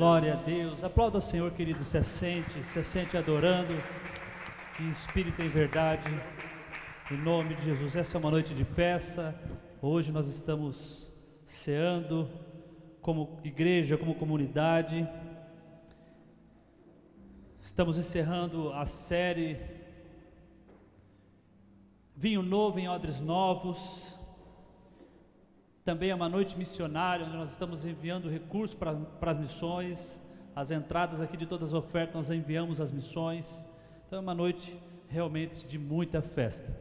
Glória 0.00 0.32
a 0.32 0.36
Deus. 0.36 0.82
Aplauda 0.82 1.18
o 1.18 1.20
Senhor, 1.20 1.50
querido. 1.52 1.84
Se 1.84 1.98
assente, 1.98 2.64
se 2.64 2.78
assente 2.78 3.18
adorando 3.18 3.74
em 4.80 4.88
espírito 4.88 5.42
em 5.42 5.48
verdade. 5.50 6.08
Em 7.10 7.18
nome 7.18 7.54
de 7.54 7.64
Jesus. 7.64 7.94
Essa 7.94 8.16
é 8.16 8.18
uma 8.18 8.30
noite 8.30 8.54
de 8.54 8.64
festa. 8.64 9.38
Hoje 9.82 10.10
nós 10.10 10.26
estamos 10.26 11.12
ceando 11.44 12.30
como 13.02 13.40
igreja, 13.44 13.98
como 13.98 14.14
comunidade. 14.14 15.06
Estamos 17.60 17.98
encerrando 17.98 18.72
a 18.72 18.86
série 18.86 19.58
Vinho 22.16 22.40
Novo 22.40 22.78
em 22.78 22.88
Odres 22.88 23.20
Novos. 23.20 24.18
Também 25.84 26.10
é 26.10 26.14
uma 26.14 26.28
noite 26.28 26.56
missionária, 26.58 27.24
onde 27.24 27.36
nós 27.36 27.50
estamos 27.52 27.84
enviando 27.84 28.28
recursos 28.28 28.74
para, 28.74 29.30
as 29.30 29.38
missões. 29.38 30.20
As 30.54 30.70
entradas 30.70 31.20
aqui 31.22 31.36
de 31.36 31.46
todas 31.46 31.70
as 31.70 31.74
ofertas 31.74 32.14
nós 32.14 32.30
enviamos 32.30 32.80
às 32.80 32.92
missões. 32.92 33.64
Então 34.06 34.18
é 34.18 34.22
uma 34.22 34.34
noite 34.34 34.76
realmente 35.08 35.66
de 35.66 35.78
muita 35.78 36.20
festa. 36.20 36.76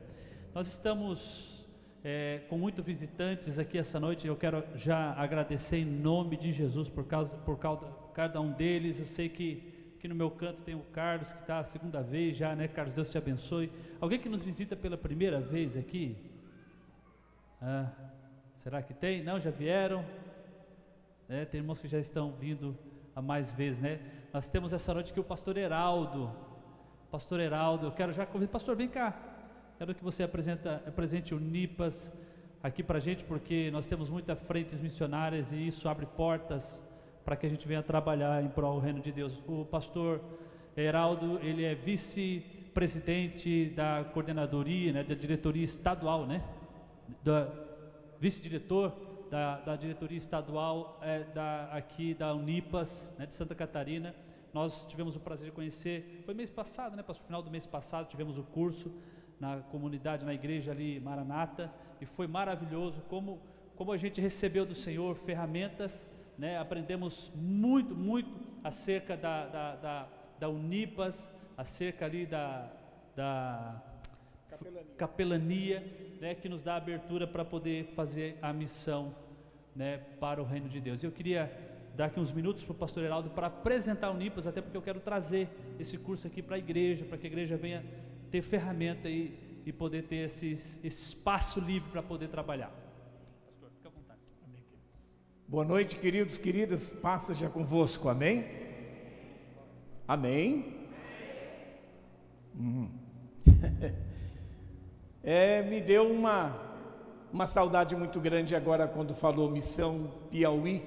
Nós 0.54 0.68
estamos 0.68 1.68
é, 2.04 2.42
com 2.50 2.58
muitos 2.58 2.84
visitantes 2.84 3.58
aqui 3.58 3.78
essa 3.78 4.00
noite. 4.00 4.28
Eu 4.28 4.36
quero 4.36 4.64
já 4.76 5.14
agradecer 5.14 5.78
em 5.78 5.86
nome 5.86 6.36
de 6.36 6.52
Jesus 6.52 6.90
por 6.90 7.06
causa 7.06 7.38
por 7.38 7.58
causa, 7.58 7.88
cada 8.14 8.42
um 8.42 8.52
deles. 8.52 9.00
Eu 9.00 9.06
sei 9.06 9.30
que 9.30 9.80
Aqui 10.00 10.08
no 10.08 10.16
meu 10.16 10.32
canto 10.32 10.62
tem 10.62 10.76
o 10.76 10.80
Carlos, 10.94 11.34
que 11.34 11.42
está 11.42 11.60
a 11.60 11.64
segunda 11.66 12.02
vez 12.02 12.38
já, 12.38 12.56
né? 12.56 12.70
Carlos, 12.70 12.94
Deus 12.94 13.10
te 13.10 13.18
abençoe. 13.18 13.70
Alguém 14.00 14.18
que 14.18 14.30
nos 14.30 14.42
visita 14.42 14.74
pela 14.74 14.98
primeira 14.98 15.42
vez 15.42 15.76
aqui? 15.76 16.16
Ah, 17.62 17.92
Será 18.60 18.82
que 18.82 18.94
tem? 18.94 19.24
Não, 19.24 19.40
já 19.40 19.52
vieram? 19.52 20.04
É, 21.30 21.46
tem 21.46 21.62
irmãos 21.62 21.80
que 21.80 21.88
já 21.88 21.98
estão 21.98 22.34
vindo 22.34 22.78
a 23.16 23.22
mais 23.22 23.54
vezes, 23.54 23.80
né? 23.80 24.02
Nós 24.34 24.50
temos 24.50 24.74
essa 24.74 24.94
noite 24.94 25.12
aqui 25.14 25.20
o 25.20 25.24
pastor 25.24 25.56
Heraldo. 25.56 26.30
Pastor 27.10 27.40
Heraldo, 27.40 27.88
eu 27.88 27.92
quero 27.94 28.12
já 28.12 28.26
convidar, 28.26 28.52
pastor, 28.52 28.76
vem 28.76 28.90
cá. 28.90 29.18
Quero 29.78 29.96
que 29.96 30.04
você 30.04 30.24
apresenta, 30.24 30.84
apresente 30.86 31.34
o 31.34 31.40
NIPAS 31.40 32.12
aqui 32.62 32.84
para 32.84 32.98
a 32.98 33.00
gente, 33.00 33.24
porque 33.24 33.72
nós 33.72 33.88
temos 33.88 34.10
muitas 34.10 34.38
frentes 34.44 34.78
missionárias 34.78 35.54
e 35.54 35.66
isso 35.66 35.88
abre 35.88 36.06
portas 36.06 36.84
para 37.24 37.38
que 37.38 37.46
a 37.46 37.50
gente 37.50 37.66
venha 37.66 37.82
trabalhar 37.82 38.44
em 38.44 38.50
prol 38.50 38.76
do 38.76 38.82
reino 38.82 39.00
de 39.00 39.14
Deus. 39.14 39.42
O 39.48 39.64
pastor 39.64 40.20
Heraldo, 40.76 41.40
ele 41.42 41.64
é 41.64 41.76
vice-presidente 41.76 43.70
da 43.70 44.04
coordenadoria, 44.14 44.92
né, 44.92 45.02
da 45.02 45.16
diretoria 45.16 45.64
estadual, 45.64 46.28
né? 46.28 46.44
Da, 47.24 47.69
vice-diretor 48.20 48.94
da, 49.30 49.60
da, 49.62 49.76
diretoria 49.76 50.18
estadual 50.18 51.00
é, 51.02 51.24
da, 51.24 51.66
aqui 51.72 52.14
da 52.14 52.34
Unipas, 52.34 53.14
né, 53.18 53.26
de 53.26 53.36
Santa 53.36 53.56
Catarina. 53.56 54.16
Nós 54.54 54.86
tivemos 54.86 55.16
o 55.16 55.20
prazer 55.20 55.50
de 55.50 55.56
conhecer, 55.56 56.22
foi 56.26 56.34
mês 56.34 56.50
passado, 56.50 56.96
né, 56.96 57.04
pastor? 57.04 57.26
Final 57.28 57.42
do 57.42 57.52
mês 57.52 57.66
passado 57.66 58.08
tivemos 58.08 58.38
o 58.38 58.44
curso 58.44 58.92
na 59.40 59.58
comunidade, 59.58 60.26
na 60.26 60.34
igreja 60.34 60.72
ali, 60.72 61.00
Maranata, 61.00 61.72
e 62.02 62.06
foi 62.06 62.28
maravilhoso 62.28 63.02
como, 63.10 63.40
como 63.76 63.92
a 63.92 63.98
gente 63.98 64.20
recebeu 64.20 64.66
do 64.66 64.76
Senhor 64.76 65.16
ferramentas, 65.16 66.10
né, 66.38 66.58
aprendemos 66.58 67.32
muito, 67.36 67.96
muito 67.96 68.30
acerca 68.64 69.16
da, 69.16 69.46
da, 69.48 69.76
da, 69.76 70.08
da 70.40 70.50
Unipas, 70.50 71.32
acerca 71.56 72.06
ali 72.06 72.26
da, 72.26 72.70
da 73.16 73.82
capelania, 74.50 74.94
capelania 74.98 75.84
né, 76.20 76.36
que 76.36 76.50
nos 76.50 76.64
dá 76.64 76.76
abertura 76.76 77.28
para 77.28 77.46
poder 77.46 77.86
fazer 77.86 78.38
a 78.42 78.52
missão 78.52 79.16
né, 79.76 79.98
para 80.20 80.42
o 80.42 80.46
reino 80.46 80.68
de 80.68 80.82
Deus. 80.82 81.04
Eu 81.04 81.12
queria 81.12 81.52
dar 81.96 82.06
aqui 82.06 82.20
uns 82.20 82.32
minutos 82.32 82.64
para 82.64 82.74
o 82.74 82.76
pastor 82.76 83.04
Heraldo 83.04 83.30
para 83.30 83.48
apresentar 83.48 84.10
o 84.10 84.18
NIPAS, 84.18 84.48
até 84.48 84.62
porque 84.62 84.78
eu 84.78 84.82
quero 84.82 85.00
trazer 85.00 85.50
esse 85.80 85.98
curso 85.98 86.28
aqui 86.28 86.42
para 86.42 86.56
a 86.56 86.60
igreja, 86.60 87.06
para 87.06 87.18
que 87.18 87.28
a 87.28 87.30
igreja 87.30 87.58
venha 87.58 87.84
ter 88.32 88.42
ferramenta 88.42 89.10
e, 89.10 89.62
e 89.66 89.72
poder 89.72 90.04
ter 90.04 90.18
esse, 90.18 90.52
esse 90.52 90.84
espaço 90.84 91.60
livre 91.60 91.90
para 91.90 92.02
poder 92.02 92.30
trabalhar. 92.30 92.72
Pastor, 93.46 93.70
fica 93.72 93.90
à 93.90 93.92
vontade. 93.92 94.20
Amém. 94.46 94.64
Boa 95.48 95.66
noite, 95.66 95.98
queridos, 95.98 96.38
queridas, 96.38 96.88
passa 96.88 97.34
já 97.34 97.50
convosco, 97.50 98.08
amém? 98.10 98.46
Amém. 100.08 100.90
amém. 102.58 102.90
Hum. 102.90 102.90
É, 105.22 105.62
me 105.64 105.82
deu 105.82 106.10
uma, 106.10 106.56
uma 107.32 107.46
saudade 107.46 107.94
muito 107.94 108.22
grande 108.22 108.56
agora 108.56 108.88
quando 108.88 109.14
falou 109.14 109.52
Missão 109.52 110.10
Piauí, 110.32 110.82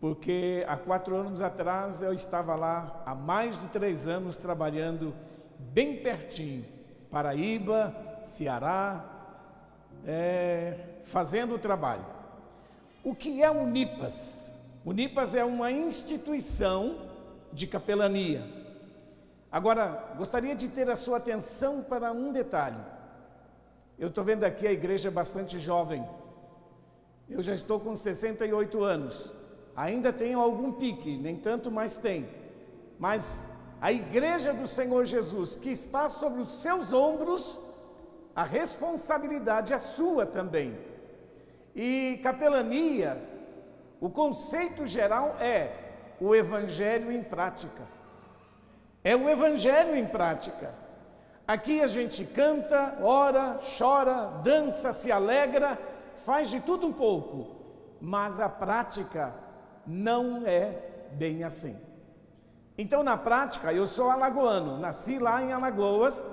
porque 0.00 0.64
há 0.66 0.76
quatro 0.76 1.14
anos 1.16 1.40
atrás 1.40 2.02
eu 2.02 2.12
estava 2.12 2.56
lá, 2.56 3.02
há 3.06 3.14
mais 3.14 3.60
de 3.60 3.68
três 3.68 4.08
anos, 4.08 4.36
trabalhando 4.36 5.14
bem 5.58 5.96
pertinho, 6.02 6.64
Paraíba, 7.08 7.94
Ceará, 8.20 9.04
é, 10.04 10.78
fazendo 11.04 11.54
o 11.54 11.58
trabalho. 11.58 12.04
O 13.04 13.14
que 13.14 13.44
é 13.44 13.50
o 13.50 13.64
NIPAS? 13.64 14.56
O 14.84 14.92
NIPAS 14.92 15.36
é 15.36 15.44
uma 15.44 15.70
instituição 15.70 16.96
de 17.52 17.68
capelania. 17.68 18.44
Agora, 19.52 20.14
gostaria 20.16 20.56
de 20.56 20.68
ter 20.68 20.90
a 20.90 20.96
sua 20.96 21.18
atenção 21.18 21.82
para 21.82 22.10
um 22.10 22.32
detalhe. 22.32 22.95
Eu 23.98 24.08
estou 24.08 24.22
vendo 24.22 24.44
aqui 24.44 24.66
a 24.66 24.72
igreja 24.72 25.10
bastante 25.10 25.58
jovem. 25.58 26.06
Eu 27.28 27.42
já 27.42 27.54
estou 27.54 27.80
com 27.80 27.94
68 27.94 28.84
anos. 28.84 29.32
Ainda 29.74 30.12
tenho 30.12 30.40
algum 30.40 30.72
pique, 30.72 31.16
nem 31.16 31.36
tanto, 31.36 31.70
mas 31.70 31.96
tem. 31.96 32.28
Mas 32.98 33.46
a 33.80 33.90
igreja 33.92 34.52
do 34.52 34.68
Senhor 34.68 35.04
Jesus, 35.04 35.56
que 35.56 35.70
está 35.70 36.08
sobre 36.08 36.40
os 36.42 36.60
seus 36.60 36.92
ombros, 36.92 37.58
a 38.34 38.42
responsabilidade 38.42 39.72
é 39.72 39.78
sua 39.78 40.26
também. 40.26 40.78
E 41.74 42.20
capelania, 42.22 43.22
o 44.00 44.10
conceito 44.10 44.84
geral 44.86 45.36
é 45.40 45.72
o 46.20 46.34
evangelho 46.34 47.10
em 47.10 47.22
prática. 47.22 47.82
É 49.02 49.16
o 49.16 49.28
evangelho 49.28 49.96
em 49.96 50.06
prática. 50.06 50.74
Aqui 51.46 51.80
a 51.80 51.86
gente 51.86 52.24
canta, 52.24 52.98
ora, 53.00 53.60
chora, 53.78 54.40
dança, 54.42 54.92
se 54.92 55.12
alegra, 55.12 55.78
faz 56.24 56.50
de 56.50 56.60
tudo 56.60 56.88
um 56.88 56.92
pouco, 56.92 57.54
mas 58.00 58.40
a 58.40 58.48
prática 58.48 59.32
não 59.86 60.44
é 60.44 61.08
bem 61.12 61.44
assim. 61.44 61.76
Então, 62.76 63.02
na 63.02 63.16
prática, 63.16 63.72
eu 63.72 63.86
sou 63.86 64.10
alagoano, 64.10 64.78
nasci 64.78 65.18
lá 65.18 65.40
em 65.40 65.52
Alagoas, 65.52 66.26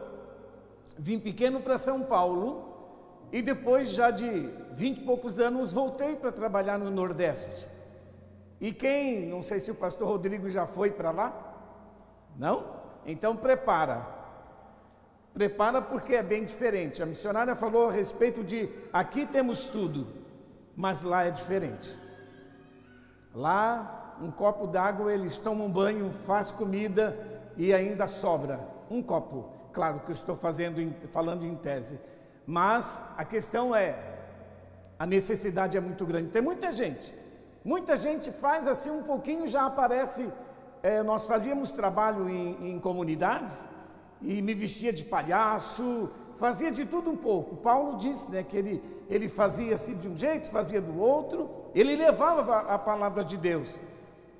vim 0.98 1.20
pequeno 1.20 1.62
para 1.62 1.78
São 1.78 2.02
Paulo 2.02 2.74
e 3.32 3.42
depois, 3.42 3.90
já 3.90 4.10
de 4.10 4.50
vinte 4.72 4.98
e 4.98 5.06
poucos 5.06 5.40
anos, 5.40 5.72
voltei 5.72 6.16
para 6.16 6.32
trabalhar 6.32 6.78
no 6.80 6.90
Nordeste. 6.90 7.68
E 8.60 8.74
quem, 8.74 9.28
não 9.28 9.42
sei 9.44 9.60
se 9.60 9.70
o 9.70 9.76
pastor 9.76 10.08
Rodrigo 10.08 10.50
já 10.50 10.66
foi 10.66 10.92
para 10.92 11.12
lá? 11.12 11.56
Não? 12.36 12.66
Então 13.06 13.36
prepara, 13.36 14.23
Prepara 15.34 15.82
porque 15.82 16.14
é 16.16 16.22
bem 16.22 16.46
diferente. 16.46 17.02
A 17.02 17.06
missionária 17.06 17.56
falou 17.56 17.90
a 17.90 17.92
respeito 17.92 18.44
de 18.44 18.70
aqui 18.92 19.26
temos 19.26 19.66
tudo, 19.66 20.08
mas 20.76 21.02
lá 21.02 21.24
é 21.24 21.32
diferente. 21.32 21.98
Lá, 23.34 24.16
um 24.22 24.30
copo 24.30 24.68
d'água, 24.68 25.12
eles 25.12 25.40
tomam 25.40 25.72
banho, 25.72 26.12
faz 26.28 26.52
comida 26.52 27.18
e 27.58 27.74
ainda 27.74 28.06
sobra. 28.06 28.60
Um 28.92 29.02
copo. 29.02 29.50
Claro 29.72 30.02
que 30.02 30.12
eu 30.12 30.16
estou 30.16 30.36
fazendo, 30.36 30.94
falando 31.12 31.44
em 31.44 31.56
tese. 31.56 32.00
Mas 32.46 33.02
a 33.18 33.26
questão 33.26 33.76
é, 33.76 33.98
a 35.00 35.06
necessidade 35.08 35.76
é 35.76 35.82
muito 35.82 36.06
grande. 36.06 36.30
Tem 36.30 36.44
muita 36.44 36.72
gente. 36.72 37.12
Muita 37.66 37.98
gente 37.98 38.32
faz 38.32 38.68
assim 38.68 38.92
um 38.92 39.02
pouquinho, 39.02 39.48
já 39.48 39.66
aparece. 39.66 40.32
É, 40.84 41.02
nós 41.02 41.28
fazíamos 41.28 41.72
trabalho 41.72 42.30
em, 42.30 42.76
em 42.76 42.80
comunidades 42.80 43.73
e 44.24 44.42
me 44.42 44.54
vestia 44.54 44.94
de 44.94 45.04
palhaço, 45.04 46.10
fazia 46.36 46.72
de 46.72 46.86
tudo 46.86 47.12
um 47.12 47.18
pouco. 47.18 47.58
Paulo 47.58 47.98
disse 47.98 48.32
né, 48.32 48.42
que 48.42 48.56
ele, 48.56 48.84
ele 49.10 49.28
fazia 49.28 49.76
assim 49.76 49.96
de 49.96 50.08
um 50.08 50.16
jeito, 50.16 50.50
fazia 50.50 50.82
do 50.82 50.98
outro, 51.00 51.50
ele 51.76 51.96
levava 51.96 52.54
a, 52.56 52.76
a 52.76 52.80
palavra 52.80 53.24
de 53.24 53.38
Deus. 53.38 53.82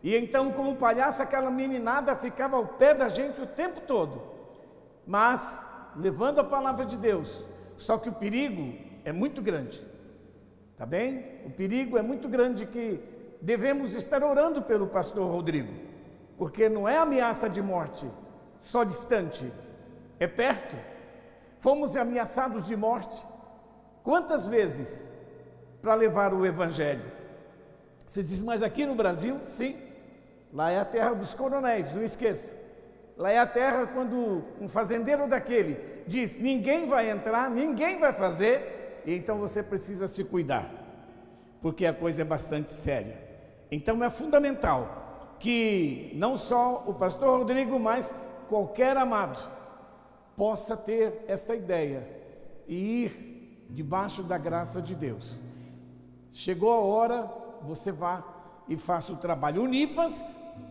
E 0.02 0.16
então, 0.16 0.52
como 0.52 0.76
palhaço, 0.76 1.22
aquela 1.22 1.52
meninada 1.52 2.16
ficava 2.16 2.58
ao 2.58 2.66
pé 2.66 2.94
da 2.94 3.08
gente 3.08 3.42
o 3.42 3.48
tempo 3.48 3.82
todo, 3.82 4.22
mas 5.06 5.66
levando 5.96 6.40
a 6.40 6.44
palavra 6.44 6.86
de 6.86 6.98
Deus. 6.98 7.46
Só 7.76 7.98
que 7.98 8.10
o 8.10 8.14
perigo 8.14 8.74
é 9.04 9.12
muito 9.12 9.42
grande, 9.42 9.86
tá 10.78 10.86
bem? 10.86 11.42
O 11.46 11.50
perigo 11.50 11.98
é 11.98 12.02
muito 12.02 12.30
grande 12.30 12.66
que 12.66 13.00
devemos 13.42 13.94
estar 13.94 14.24
orando 14.24 14.62
pelo 14.62 14.88
pastor 14.88 15.30
Rodrigo, 15.30 15.74
porque 16.38 16.70
não 16.70 16.88
é 16.88 16.98
ameaça 16.98 17.50
de 17.50 17.62
morte 17.62 18.06
só 18.64 18.84
distante, 18.84 19.52
é 20.24 20.28
perto. 20.28 20.76
Fomos 21.60 21.96
ameaçados 21.96 22.64
de 22.66 22.76
morte. 22.76 23.24
Quantas 24.04 24.48
vezes 24.48 25.12
para 25.82 25.94
levar 25.96 26.34
o 26.34 26.46
Evangelho? 26.46 27.12
Você 28.06 28.24
diz, 28.24 28.42
mas 28.42 28.62
aqui 28.62 28.86
no 28.86 28.96
Brasil, 28.96 29.40
sim. 29.46 29.78
Lá 30.52 30.72
é 30.72 30.80
a 30.80 30.86
terra 30.86 31.14
dos 31.14 31.34
coronéis, 31.34 31.94
não 31.94 32.04
esqueça. 32.04 32.56
Lá 33.18 33.32
é 33.32 33.38
a 33.38 33.46
terra 33.46 33.88
quando 33.88 34.44
um 34.60 34.68
fazendeiro 34.68 35.28
daquele 35.28 36.04
diz: 36.08 36.38
ninguém 36.38 36.88
vai 36.88 37.10
entrar, 37.10 37.50
ninguém 37.50 38.00
vai 38.00 38.14
fazer, 38.14 39.02
e 39.06 39.16
então 39.16 39.38
você 39.38 39.64
precisa 39.64 40.08
se 40.08 40.24
cuidar, 40.24 40.70
porque 41.62 41.86
a 41.86 41.94
coisa 41.94 42.22
é 42.22 42.26
bastante 42.26 42.74
séria. 42.74 43.18
Então 43.72 44.04
é 44.04 44.10
fundamental 44.10 45.36
que 45.40 46.12
não 46.16 46.38
só 46.38 46.84
o 46.86 46.94
pastor 46.94 47.40
Rodrigo, 47.40 47.80
mas 47.80 48.14
qualquer 48.48 48.96
amado 48.98 49.40
possa 50.36 50.76
ter 50.76 51.26
esta 51.28 51.56
ideia 51.56 52.08
e 52.68 53.04
ir 53.04 53.68
debaixo 53.70 54.24
da 54.24 54.38
graça 54.38 54.82
de 54.82 54.96
Deus. 54.96 55.36
Chegou 56.32 56.72
a 56.72 56.80
hora, 56.80 57.32
você 57.62 57.92
vá 57.92 58.24
e 58.68 58.78
faça 58.78 59.14
o 59.14 59.18
trabalho. 59.18 59.64
O 59.64 59.68
Nipas, 59.68 60.24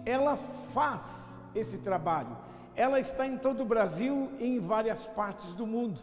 ela 0.05 0.37
faz 0.37 1.41
esse 1.55 1.79
trabalho. 1.79 2.37
Ela 2.75 2.99
está 2.99 3.26
em 3.26 3.37
todo 3.37 3.62
o 3.62 3.67
Brasil 3.67 4.31
e 4.38 4.47
em 4.47 4.59
várias 4.59 5.00
partes 5.00 5.53
do 5.55 5.67
mundo. 5.67 6.00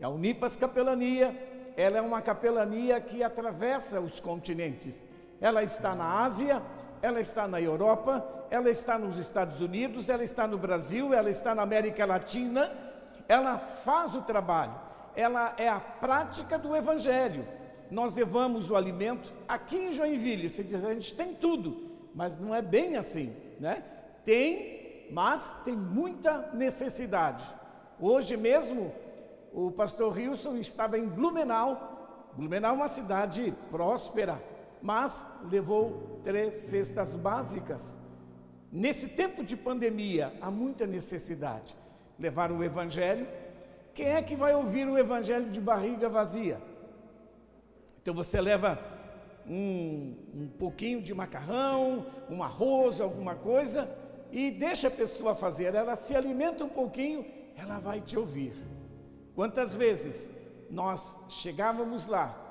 A 0.00 0.08
Unipas 0.08 0.54
Capelania, 0.54 1.34
ela 1.76 1.98
é 1.98 2.02
uma 2.02 2.20
capelania 2.20 3.00
que 3.00 3.22
atravessa 3.22 4.00
os 4.00 4.20
continentes. 4.20 5.04
Ela 5.40 5.62
está 5.62 5.94
na 5.94 6.22
Ásia, 6.22 6.62
ela 7.06 7.20
está 7.20 7.46
na 7.46 7.60
Europa, 7.60 8.26
ela 8.50 8.68
está 8.68 8.98
nos 8.98 9.16
Estados 9.16 9.60
Unidos, 9.60 10.08
ela 10.08 10.24
está 10.24 10.44
no 10.48 10.58
Brasil, 10.58 11.14
ela 11.14 11.30
está 11.30 11.54
na 11.54 11.62
América 11.62 12.04
Latina. 12.04 12.72
Ela 13.28 13.58
faz 13.58 14.16
o 14.16 14.22
trabalho. 14.22 14.74
Ela 15.14 15.54
é 15.56 15.68
a 15.68 15.78
prática 15.78 16.58
do 16.58 16.74
evangelho. 16.74 17.46
Nós 17.92 18.16
levamos 18.16 18.70
o 18.70 18.76
alimento 18.76 19.32
aqui 19.46 19.76
em 19.76 19.92
Joinville, 19.92 20.50
você 20.50 20.64
diz, 20.64 20.84
a 20.84 20.92
gente 20.92 21.14
tem 21.14 21.32
tudo, 21.32 21.92
mas 22.12 22.36
não 22.36 22.52
é 22.52 22.60
bem 22.60 22.96
assim, 22.96 23.32
né? 23.60 23.84
Tem, 24.24 25.08
mas 25.12 25.54
tem 25.64 25.76
muita 25.76 26.50
necessidade. 26.52 27.44
Hoje 28.00 28.36
mesmo, 28.36 28.92
o 29.52 29.70
pastor 29.70 30.12
Wilson 30.12 30.56
estava 30.56 30.98
em 30.98 31.06
Blumenau. 31.06 32.32
Blumenau 32.34 32.72
é 32.72 32.76
uma 32.76 32.88
cidade 32.88 33.54
próspera, 33.70 34.42
mas 34.82 35.26
levou 35.50 36.20
três 36.24 36.52
cestas 36.52 37.14
básicas. 37.14 37.98
Nesse 38.70 39.08
tempo 39.08 39.44
de 39.44 39.56
pandemia, 39.56 40.32
há 40.40 40.50
muita 40.50 40.86
necessidade. 40.86 41.76
Levar 42.18 42.50
o 42.50 42.62
evangelho. 42.62 43.26
Quem 43.94 44.08
é 44.08 44.22
que 44.22 44.36
vai 44.36 44.54
ouvir 44.54 44.86
o 44.86 44.98
evangelho 44.98 45.50
de 45.50 45.60
barriga 45.60 46.08
vazia? 46.08 46.60
Então 48.02 48.14
você 48.14 48.40
leva 48.40 48.78
um, 49.48 50.14
um 50.34 50.48
pouquinho 50.58 51.00
de 51.00 51.14
macarrão, 51.14 52.06
um 52.28 52.42
arroz, 52.42 53.00
alguma 53.00 53.34
coisa, 53.34 53.90
e 54.30 54.50
deixa 54.50 54.88
a 54.88 54.90
pessoa 54.90 55.34
fazer, 55.34 55.74
ela 55.74 55.96
se 55.96 56.14
alimenta 56.14 56.64
um 56.64 56.68
pouquinho, 56.68 57.24
ela 57.56 57.78
vai 57.78 58.00
te 58.00 58.18
ouvir. 58.18 58.54
Quantas 59.34 59.74
vezes 59.74 60.30
nós 60.70 61.18
chegávamos 61.28 62.06
lá 62.06 62.45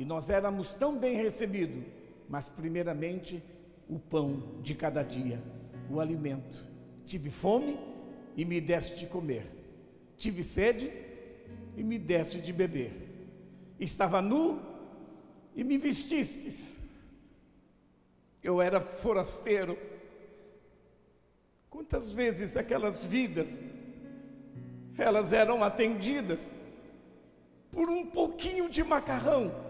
e 0.00 0.04
nós 0.04 0.28
éramos 0.28 0.74
tão 0.74 0.98
bem 0.98 1.14
recebidos, 1.14 1.84
mas 2.28 2.48
primeiramente 2.48 3.40
o 3.88 4.00
pão 4.00 4.60
de 4.60 4.74
cada 4.74 5.04
dia, 5.04 5.40
o 5.88 6.00
alimento. 6.00 6.68
Tive 7.06 7.30
fome 7.30 7.78
e 8.36 8.44
me 8.44 8.60
deste 8.60 8.96
de 8.96 9.06
comer. 9.06 9.46
Tive 10.16 10.42
sede 10.42 10.90
e 11.76 11.84
me 11.84 12.00
deste 12.00 12.40
de 12.40 12.52
beber. 12.52 12.92
Estava 13.78 14.20
nu 14.20 14.60
e 15.54 15.62
me 15.62 15.78
vestistes. 15.78 16.80
Eu 18.42 18.60
era 18.60 18.80
forasteiro 18.80 19.78
Quantas 21.70 22.10
vezes 22.10 22.56
aquelas 22.56 23.04
vidas 23.04 23.58
elas 24.98 25.32
eram 25.32 25.62
atendidas 25.62 26.50
por 27.70 27.88
um 27.88 28.04
pouquinho 28.04 28.68
de 28.68 28.84
macarrão. 28.84 29.69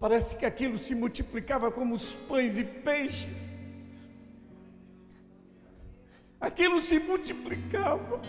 Parece 0.00 0.36
que 0.36 0.46
aquilo 0.46 0.78
se 0.78 0.94
multiplicava 0.94 1.70
como 1.70 1.94
os 1.94 2.12
pães 2.28 2.56
e 2.58 2.64
peixes. 2.64 3.52
Aquilo 6.40 6.80
se 6.80 6.98
multiplicava. 6.98 8.20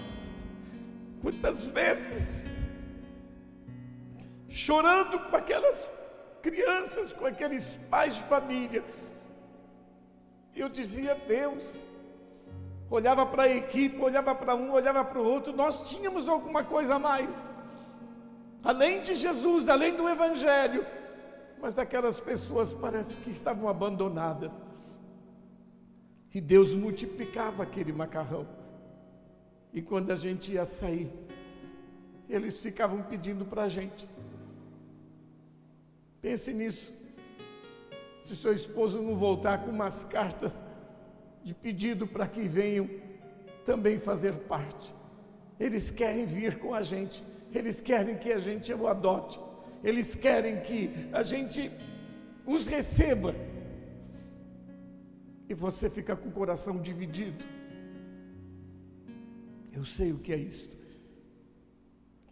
Quantas 1.22 1.68
vezes 1.68 2.46
chorando 4.52 5.18
com 5.18 5.36
aquelas 5.36 5.88
crianças, 6.42 7.14
com 7.14 7.26
aqueles 7.26 7.64
pais 7.90 8.16
de 8.16 8.24
família. 8.24 8.84
Eu 10.54 10.68
dizia, 10.68 11.16
Deus, 11.16 11.88
olhava 12.90 13.26
para 13.26 13.44
a 13.44 13.56
equipe, 13.56 13.98
olhava 13.98 14.36
para 14.36 14.54
um, 14.54 14.72
olhava 14.72 15.06
para 15.06 15.20
o 15.20 15.24
outro, 15.24 15.54
nós 15.54 15.90
tínhamos 15.90 16.28
alguma 16.28 16.64
coisa 16.66 16.96
a 16.96 17.00
mais. 17.00 17.48
Além 18.64 19.02
de 19.02 19.16
Jesus, 19.16 19.70
além 19.70 19.96
do 19.96 20.08
Evangelho, 20.10 20.86
mas 21.62 21.78
aquelas 21.78 22.20
pessoas 22.20 22.74
parece 22.74 23.16
que 23.18 23.30
estavam 23.30 23.70
abandonadas. 23.70 24.52
E 26.34 26.42
Deus 26.42 26.74
multiplicava 26.74 27.62
aquele 27.62 27.94
macarrão. 27.94 28.48
E 29.72 29.82
quando 29.82 30.12
a 30.12 30.16
gente 30.16 30.54
ia 30.54 30.66
sair, 30.66 31.12
eles 32.28 32.62
ficavam 32.62 33.04
pedindo 33.04 33.46
para 33.46 33.64
a 33.64 33.70
gente. 33.70 34.10
Pense 36.22 36.52
nisso. 36.54 36.94
Se 38.22 38.36
seu 38.36 38.54
esposo 38.54 39.02
não 39.02 39.16
voltar 39.16 39.64
com 39.64 39.72
umas 39.72 40.04
cartas 40.04 40.64
de 41.44 41.54
pedido 41.54 42.08
para 42.08 42.28
que 42.28 42.42
venham 42.42 42.90
também 43.66 44.00
fazer 44.00 44.34
parte. 44.36 44.94
Eles 45.60 45.92
querem 45.92 46.26
vir 46.26 46.60
com 46.60 46.74
a 46.74 46.82
gente, 46.82 47.24
eles 47.54 47.82
querem 47.82 48.18
que 48.18 48.32
a 48.32 48.40
gente 48.40 48.74
o 48.74 48.88
adote, 48.88 49.40
eles 49.84 50.16
querem 50.16 50.62
que 50.62 50.90
a 51.12 51.24
gente 51.24 51.72
os 52.46 52.66
receba. 52.66 53.36
E 55.50 55.54
você 55.54 55.90
fica 55.90 56.16
com 56.16 56.30
o 56.30 56.32
coração 56.32 56.80
dividido. 56.80 57.44
Eu 59.74 59.84
sei 59.84 60.12
o 60.12 60.20
que 60.20 60.32
é 60.34 60.38
isso. 60.38 60.70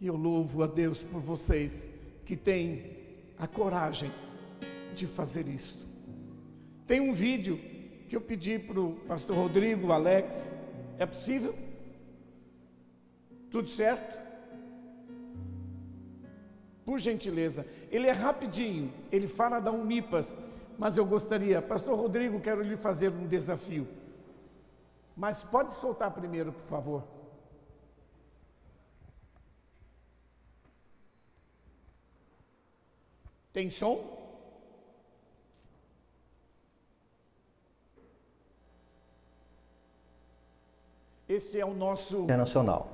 E 0.00 0.06
eu 0.06 0.16
louvo 0.16 0.62
a 0.62 0.66
Deus 0.66 1.02
por 1.02 1.20
vocês 1.20 1.90
que 2.24 2.36
têm 2.36 2.96
a 3.36 3.46
coragem 3.46 4.10
de 4.94 5.06
fazer 5.06 5.46
isto. 5.48 5.86
Tem 6.86 7.00
um 7.00 7.12
vídeo 7.12 7.58
que 8.08 8.16
eu 8.16 8.20
pedi 8.20 8.58
para 8.58 8.80
o 8.80 8.94
pastor 9.06 9.36
Rodrigo, 9.36 9.92
Alex. 9.92 10.56
É 10.98 11.06
possível? 11.06 11.54
Tudo 13.50 13.68
certo? 13.68 14.29
Por 16.84 16.98
gentileza, 16.98 17.66
ele 17.90 18.06
é 18.06 18.12
rapidinho, 18.12 18.92
ele 19.12 19.28
fala 19.28 19.60
da 19.60 19.70
Unipas, 19.70 20.36
mas 20.78 20.96
eu 20.96 21.04
gostaria, 21.04 21.60
pastor 21.60 21.98
Rodrigo, 21.98 22.40
quero 22.40 22.62
lhe 22.62 22.76
fazer 22.76 23.10
um 23.10 23.26
desafio. 23.26 23.86
Mas 25.16 25.42
pode 25.44 25.74
soltar 25.74 26.10
primeiro, 26.10 26.52
por 26.52 26.66
favor. 26.66 27.04
Tem 33.52 33.68
som? 33.68 34.18
Esse 41.28 41.60
é 41.60 41.64
o 41.64 41.74
nosso. 41.74 42.18
Internacional. 42.22 42.88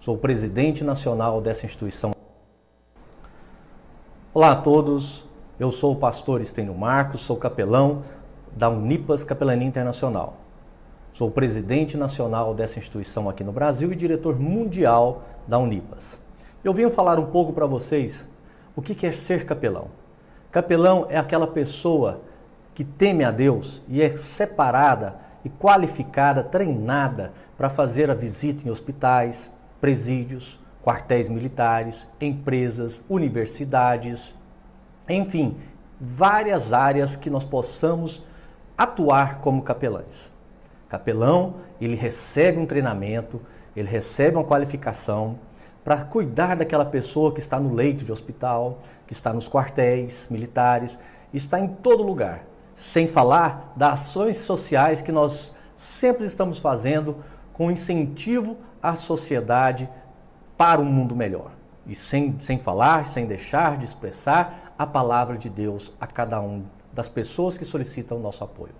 Sou 0.00 0.16
o 0.16 0.18
presidente 0.18 0.82
nacional 0.84 1.40
dessa 1.40 1.64
instituição. 1.64 2.13
Olá 4.34 4.50
a 4.50 4.56
todos, 4.56 5.24
eu 5.60 5.70
sou 5.70 5.92
o 5.92 5.96
pastor 5.96 6.40
Estênio 6.40 6.74
Marcos, 6.74 7.20
sou 7.20 7.36
capelão 7.36 8.02
da 8.50 8.68
Unipas 8.68 9.22
Capelania 9.22 9.68
Internacional. 9.68 10.38
Sou 11.12 11.30
presidente 11.30 11.96
nacional 11.96 12.52
dessa 12.52 12.80
instituição 12.80 13.30
aqui 13.30 13.44
no 13.44 13.52
Brasil 13.52 13.92
e 13.92 13.94
diretor 13.94 14.36
mundial 14.36 15.22
da 15.46 15.56
Unipas. 15.56 16.18
Eu 16.64 16.74
venho 16.74 16.90
falar 16.90 17.20
um 17.20 17.26
pouco 17.26 17.52
para 17.52 17.64
vocês 17.64 18.26
o 18.74 18.82
que 18.82 19.06
é 19.06 19.12
ser 19.12 19.46
capelão. 19.46 19.86
Capelão 20.50 21.06
é 21.08 21.16
aquela 21.16 21.46
pessoa 21.46 22.20
que 22.74 22.82
teme 22.82 23.22
a 23.22 23.30
Deus 23.30 23.82
e 23.86 24.02
é 24.02 24.16
separada 24.16 25.14
e 25.44 25.48
qualificada, 25.48 26.42
treinada 26.42 27.32
para 27.56 27.70
fazer 27.70 28.10
a 28.10 28.14
visita 28.14 28.66
em 28.66 28.70
hospitais, 28.72 29.52
presídios, 29.80 30.58
quartéis 30.84 31.30
militares, 31.30 32.06
empresas, 32.20 33.02
universidades, 33.08 34.34
enfim, 35.08 35.56
várias 35.98 36.74
áreas 36.74 37.16
que 37.16 37.30
nós 37.30 37.42
possamos 37.42 38.22
atuar 38.76 39.38
como 39.38 39.62
capelães. 39.62 40.30
Capelão, 40.86 41.54
ele 41.80 41.94
recebe 41.94 42.58
um 42.58 42.66
treinamento, 42.66 43.40
ele 43.74 43.88
recebe 43.88 44.36
uma 44.36 44.44
qualificação 44.44 45.38
para 45.82 46.04
cuidar 46.04 46.54
daquela 46.54 46.84
pessoa 46.84 47.32
que 47.32 47.40
está 47.40 47.58
no 47.58 47.74
leito 47.74 48.04
de 48.04 48.12
hospital, 48.12 48.80
que 49.06 49.14
está 49.14 49.32
nos 49.32 49.48
quartéis 49.48 50.28
militares, 50.30 50.98
está 51.32 51.58
em 51.58 51.68
todo 51.68 52.02
lugar. 52.02 52.44
Sem 52.74 53.06
falar 53.06 53.72
das 53.74 54.00
ações 54.00 54.36
sociais 54.36 55.00
que 55.00 55.12
nós 55.12 55.54
sempre 55.76 56.26
estamos 56.26 56.58
fazendo 56.58 57.16
com 57.54 57.70
incentivo 57.70 58.58
à 58.82 58.94
sociedade 58.94 59.88
para 60.56 60.80
um 60.80 60.84
mundo 60.84 61.16
melhor. 61.16 61.50
E 61.86 61.94
sem, 61.94 62.38
sem 62.40 62.58
falar, 62.58 63.06
sem 63.06 63.26
deixar 63.26 63.76
de 63.76 63.84
expressar 63.84 64.74
a 64.78 64.86
palavra 64.86 65.36
de 65.36 65.48
Deus 65.48 65.92
a 66.00 66.06
cada 66.06 66.40
um 66.40 66.64
das 66.92 67.08
pessoas 67.08 67.58
que 67.58 67.64
solicitam 67.64 68.18
o 68.18 68.20
nosso 68.20 68.42
apoio. 68.42 68.72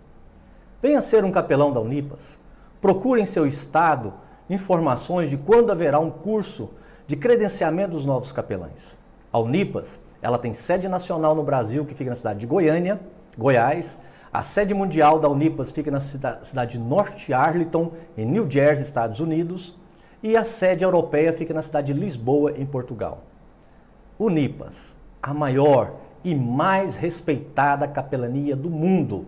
Venha 0.81 1.01
ser 1.01 1.25
um 1.25 1.33
capelão 1.33 1.73
da 1.73 1.81
Unipas. 1.81 2.39
Procure 2.81 3.21
em 3.21 3.27
seu 3.27 3.47
estado 3.47 4.13
informações 4.49 5.31
de 5.31 5.37
quando 5.37 5.71
haverá 5.71 5.99
um 5.99 6.11
curso 6.11 6.71
de 7.07 7.17
credenciamento 7.17 7.93
dos 7.93 8.05
novos 8.05 8.33
capelães. 8.33 8.97
A 9.33 9.39
Unipas, 9.39 9.99
ela 10.23 10.39
tem 10.39 10.55
sede 10.55 10.89
nacional 10.89 11.35
no 11.35 11.43
Brasil, 11.43 11.85
que 11.85 11.95
fica 11.95 12.11
na 12.11 12.17
cidade 12.17 12.41
de 12.41 12.47
Goiânia, 12.47 13.01
Goiás. 13.37 13.99
A 14.33 14.43
sede 14.43 14.75
mundial 14.75 15.19
da 15.19 15.29
Unipas 15.29 15.71
fica 15.71 15.91
na 15.91 16.01
cidade 16.01 16.73
de 16.73 16.79
North 16.79 17.31
Arlington, 17.31 17.93
em 18.17 18.25
New 18.25 18.51
Jersey, 18.51 18.85
Estados 18.85 19.21
Unidos. 19.21 19.77
E 20.25 20.39
a 20.39 20.43
sede 20.43 20.83
europeia 20.83 21.35
fica 21.35 21.53
na 21.53 21.61
cidade 21.61 21.93
de 21.93 22.01
Lisboa, 22.01 22.53
em 22.59 22.65
Portugal. 22.65 23.25
Unipas, 24.19 24.97
a 25.23 25.35
maior 25.35 26.01
e 26.25 26.35
mais 26.35 26.97
respeitada 26.97 27.87
capelania 27.87 28.57
do 28.57 28.71
mundo. 28.71 29.27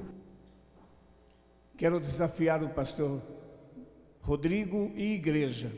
Quero 1.77 2.01
desafiar 2.01 2.63
o 2.65 2.71
pastor 2.71 3.21
Rodrigo 4.23 4.91
e 4.95 5.13
igreja 5.13 5.71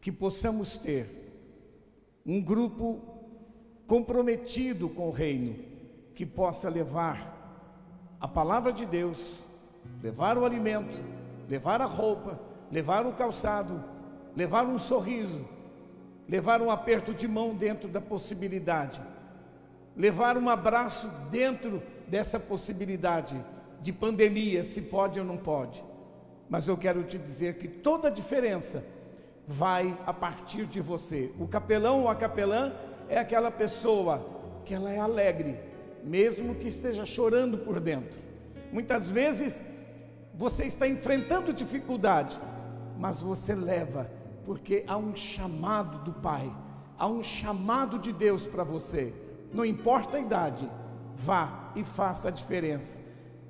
que 0.00 0.10
possamos 0.10 0.76
ter 0.78 1.30
um 2.26 2.42
grupo 2.42 3.00
comprometido 3.86 4.88
com 4.88 5.06
o 5.06 5.12
reino, 5.12 5.54
que 6.16 6.26
possa 6.26 6.68
levar 6.68 8.16
a 8.18 8.26
palavra 8.26 8.72
de 8.72 8.84
Deus, 8.84 9.36
levar 10.02 10.36
o 10.36 10.44
alimento, 10.44 11.00
levar 11.48 11.80
a 11.80 11.86
roupa, 11.86 12.40
levar 12.68 13.06
o 13.06 13.12
calçado, 13.12 13.96
levar 14.38 14.64
um 14.66 14.78
sorriso, 14.78 15.44
levar 16.28 16.62
um 16.62 16.70
aperto 16.70 17.12
de 17.12 17.26
mão 17.26 17.56
dentro 17.56 17.88
da 17.88 18.00
possibilidade, 18.00 19.02
levar 19.96 20.38
um 20.38 20.48
abraço 20.48 21.08
dentro 21.28 21.82
dessa 22.06 22.38
possibilidade 22.38 23.44
de 23.80 23.92
pandemia, 23.92 24.62
se 24.62 24.80
pode 24.80 25.18
ou 25.18 25.26
não 25.26 25.36
pode. 25.36 25.82
Mas 26.48 26.68
eu 26.68 26.76
quero 26.76 27.02
te 27.02 27.18
dizer 27.18 27.54
que 27.54 27.66
toda 27.66 28.06
a 28.06 28.12
diferença 28.12 28.84
vai 29.44 29.98
a 30.06 30.14
partir 30.14 30.66
de 30.66 30.80
você. 30.80 31.32
O 31.36 31.48
capelão 31.48 32.02
ou 32.02 32.08
a 32.08 32.14
capelã 32.14 32.72
é 33.08 33.18
aquela 33.18 33.50
pessoa 33.50 34.24
que 34.64 34.72
ela 34.72 34.92
é 34.92 35.00
alegre, 35.00 35.58
mesmo 36.04 36.54
que 36.54 36.68
esteja 36.68 37.04
chorando 37.04 37.58
por 37.58 37.80
dentro. 37.80 38.20
Muitas 38.70 39.10
vezes 39.10 39.64
você 40.32 40.64
está 40.64 40.86
enfrentando 40.86 41.52
dificuldade, 41.52 42.38
mas 42.96 43.20
você 43.20 43.52
leva, 43.52 44.08
porque 44.48 44.82
há 44.88 44.96
um 44.96 45.14
chamado 45.14 45.98
do 45.98 46.10
Pai, 46.10 46.50
há 46.98 47.06
um 47.06 47.22
chamado 47.22 47.98
de 47.98 48.14
Deus 48.14 48.46
para 48.46 48.64
você. 48.64 49.12
Não 49.52 49.62
importa 49.62 50.16
a 50.16 50.20
idade, 50.20 50.66
vá 51.14 51.70
e 51.76 51.84
faça 51.84 52.28
a 52.28 52.30
diferença. 52.30 52.98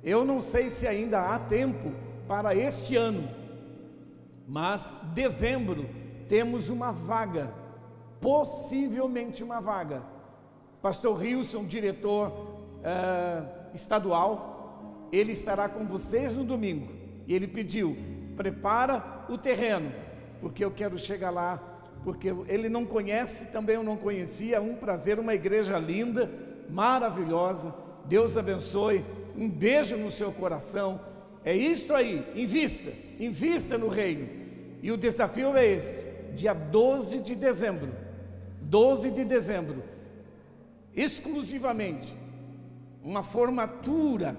Eu 0.03 0.25
não 0.25 0.41
sei 0.41 0.69
se 0.69 0.85
ainda 0.85 1.33
há 1.33 1.39
tempo 1.39 1.93
para 2.27 2.53
este 2.53 2.97
ano, 2.97 3.29
mas 4.45 4.93
dezembro 5.13 5.89
temos 6.27 6.69
uma 6.69 6.91
vaga, 6.91 7.49
possivelmente 8.19 9.41
uma 9.41 9.61
vaga. 9.61 10.03
Pastor 10.81 11.17
Wilson, 11.17 11.63
diretor 11.63 12.27
uh, 12.29 13.73
estadual, 13.73 15.07
ele 15.13 15.31
estará 15.31 15.69
com 15.69 15.85
vocês 15.85 16.33
no 16.33 16.43
domingo. 16.43 16.91
E 17.25 17.33
ele 17.33 17.47
pediu: 17.47 17.95
prepara 18.35 19.25
o 19.29 19.37
terreno, 19.37 19.93
porque 20.41 20.63
eu 20.63 20.71
quero 20.71 20.97
chegar 20.97 21.29
lá. 21.29 21.61
Porque 22.03 22.33
ele 22.47 22.69
não 22.69 22.85
conhece, 22.85 23.47
também 23.47 23.75
eu 23.75 23.83
não 23.83 23.97
conhecia. 23.97 24.61
Um 24.61 24.75
prazer, 24.75 25.19
uma 25.19 25.35
igreja 25.35 25.77
linda, 25.77 26.31
maravilhosa. 26.69 27.73
Deus 28.05 28.37
abençoe 28.37 29.03
um 29.35 29.49
beijo 29.49 29.97
no 29.97 30.11
seu 30.11 30.31
coração. 30.31 31.01
É 31.43 31.55
isto 31.55 31.93
aí, 31.93 32.25
invista, 32.35 32.91
invista 33.19 33.77
no 33.77 33.87
reino. 33.87 34.27
E 34.81 34.91
o 34.91 34.97
desafio 34.97 35.55
é 35.55 35.65
esse, 35.65 36.07
dia 36.35 36.53
12 36.53 37.19
de 37.19 37.35
dezembro. 37.35 37.91
12 38.61 39.09
de 39.09 39.25
dezembro, 39.25 39.83
exclusivamente 40.95 42.15
uma 43.03 43.23
formatura 43.23 44.37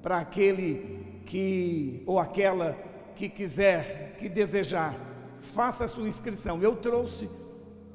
para 0.00 0.18
aquele 0.18 1.20
que 1.26 2.02
ou 2.06 2.20
aquela 2.20 2.78
que 3.16 3.28
quiser, 3.28 4.14
que 4.16 4.28
desejar, 4.28 4.94
faça 5.54 5.84
a 5.84 5.88
sua 5.88 6.08
inscrição. 6.08 6.60
Eu 6.60 6.76
trouxe 6.76 7.30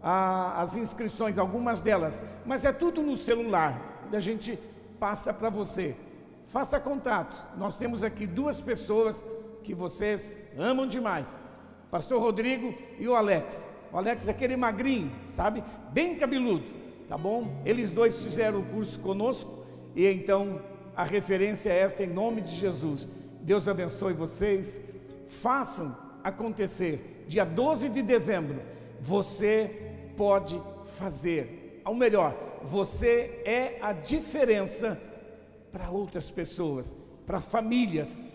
a, 0.01 0.61
as 0.61 0.75
inscrições, 0.75 1.37
algumas 1.37 1.81
delas, 1.81 2.23
mas 2.45 2.63
é 2.63 2.71
tudo 2.71 3.01
no 3.01 3.17
celular. 3.17 4.07
A 4.11 4.19
gente 4.19 4.57
passa 4.99 5.33
para 5.33 5.49
você. 5.49 5.95
Faça 6.47 6.79
contato. 6.79 7.35
Nós 7.57 7.77
temos 7.77 8.03
aqui 8.03 8.25
duas 8.25 8.59
pessoas 8.59 9.23
que 9.63 9.75
vocês 9.75 10.35
amam 10.57 10.87
demais: 10.87 11.39
Pastor 11.91 12.19
Rodrigo 12.19 12.73
e 12.97 13.07
o 13.07 13.15
Alex. 13.15 13.69
O 13.91 13.97
Alex 13.97 14.27
é 14.27 14.31
aquele 14.31 14.55
magrinho, 14.55 15.11
sabe? 15.29 15.63
Bem 15.91 16.15
cabeludo, 16.15 16.65
tá 17.07 17.17
bom? 17.17 17.61
Eles 17.65 17.91
dois 17.91 18.21
fizeram 18.23 18.59
o 18.59 18.65
curso 18.65 18.99
conosco 18.99 19.65
e 19.95 20.07
então 20.07 20.61
a 20.95 21.03
referência 21.03 21.71
é 21.71 21.79
esta 21.79 22.03
em 22.03 22.07
nome 22.07 22.41
de 22.41 22.55
Jesus. 22.55 23.09
Deus 23.41 23.67
abençoe 23.67 24.13
vocês. 24.13 24.81
Façam 25.27 25.95
acontecer. 26.23 27.18
Dia 27.29 27.45
12 27.45 27.89
de 27.89 28.01
dezembro, 28.01 28.59
você 28.99 29.93
pode 30.17 30.59
fazer. 30.97 31.79
Ao 31.85 31.93
melhor, 31.93 32.35
você 32.63 33.43
é 33.45 33.77
a 33.83 33.93
diferença 33.93 34.99
para 35.71 35.91
outras 35.91 36.31
pessoas, 36.31 36.95
para 37.27 37.39
famílias. 37.39 38.25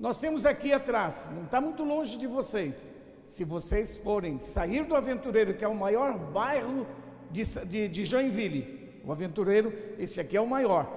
Nós 0.00 0.18
temos 0.18 0.46
aqui 0.46 0.72
atrás, 0.72 1.28
não 1.34 1.44
está 1.44 1.60
muito 1.60 1.84
longe 1.84 2.16
de 2.16 2.26
vocês. 2.26 2.94
Se 3.26 3.44
vocês 3.44 3.98
forem 3.98 4.38
sair 4.38 4.86
do 4.86 4.96
Aventureiro, 4.96 5.52
que 5.52 5.62
é 5.62 5.68
o 5.68 5.74
maior 5.74 6.16
bairro 6.16 6.86
de, 7.30 7.44
de, 7.66 7.86
de 7.86 8.02
Joinville, 8.06 9.02
o 9.04 9.12
Aventureiro, 9.12 9.74
esse 9.98 10.18
aqui 10.22 10.38
é 10.38 10.40
o 10.40 10.46
maior. 10.46 10.90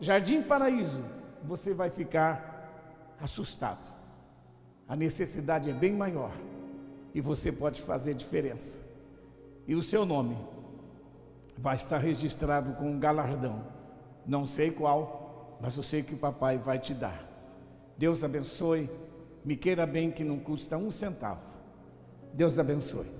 Jardim 0.00 0.42
Paraíso, 0.42 1.04
você 1.44 1.72
vai 1.72 1.90
ficar 1.90 3.14
assustado. 3.20 3.94
A 4.88 4.96
necessidade 4.96 5.70
é 5.70 5.72
bem 5.72 5.92
maior 5.92 6.32
e 7.14 7.20
você 7.20 7.52
pode 7.52 7.80
fazer 7.80 8.14
diferença. 8.14 8.80
E 9.66 9.74
o 9.74 9.82
seu 9.82 10.04
nome 10.04 10.36
vai 11.56 11.76
estar 11.76 11.98
registrado 11.98 12.72
com 12.74 12.90
um 12.90 12.98
galardão. 12.98 13.64
Não 14.26 14.46
sei 14.46 14.70
qual, 14.70 15.58
mas 15.60 15.76
eu 15.76 15.82
sei 15.82 16.02
que 16.02 16.14
o 16.14 16.18
papai 16.18 16.58
vai 16.58 16.78
te 16.78 16.94
dar. 16.94 17.28
Deus 17.96 18.24
abençoe. 18.24 18.90
Me 19.44 19.56
queira 19.56 19.86
bem 19.86 20.10
que 20.10 20.24
não 20.24 20.38
custa 20.38 20.76
um 20.76 20.90
centavo. 20.90 21.46
Deus 22.32 22.58
abençoe. 22.58 23.10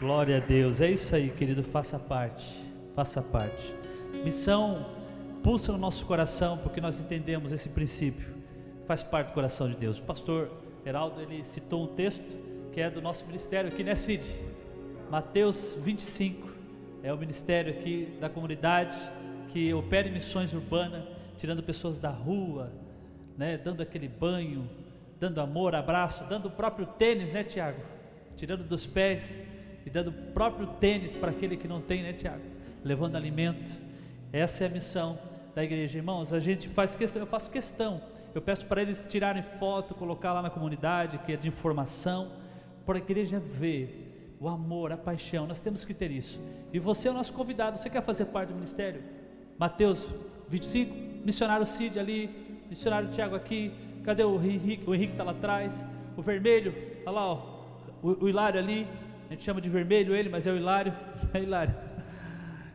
Glória 0.00 0.36
a 0.36 0.40
Deus. 0.40 0.80
É 0.80 0.90
isso 0.90 1.14
aí, 1.14 1.30
querido. 1.30 1.62
Faça 1.62 1.98
parte. 1.98 2.62
Faça 2.94 3.22
parte. 3.22 3.74
Missão 4.24 4.95
pulsa 5.46 5.70
no 5.70 5.78
nosso 5.78 6.04
coração 6.06 6.58
porque 6.58 6.80
nós 6.80 6.98
entendemos 6.98 7.52
esse 7.52 7.68
princípio. 7.68 8.34
Faz 8.84 9.04
parte 9.04 9.28
do 9.28 9.32
coração 9.32 9.70
de 9.70 9.76
Deus. 9.76 10.00
O 10.00 10.02
pastor 10.02 10.50
Heraldo, 10.84 11.20
ele 11.20 11.44
citou 11.44 11.84
um 11.84 11.86
texto 11.86 12.36
que 12.72 12.80
é 12.80 12.90
do 12.90 13.00
nosso 13.00 13.24
ministério 13.26 13.70
aqui, 13.70 13.84
né, 13.84 13.94
Cid? 13.94 14.24
Mateus 15.08 15.76
25, 15.78 16.48
é 17.00 17.12
o 17.12 17.16
ministério 17.16 17.72
aqui 17.72 18.18
da 18.20 18.28
comunidade 18.28 18.96
que 19.46 19.72
opera 19.72 20.08
em 20.08 20.10
missões 20.10 20.52
urbanas, 20.52 21.04
tirando 21.38 21.62
pessoas 21.62 22.00
da 22.00 22.10
rua, 22.10 22.72
né, 23.38 23.56
dando 23.56 23.82
aquele 23.82 24.08
banho, 24.08 24.68
dando 25.20 25.40
amor, 25.40 25.76
abraço, 25.76 26.24
dando 26.24 26.46
o 26.46 26.50
próprio 26.50 26.86
tênis, 26.86 27.34
né, 27.34 27.44
Tiago? 27.44 27.82
Tirando 28.34 28.64
dos 28.64 28.84
pés 28.84 29.44
e 29.86 29.90
dando 29.90 30.08
o 30.08 30.32
próprio 30.32 30.66
tênis 30.66 31.14
para 31.14 31.30
aquele 31.30 31.56
que 31.56 31.68
não 31.68 31.80
tem, 31.80 32.02
né, 32.02 32.12
Tiago? 32.12 32.42
Levando 32.82 33.14
alimento. 33.14 33.80
Essa 34.32 34.64
é 34.64 34.66
a 34.66 34.70
missão 34.70 35.16
da 35.56 35.64
igreja, 35.64 35.98
irmãos. 35.98 36.32
A 36.32 36.38
gente 36.38 36.68
faz 36.68 36.94
questão, 36.94 37.20
eu 37.20 37.26
faço 37.26 37.50
questão 37.50 38.00
eu 38.36 38.42
peço 38.42 38.66
para 38.66 38.82
eles 38.82 39.06
tirarem 39.08 39.42
foto, 39.42 39.94
colocar 39.94 40.34
lá 40.34 40.42
na 40.42 40.50
comunidade, 40.50 41.16
que 41.20 41.32
é 41.32 41.36
de 41.38 41.48
informação, 41.48 42.32
para 42.84 42.98
a 42.98 43.00
igreja 43.00 43.40
ver 43.40 44.36
o 44.38 44.46
amor, 44.46 44.92
a 44.92 44.96
paixão. 44.98 45.46
Nós 45.46 45.58
temos 45.58 45.86
que 45.86 45.94
ter 45.94 46.10
isso. 46.10 46.38
E 46.70 46.78
você 46.78 47.08
é 47.08 47.10
o 47.10 47.14
nosso 47.14 47.32
convidado. 47.32 47.78
Você 47.78 47.88
quer 47.88 48.02
fazer 48.02 48.26
parte 48.26 48.50
do 48.50 48.56
ministério? 48.56 49.02
Mateus 49.58 50.06
25, 50.50 51.24
missionário 51.24 51.64
Cid 51.64 51.98
ali, 51.98 52.28
missionário 52.68 53.08
Tiago 53.08 53.34
aqui. 53.34 53.72
Cadê 54.04 54.22
o 54.22 54.34
Henrique? 54.34 54.84
O 54.86 54.94
Henrique 54.94 55.12
está 55.12 55.24
lá 55.24 55.30
atrás. 55.30 55.86
O 56.14 56.20
vermelho, 56.20 56.74
olha 57.06 57.10
lá, 57.10 57.26
ó, 57.26 57.64
o, 58.02 58.24
o 58.24 58.28
Hilário 58.28 58.60
ali, 58.60 58.86
a 59.30 59.32
gente 59.32 59.44
chama 59.44 59.62
de 59.62 59.70
vermelho 59.70 60.14
ele, 60.14 60.28
mas 60.28 60.46
é 60.46 60.52
o 60.52 60.56
Hilário, 60.58 60.92
é 61.32 61.40
Hilário. 61.40 61.74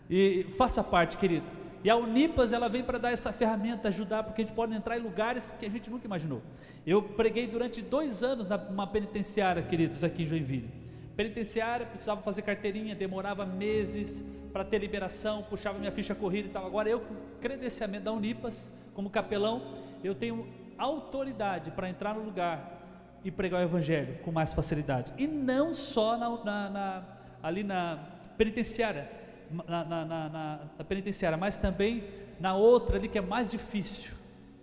E 0.09 0.47
faça 0.57 0.83
parte, 0.83 1.17
querido. 1.17 1.60
E 1.83 1.89
a 1.89 1.95
Unipas, 1.95 2.53
ela 2.53 2.69
vem 2.69 2.83
para 2.83 2.99
dar 2.99 3.11
essa 3.11 3.33
ferramenta, 3.33 3.87
ajudar, 3.87 4.23
porque 4.23 4.41
a 4.41 4.45
gente 4.45 4.55
pode 4.55 4.73
entrar 4.73 4.97
em 4.97 5.01
lugares 5.01 5.51
que 5.59 5.65
a 5.65 5.69
gente 5.69 5.89
nunca 5.89 6.05
imaginou. 6.05 6.41
Eu 6.85 7.01
preguei 7.01 7.47
durante 7.47 7.81
dois 7.81 8.21
anos 8.21 8.47
numa 8.69 8.85
penitenciária, 8.85 9.63
queridos, 9.63 10.03
aqui 10.03 10.23
em 10.23 10.25
Joinville. 10.27 10.69
Penitenciária, 11.15 11.85
precisava 11.85 12.21
fazer 12.21 12.43
carteirinha, 12.43 12.93
demorava 12.95 13.45
meses 13.45 14.23
para 14.53 14.63
ter 14.63 14.79
liberação, 14.79 15.43
puxava 15.43 15.79
minha 15.79 15.91
ficha 15.91 16.13
corrida 16.13 16.47
e 16.49 16.51
tal. 16.51 16.65
Agora 16.65 16.87
eu, 16.87 16.99
com 16.99 17.15
credenciamento 17.39 18.05
da 18.05 18.11
Unipas, 18.11 18.71
como 18.93 19.09
capelão, 19.09 19.61
eu 20.03 20.13
tenho 20.13 20.47
autoridade 20.77 21.71
para 21.71 21.89
entrar 21.89 22.13
no 22.13 22.23
lugar 22.23 22.79
e 23.23 23.31
pregar 23.31 23.61
o 23.61 23.63
Evangelho 23.63 24.19
com 24.23 24.31
mais 24.31 24.53
facilidade. 24.53 25.13
E 25.17 25.27
não 25.27 25.73
só 25.73 26.17
na, 26.17 26.29
na, 26.43 26.69
na, 26.69 27.03
ali 27.41 27.63
na 27.63 27.99
penitenciária, 28.37 29.20
na, 29.67 30.05
na, 30.05 30.83
penitenciária, 30.87 31.37
mas 31.37 31.57
também 31.57 32.03
na 32.39 32.55
outra 32.55 32.97
ali 32.97 33.07
que 33.07 33.17
é 33.17 33.21
mais 33.21 33.51
difícil, 33.51 34.13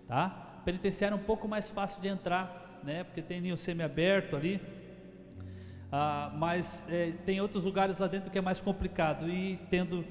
tá? 0.06 0.60
Penitenciária 0.64 1.14
é 1.14 1.16
um 1.16 1.22
pouco 1.22 1.46
mais 1.46 1.70
fácil 1.70 2.00
de 2.00 2.08
entrar, 2.08 2.80
né? 2.82 3.04
Porque 3.04 3.22
tem 3.22 3.40
ninho 3.40 3.56
semi-aberto 3.56 4.36
ali, 4.36 4.60
ah, 5.90 6.30
mas 6.34 6.86
é, 6.90 7.12
tem 7.24 7.40
outros 7.40 7.64
lugares 7.64 7.98
lá 7.98 8.06
dentro 8.06 8.30
que 8.30 8.38
é 8.38 8.42
mais 8.42 8.60
complicado 8.60 9.28
e 9.28 9.58
tendo 9.70 10.04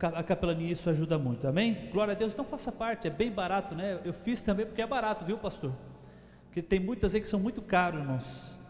a 0.00 0.22
capelania 0.22 0.70
isso 0.70 0.90
ajuda 0.90 1.18
muito, 1.18 1.46
amém? 1.48 1.88
Glória 1.90 2.12
a 2.12 2.14
Deus, 2.14 2.32
então 2.32 2.44
faça 2.44 2.70
parte, 2.70 3.06
é 3.06 3.10
bem 3.10 3.30
barato, 3.30 3.74
né? 3.74 4.00
Eu 4.04 4.12
fiz 4.12 4.42
também 4.42 4.66
porque 4.66 4.82
é 4.82 4.86
barato, 4.86 5.24
viu, 5.24 5.38
pastor? 5.38 5.72
Porque 6.46 6.60
tem 6.60 6.78
muitas 6.78 7.14
aí 7.14 7.20
que 7.20 7.28
são 7.28 7.40
muito 7.40 7.62
caros, 7.62 8.00
irmãos. 8.00 8.60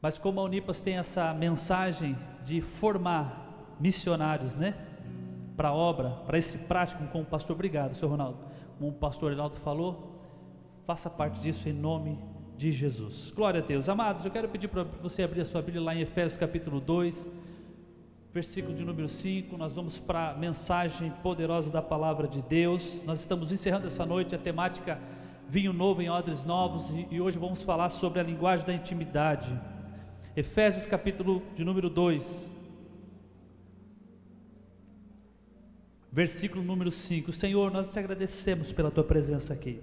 Mas 0.00 0.18
como 0.18 0.40
a 0.40 0.44
Unipas 0.44 0.78
tem 0.78 0.98
essa 0.98 1.32
mensagem 1.34 2.16
de 2.44 2.60
formar 2.60 3.45
missionários, 3.80 4.56
né? 4.56 4.74
Para 5.56 5.68
a 5.68 5.74
obra, 5.74 6.10
para 6.26 6.36
esse 6.38 6.58
prático, 6.58 7.06
como 7.08 7.24
o 7.24 7.26
pastor, 7.26 7.54
obrigado, 7.54 7.94
senhor 7.94 8.10
Ronaldo. 8.10 8.38
Como 8.78 8.90
o 8.90 8.94
pastor 8.94 9.32
Ronaldo 9.32 9.56
falou, 9.56 10.20
faça 10.86 11.08
parte 11.08 11.40
disso 11.40 11.68
em 11.68 11.72
nome 11.72 12.18
de 12.56 12.70
Jesus. 12.72 13.32
Glória 13.34 13.60
a 13.62 13.64
Deus. 13.64 13.88
Amados, 13.88 14.24
eu 14.24 14.30
quero 14.30 14.48
pedir 14.48 14.68
para 14.68 14.82
você 14.84 15.22
abrir 15.22 15.40
a 15.40 15.44
sua 15.46 15.62
Bíblia 15.62 15.82
lá 15.82 15.94
em 15.94 16.00
Efésios 16.00 16.36
capítulo 16.36 16.80
2 16.80 17.26
versículo 18.36 18.74
de 18.74 18.84
número 18.84 19.08
5, 19.08 19.56
nós 19.56 19.72
vamos 19.72 19.98
para 19.98 20.32
a 20.32 20.34
mensagem 20.34 21.10
poderosa 21.22 21.70
da 21.70 21.80
palavra 21.80 22.28
de 22.28 22.42
Deus. 22.42 23.00
Nós 23.06 23.20
estamos 23.20 23.50
encerrando 23.50 23.86
essa 23.86 24.04
noite 24.04 24.34
a 24.34 24.38
temática 24.38 25.00
Vinho 25.48 25.72
Novo 25.72 26.02
em 26.02 26.10
Odres 26.10 26.44
Novos 26.44 26.90
e, 26.90 27.08
e 27.12 27.18
hoje 27.18 27.38
vamos 27.38 27.62
falar 27.62 27.88
sobre 27.88 28.20
a 28.20 28.22
linguagem 28.22 28.66
da 28.66 28.74
intimidade. 28.74 29.50
Efésios 30.36 30.84
capítulo 30.84 31.42
de 31.54 31.64
número 31.64 31.88
2, 31.88 32.50
versículo 36.16 36.64
número 36.64 36.90
5. 36.90 37.30
Senhor, 37.30 37.70
nós 37.70 37.92
te 37.92 37.98
agradecemos 37.98 38.72
pela 38.72 38.90
tua 38.90 39.04
presença 39.04 39.52
aqui. 39.52 39.78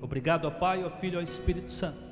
Obrigado 0.00 0.46
ao 0.46 0.52
Pai, 0.52 0.82
ao 0.82 0.90
Filho 0.90 1.14
e 1.14 1.16
ao 1.16 1.22
Espírito 1.22 1.70
Santo 1.70 2.08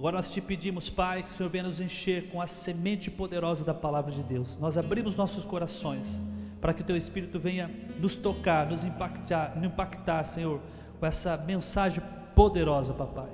Agora 0.00 0.16
nós 0.16 0.30
te 0.30 0.40
pedimos, 0.40 0.88
Pai, 0.88 1.22
que 1.22 1.30
o 1.30 1.34
Senhor 1.34 1.50
venha 1.50 1.64
nos 1.64 1.78
encher 1.78 2.30
com 2.30 2.40
a 2.40 2.46
semente 2.46 3.10
poderosa 3.10 3.66
da 3.66 3.74
palavra 3.74 4.10
de 4.10 4.22
Deus. 4.22 4.56
Nós 4.58 4.78
abrimos 4.78 5.14
nossos 5.14 5.44
corações 5.44 6.22
para 6.58 6.72
que 6.72 6.80
o 6.80 6.84
Teu 6.84 6.96
Espírito 6.96 7.38
venha 7.38 7.70
nos 7.98 8.16
tocar, 8.16 8.66
nos 8.66 8.82
impactar, 8.82 9.54
nos 9.56 9.64
impactar, 9.66 10.24
Senhor, 10.24 10.58
com 10.98 11.04
essa 11.04 11.36
mensagem 11.36 12.02
poderosa, 12.34 12.94
Papai. 12.94 13.28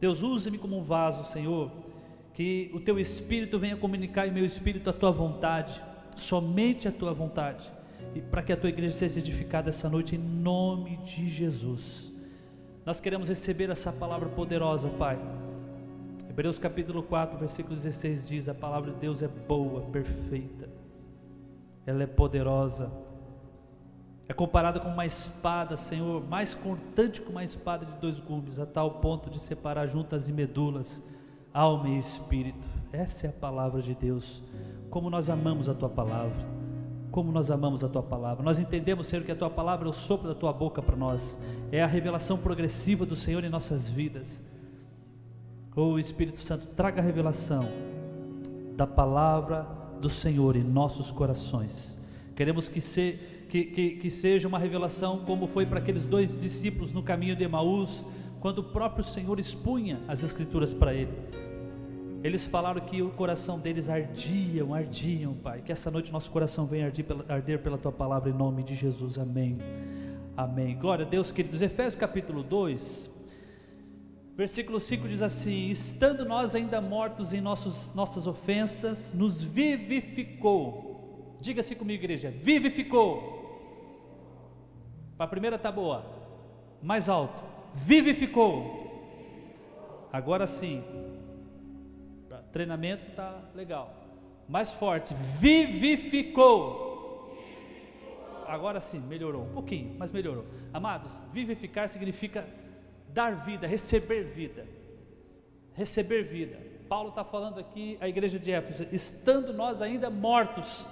Deus, 0.00 0.22
use-me 0.22 0.56
como 0.56 0.78
um 0.78 0.82
vaso, 0.82 1.30
Senhor, 1.30 1.70
que 2.32 2.70
o 2.72 2.80
Teu 2.80 2.98
Espírito 2.98 3.58
venha 3.58 3.76
comunicar 3.76 4.26
em 4.26 4.32
meu 4.32 4.46
espírito 4.46 4.88
a 4.88 4.94
Tua 4.94 5.10
vontade, 5.10 5.78
somente 6.16 6.88
a 6.88 6.92
Tua 6.92 7.12
vontade, 7.12 7.70
e 8.14 8.20
para 8.20 8.42
que 8.42 8.52
a 8.52 8.56
Tua 8.56 8.70
igreja 8.70 8.96
seja 8.96 9.18
edificada 9.18 9.70
essa 9.70 9.88
noite 9.88 10.16
em 10.16 10.18
nome 10.18 10.96
de 10.98 11.28
Jesus. 11.28 12.12
Nós 12.84 13.00
queremos 13.00 13.28
receber 13.28 13.70
essa 13.70 13.92
palavra 13.92 14.28
poderosa, 14.28 14.88
Pai 14.88 15.18
Hebreus 16.38 16.56
capítulo 16.56 17.02
4, 17.02 17.36
versículo 17.36 17.74
16 17.74 18.28
diz: 18.28 18.48
A 18.48 18.54
palavra 18.54 18.92
de 18.92 19.00
Deus 19.00 19.22
é 19.22 19.26
boa, 19.26 19.80
perfeita, 19.80 20.68
ela 21.84 22.04
é 22.04 22.06
poderosa, 22.06 22.92
é 24.28 24.32
comparada 24.32 24.78
com 24.78 24.88
uma 24.88 25.04
espada, 25.04 25.76
Senhor, 25.76 26.24
mais 26.28 26.54
cortante 26.54 27.20
que 27.20 27.28
uma 27.28 27.42
espada 27.42 27.84
de 27.84 27.96
dois 27.96 28.20
gumes, 28.20 28.60
a 28.60 28.66
tal 28.66 29.00
ponto 29.00 29.28
de 29.28 29.40
separar 29.40 29.88
juntas 29.88 30.28
e 30.28 30.32
medulas, 30.32 31.02
alma 31.52 31.88
e 31.88 31.98
espírito. 31.98 32.68
Essa 32.92 33.26
é 33.26 33.30
a 33.30 33.32
palavra 33.32 33.82
de 33.82 33.96
Deus. 33.96 34.40
Como 34.90 35.10
nós 35.10 35.28
amamos 35.28 35.68
a 35.68 35.74
tua 35.74 35.88
palavra. 35.88 36.46
Como 37.10 37.32
nós 37.32 37.50
amamos 37.50 37.82
a 37.82 37.88
tua 37.88 38.02
palavra. 38.02 38.44
Nós 38.44 38.58
entendemos, 38.58 39.06
Senhor, 39.06 39.24
que 39.24 39.32
a 39.32 39.36
tua 39.36 39.50
palavra 39.50 39.86
é 39.86 39.90
o 39.90 39.92
sopro 39.92 40.28
da 40.28 40.34
tua 40.34 40.52
boca 40.52 40.82
para 40.82 40.96
nós. 40.96 41.38
É 41.72 41.82
a 41.82 41.86
revelação 41.86 42.36
progressiva 42.36 43.06
do 43.06 43.16
Senhor 43.16 43.42
em 43.44 43.48
nossas 43.48 43.88
vidas. 43.88 44.42
Oh 45.74 45.98
Espírito 45.98 46.38
Santo, 46.38 46.66
traga 46.74 47.00
a 47.00 47.04
revelação 47.04 47.68
da 48.76 48.86
palavra 48.86 49.66
do 50.00 50.10
Senhor 50.10 50.56
em 50.56 50.64
nossos 50.64 51.10
corações. 51.10 51.98
Queremos 52.34 52.68
que, 52.68 52.80
se, 52.80 53.18
que, 53.48 53.64
que, 53.64 53.90
que 53.92 54.10
seja 54.10 54.46
uma 54.48 54.58
revelação 54.58 55.24
como 55.24 55.46
foi 55.46 55.66
para 55.66 55.78
aqueles 55.78 56.06
dois 56.06 56.38
discípulos 56.38 56.92
no 56.92 57.02
caminho 57.02 57.34
de 57.34 57.44
Emaús, 57.44 58.04
quando 58.40 58.58
o 58.58 58.64
próprio 58.64 59.04
Senhor 59.04 59.38
expunha 59.38 60.00
as 60.06 60.22
Escrituras 60.22 60.72
para 60.72 60.94
ele. 60.94 61.12
Eles 62.22 62.44
falaram 62.44 62.80
que 62.80 63.00
o 63.00 63.10
coração 63.10 63.58
deles 63.58 63.88
ardiam, 63.88 64.74
ardiam, 64.74 65.34
Pai. 65.34 65.62
Que 65.62 65.70
essa 65.70 65.90
noite 65.90 66.10
nosso 66.10 66.30
coração 66.30 66.66
venha 66.66 66.86
arder 66.86 67.04
pela, 67.04 67.24
arder 67.28 67.58
pela 67.60 67.78
tua 67.78 67.92
palavra 67.92 68.28
em 68.28 68.32
nome 68.32 68.62
de 68.64 68.74
Jesus. 68.74 69.18
Amém. 69.18 69.58
Amém. 70.36 70.76
Glória 70.76 71.06
a 71.06 71.08
Deus, 71.08 71.30
queridos. 71.30 71.62
Efésios 71.62 71.94
capítulo 71.94 72.42
2. 72.42 73.18
Versículo 74.36 74.80
5 74.80 75.06
diz 75.08 75.22
assim: 75.22 75.68
Estando 75.68 76.24
nós 76.24 76.54
ainda 76.54 76.80
mortos 76.80 77.32
em 77.32 77.40
nossos, 77.40 77.94
nossas 77.94 78.26
ofensas, 78.26 79.12
nos 79.12 79.42
vivificou. 79.42 81.36
Diga-se 81.40 81.76
comigo, 81.76 82.02
igreja: 82.02 82.30
vivificou. 82.30 83.36
Para 85.16 85.26
a 85.26 85.28
primeira 85.28 85.58
tá 85.58 85.70
boa, 85.70 86.04
mais 86.82 87.08
alto: 87.08 87.42
vivificou. 87.74 88.86
Agora 90.12 90.46
sim, 90.46 90.82
treinamento 92.52 93.12
tá 93.12 93.40
legal. 93.54 93.94
Mais 94.48 94.70
forte: 94.70 95.14
vivificou. 95.14 96.86
Agora 98.46 98.80
sim, 98.80 98.98
melhorou 98.98 99.42
um 99.42 99.52
pouquinho, 99.52 99.94
mas 99.98 100.10
melhorou. 100.10 100.46
Amados, 100.72 101.20
vivificar 101.32 101.88
significa 101.88 102.48
dar 103.08 103.36
vida, 103.36 103.66
receber 103.66 104.24
vida. 104.24 104.66
Receber 105.74 106.22
vida. 106.22 106.58
Paulo 106.88 107.10
está 107.10 107.22
falando 107.22 107.60
aqui, 107.60 107.98
a 108.00 108.08
igreja 108.08 108.38
de 108.38 108.50
Éfeso, 108.50 108.86
estando 108.90 109.52
nós 109.52 109.82
ainda 109.82 110.08
mortos 110.08 110.88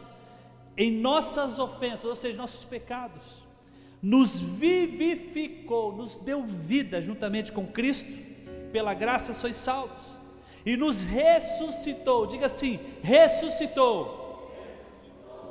em 0.77 0.93
nossas 0.93 1.59
ofensas, 1.59 2.05
ou 2.05 2.15
seja, 2.15 2.37
nossos 2.37 2.65
pecados, 2.67 3.43
nos 4.03 4.41
vivificou, 4.41 5.97
nos 5.97 6.17
deu 6.19 6.45
vida 6.45 7.01
juntamente 7.01 7.51
com 7.51 7.67
Cristo, 7.67 8.09
pela 8.71 8.93
graça 8.93 9.33
sois 9.33 9.57
salvos, 9.57 10.16
e 10.67 10.77
nos 10.77 11.05
ressuscitou, 11.05 12.27
diga 12.27 12.47
assim: 12.47 12.79
ressuscitou. 13.03 14.25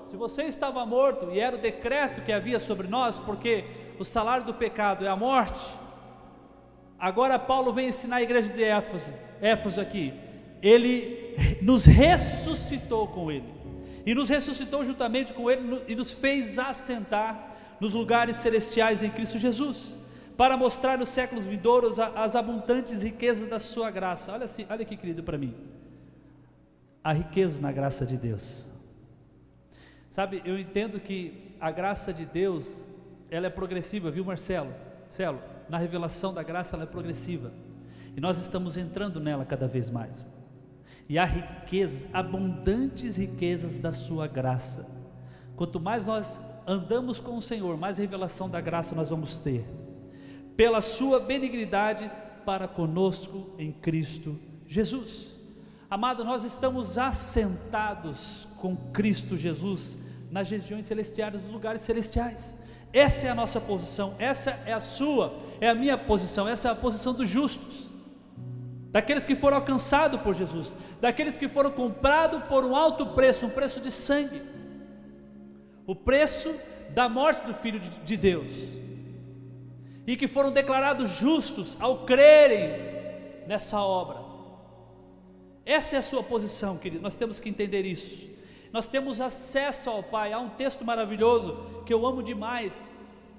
Se 0.04 0.16
você 0.16 0.44
estava 0.44 0.86
morto 0.86 1.32
e 1.32 1.40
era 1.40 1.56
o 1.56 1.60
decreto 1.60 2.22
que 2.22 2.32
havia 2.32 2.60
sobre 2.60 2.88
nós, 2.88 3.20
porque 3.20 3.64
o 3.98 4.06
salário 4.06 4.46
do 4.46 4.54
pecado 4.54 5.04
é 5.04 5.08
a 5.08 5.16
morte, 5.16 5.66
Agora 6.98 7.38
Paulo 7.38 7.74
vem 7.74 7.90
ensinar 7.90 8.18
a 8.18 8.22
igreja 8.22 8.54
de 8.54 8.64
Éfeso, 8.64 9.14
Éfeso 9.42 9.82
aqui. 9.82 10.14
Ele 10.62 11.36
nos 11.62 11.86
ressuscitou 11.86 13.08
com 13.08 13.32
ele. 13.32 13.54
E 14.06 14.16
nos 14.16 14.30
ressuscitou 14.30 14.84
juntamente 14.86 15.34
com 15.34 15.50
ele 15.50 15.82
e 15.88 15.96
nos 15.96 16.14
fez 16.14 16.58
assentar 16.58 17.56
nos 17.80 17.94
lugares 17.94 18.38
celestiais 18.38 19.04
em 19.04 19.10
Cristo 19.10 19.38
Jesus, 19.38 19.96
para 20.38 20.58
mostrar 20.58 20.98
nos 20.98 21.10
séculos 21.10 21.46
vindouros 21.46 22.00
as 22.00 22.36
abundantes 22.36 23.02
riquezas 23.02 23.48
da 23.50 23.60
sua 23.60 23.90
graça. 23.90 24.34
Olha 24.34 24.46
assim, 24.46 24.66
olha 24.70 24.82
aqui, 24.82 24.98
querido, 24.98 25.24
para 25.24 25.38
mim. 25.38 25.56
A 27.04 27.14
riqueza 27.14 27.62
na 27.62 27.72
graça 27.72 28.06
de 28.06 28.18
Deus. 28.18 28.70
Sabe, 30.10 30.42
eu 30.46 30.58
entendo 30.60 31.00
que 31.00 31.56
a 31.60 31.72
graça 31.72 32.14
de 32.14 32.26
Deus, 32.26 32.90
ela 33.30 33.48
é 33.48 33.50
progressiva, 33.50 34.12
viu, 34.12 34.26
Marcelo? 34.26 34.74
Marcelo, 35.02 35.40
na 35.70 35.78
revelação 35.78 36.34
da 36.34 36.44
graça 36.44 36.76
ela 36.76 36.84
é 36.84 36.88
progressiva. 36.88 37.52
E 38.16 38.22
nós 38.22 38.38
estamos 38.38 38.78
entrando 38.78 39.20
nela 39.20 39.46
cada 39.46 39.68
vez 39.68 39.90
mais. 39.90 40.26
E 41.08 41.20
há 41.20 41.26
riquezas, 41.26 42.08
abundantes 42.12 43.18
riquezas 43.18 43.78
da 43.78 43.92
sua 43.92 44.28
graça. 44.28 44.88
Quanto 45.56 45.80
mais 45.80 46.08
nós 46.08 46.42
andamos 46.66 47.20
com 47.20 47.38
o 47.38 47.42
Senhor, 47.42 47.78
mais 47.78 47.98
revelação 47.98 48.50
da 48.50 48.60
graça 48.60 48.96
nós 48.96 49.10
vamos 49.10 49.40
ter. 49.40 49.66
Pela 50.56 50.82
sua 50.82 51.20
benignidade 51.20 52.10
para 52.46 52.68
conosco 52.68 53.50
em 53.58 53.72
Cristo 53.72 54.40
Jesus. 54.66 55.36
Amado, 55.90 56.24
nós 56.24 56.44
estamos 56.44 56.98
assentados 56.98 58.48
com 58.58 58.76
Cristo 58.76 59.38
Jesus 59.38 59.98
nas 60.32 60.50
regiões 60.50 60.86
celestiais, 60.86 61.34
nos 61.34 61.52
lugares 61.52 61.82
celestiais. 61.82 62.56
Essa 62.92 63.28
é 63.28 63.30
a 63.30 63.36
nossa 63.36 63.60
posição, 63.60 64.16
essa 64.18 64.52
é 64.66 64.74
a 64.74 64.80
sua, 64.80 65.38
é 65.60 65.70
a 65.70 65.76
minha 65.76 65.98
posição, 65.98 66.48
essa 66.48 66.70
é 66.70 66.72
a 66.72 66.76
posição 66.76 67.14
dos 67.14 67.28
justos, 67.28 67.92
daqueles 68.90 69.26
que 69.26 69.36
foram 69.36 69.58
alcançados 69.58 70.22
por 70.22 70.34
Jesus, 70.34 70.76
daqueles 71.02 71.36
que 71.36 71.50
foram 71.50 71.72
comprados 71.72 72.44
por 72.46 72.64
um 72.64 72.76
alto 72.76 73.08
preço, 73.08 73.46
um 73.46 73.50
preço 73.50 73.82
de 73.82 73.92
sangue, 73.92 74.42
o 75.86 75.94
preço 75.94 76.54
da 76.92 77.10
morte 77.10 77.46
do 77.46 77.54
Filho 77.54 77.80
de 77.80 78.16
Deus, 78.18 78.78
e 80.06 80.16
que 80.16 80.28
foram 80.28 80.52
declarados 80.52 81.10
justos 81.10 81.78
ao 81.80 82.06
crerem 82.06 83.46
nessa 83.48 83.82
obra. 83.82 84.24
Essa 85.66 85.96
é 85.96 86.00
a 86.00 86.04
sua 86.04 86.24
posição, 86.24 86.78
querido, 86.78 87.02
nós 87.02 87.16
temos 87.16 87.40
que 87.40 87.50
entender 87.50 87.86
isso 87.86 88.36
nós 88.76 88.90
temos 88.90 89.22
acesso 89.22 89.90
ao 89.90 90.04
Pai. 90.04 90.34
Há 90.34 90.40
um 90.40 90.50
texto 90.50 90.84
maravilhoso 90.84 91.58
que 91.86 91.94
eu 91.94 92.06
amo 92.06 92.22
demais, 92.22 92.90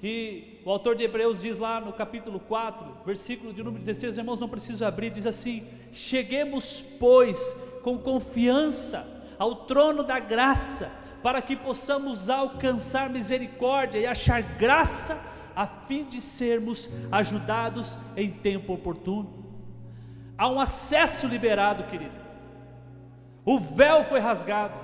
que 0.01 0.63
o 0.65 0.71
autor 0.71 0.97
de 0.97 1.05
Hebreus 1.05 1.43
diz 1.43 1.59
lá 1.59 1.79
no 1.79 1.93
capítulo 1.93 2.41
4, 2.41 3.05
versículo 3.05 3.53
de 3.53 3.63
número 3.63 3.85
16, 3.85 4.13
os 4.13 4.19
irmãos 4.19 4.41
não 4.41 4.49
precisam 4.49 4.89
abrir, 4.89 5.11
diz 5.11 5.27
assim: 5.27 5.63
Cheguemos, 5.93 6.83
pois, 6.99 7.55
com 7.83 7.99
confiança 7.99 9.07
ao 9.39 9.55
trono 9.67 10.03
da 10.03 10.19
graça, 10.19 10.91
para 11.23 11.43
que 11.43 11.55
possamos 11.55 12.31
alcançar 12.31 13.11
misericórdia 13.11 13.99
e 13.99 14.07
achar 14.07 14.41
graça, 14.41 15.23
a 15.57 15.67
fim 15.67 16.05
de 16.05 16.21
sermos 16.21 16.91
ajudados 17.11 17.99
em 18.15 18.31
tempo 18.31 18.75
oportuno. 18.75 19.47
Há 20.37 20.47
um 20.49 20.61
acesso 20.61 21.27
liberado, 21.27 21.85
querido. 21.85 22.15
O 23.43 23.59
véu 23.59 24.05
foi 24.05 24.21
rasgado. 24.21 24.75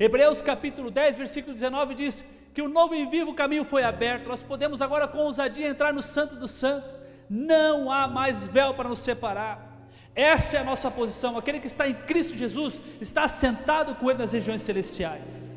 Hebreus 0.00 0.40
capítulo 0.40 0.90
10, 0.90 1.18
versículo 1.18 1.52
19 1.52 1.94
diz 1.94 2.24
que 2.54 2.62
o 2.62 2.68
novo 2.68 2.94
e 2.94 3.04
vivo 3.04 3.34
caminho 3.34 3.64
foi 3.64 3.84
aberto. 3.84 4.28
Nós 4.28 4.42
podemos 4.42 4.80
agora 4.80 5.06
com 5.06 5.18
ousadia 5.18 5.68
entrar 5.68 5.92
no 5.92 6.02
Santo 6.02 6.36
do 6.36 6.48
Santo. 6.48 6.88
Não 7.28 7.92
há 7.92 8.08
mais 8.08 8.46
véu 8.46 8.72
para 8.72 8.88
nos 8.88 9.00
separar. 9.00 9.76
Essa 10.14 10.56
é 10.56 10.60
a 10.60 10.64
nossa 10.64 10.90
posição. 10.90 11.36
Aquele 11.36 11.60
que 11.60 11.66
está 11.66 11.86
em 11.86 11.92
Cristo 11.92 12.34
Jesus 12.34 12.80
está 12.98 13.28
sentado 13.28 13.94
com 13.96 14.10
Ele 14.10 14.20
nas 14.20 14.32
regiões 14.32 14.62
celestiais. 14.62 15.54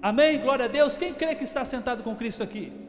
Amém? 0.00 0.38
Glória 0.38 0.64
a 0.64 0.68
Deus. 0.68 0.96
Quem 0.96 1.12
crê 1.12 1.34
que 1.34 1.44
está 1.44 1.66
sentado 1.66 2.02
com 2.02 2.16
Cristo 2.16 2.42
aqui? 2.42 2.87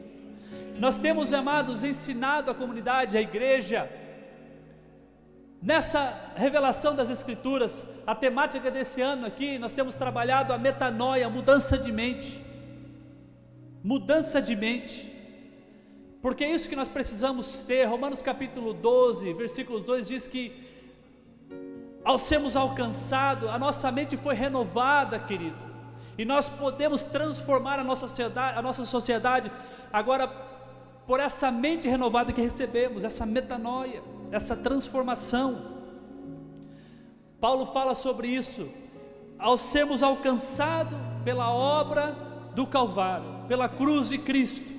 Nós 0.78 0.98
temos, 0.98 1.32
amados, 1.32 1.84
ensinado 1.84 2.50
a 2.50 2.54
comunidade, 2.54 3.16
a 3.16 3.20
igreja, 3.20 3.88
Nessa 5.62 6.32
revelação 6.36 6.96
das 6.96 7.10
Escrituras, 7.10 7.84
a 8.06 8.14
temática 8.14 8.70
desse 8.70 9.02
ano 9.02 9.26
aqui, 9.26 9.58
nós 9.58 9.74
temos 9.74 9.94
trabalhado 9.94 10.54
a 10.54 10.58
metanoia, 10.58 11.28
mudança 11.28 11.76
de 11.76 11.92
mente. 11.92 12.42
Mudança 13.84 14.40
de 14.40 14.56
mente. 14.56 15.14
Porque 16.22 16.44
é 16.44 16.50
isso 16.50 16.66
que 16.66 16.74
nós 16.74 16.88
precisamos 16.88 17.62
ter. 17.62 17.84
Romanos 17.84 18.22
capítulo 18.22 18.72
12, 18.72 19.34
versículo 19.34 19.80
2 19.80 20.08
diz 20.08 20.26
que 20.26 20.66
ao 22.02 22.18
sermos 22.18 22.56
alcançados, 22.56 23.50
a 23.50 23.58
nossa 23.58 23.92
mente 23.92 24.16
foi 24.16 24.34
renovada, 24.34 25.18
querido. 25.18 25.58
E 26.16 26.24
nós 26.24 26.48
podemos 26.48 27.02
transformar 27.04 27.78
a 27.78 27.84
nossa 27.84 28.08
sociedade, 28.08 28.58
a 28.58 28.62
nossa 28.62 28.86
sociedade 28.86 29.52
agora 29.92 30.49
por 31.06 31.20
essa 31.20 31.50
mente 31.50 31.88
renovada 31.88 32.32
que 32.32 32.40
recebemos, 32.40 33.04
essa 33.04 33.26
metanoia 33.26 34.02
essa 34.30 34.56
transformação. 34.56 35.80
Paulo 37.40 37.66
fala 37.66 37.94
sobre 37.94 38.28
isso, 38.28 38.68
ao 39.38 39.56
sermos 39.56 40.02
alcançados 40.02 40.96
pela 41.24 41.50
obra 41.52 42.16
do 42.54 42.66
Calvário, 42.66 43.46
pela 43.48 43.68
cruz 43.68 44.08
de 44.08 44.18
Cristo, 44.18 44.70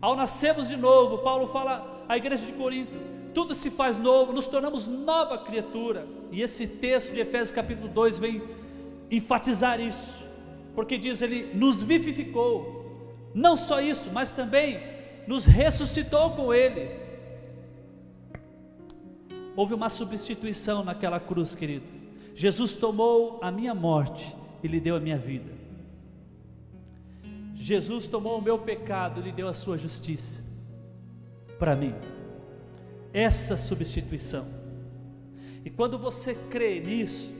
ao 0.00 0.16
nascermos 0.16 0.68
de 0.68 0.76
novo, 0.76 1.18
Paulo 1.18 1.46
fala 1.46 2.04
à 2.08 2.16
igreja 2.16 2.46
de 2.46 2.52
Corinto, 2.52 2.98
tudo 3.34 3.54
se 3.54 3.70
faz 3.70 3.98
novo, 3.98 4.32
nos 4.32 4.46
tornamos 4.46 4.86
nova 4.88 5.38
criatura, 5.38 6.06
e 6.30 6.42
esse 6.42 6.66
texto 6.66 7.12
de 7.12 7.20
Efésios 7.20 7.52
capítulo 7.52 7.88
2 7.88 8.18
vem 8.18 8.42
enfatizar 9.10 9.80
isso, 9.80 10.26
porque 10.74 10.98
diz 10.98 11.20
ele 11.20 11.52
nos 11.54 11.82
vivificou, 11.82 13.10
não 13.34 13.56
só 13.56 13.80
isso, 13.80 14.10
mas 14.12 14.32
também 14.32 14.80
nos 15.26 15.46
ressuscitou 15.46 16.30
com 16.30 16.52
ele, 16.52 17.02
Houve 19.54 19.74
uma 19.74 19.88
substituição 19.88 20.82
naquela 20.82 21.20
cruz, 21.20 21.54
querido. 21.54 21.84
Jesus 22.34 22.72
tomou 22.72 23.38
a 23.42 23.50
minha 23.50 23.74
morte 23.74 24.34
e 24.62 24.68
lhe 24.68 24.80
deu 24.80 24.96
a 24.96 25.00
minha 25.00 25.18
vida. 25.18 25.52
Jesus 27.54 28.06
tomou 28.06 28.38
o 28.38 28.42
meu 28.42 28.58
pecado 28.58 29.20
e 29.20 29.24
lhe 29.24 29.32
deu 29.32 29.46
a 29.46 29.54
sua 29.54 29.76
justiça. 29.76 30.42
Para 31.58 31.76
mim, 31.76 31.94
essa 33.12 33.56
substituição. 33.56 34.46
E 35.64 35.70
quando 35.70 35.98
você 35.98 36.34
crê 36.34 36.80
nisso, 36.80 37.32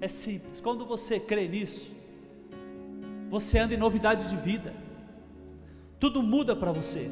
é 0.00 0.08
simples. 0.08 0.60
Quando 0.60 0.84
você 0.84 1.20
crê 1.20 1.46
nisso, 1.46 1.92
você 3.30 3.60
anda 3.60 3.74
em 3.74 3.78
novidade 3.78 4.28
de 4.28 4.36
vida. 4.36 4.74
Tudo 5.98 6.22
muda 6.22 6.54
para 6.54 6.72
você. 6.72 7.10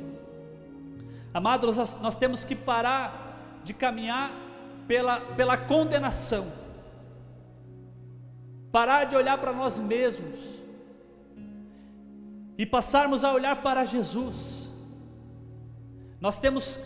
Amados, 1.32 1.76
nós, 1.76 2.00
nós 2.00 2.16
temos 2.16 2.44
que 2.44 2.54
parar 2.54 3.60
de 3.64 3.72
caminhar 3.72 4.32
pela, 4.86 5.20
pela 5.20 5.56
condenação, 5.56 6.46
parar 8.70 9.04
de 9.04 9.16
olhar 9.16 9.38
para 9.38 9.52
nós 9.52 9.78
mesmos 9.78 10.62
e 12.58 12.66
passarmos 12.66 13.24
a 13.24 13.32
olhar 13.32 13.62
para 13.62 13.84
Jesus. 13.84 14.70
Nós 16.20 16.38
temos 16.38 16.78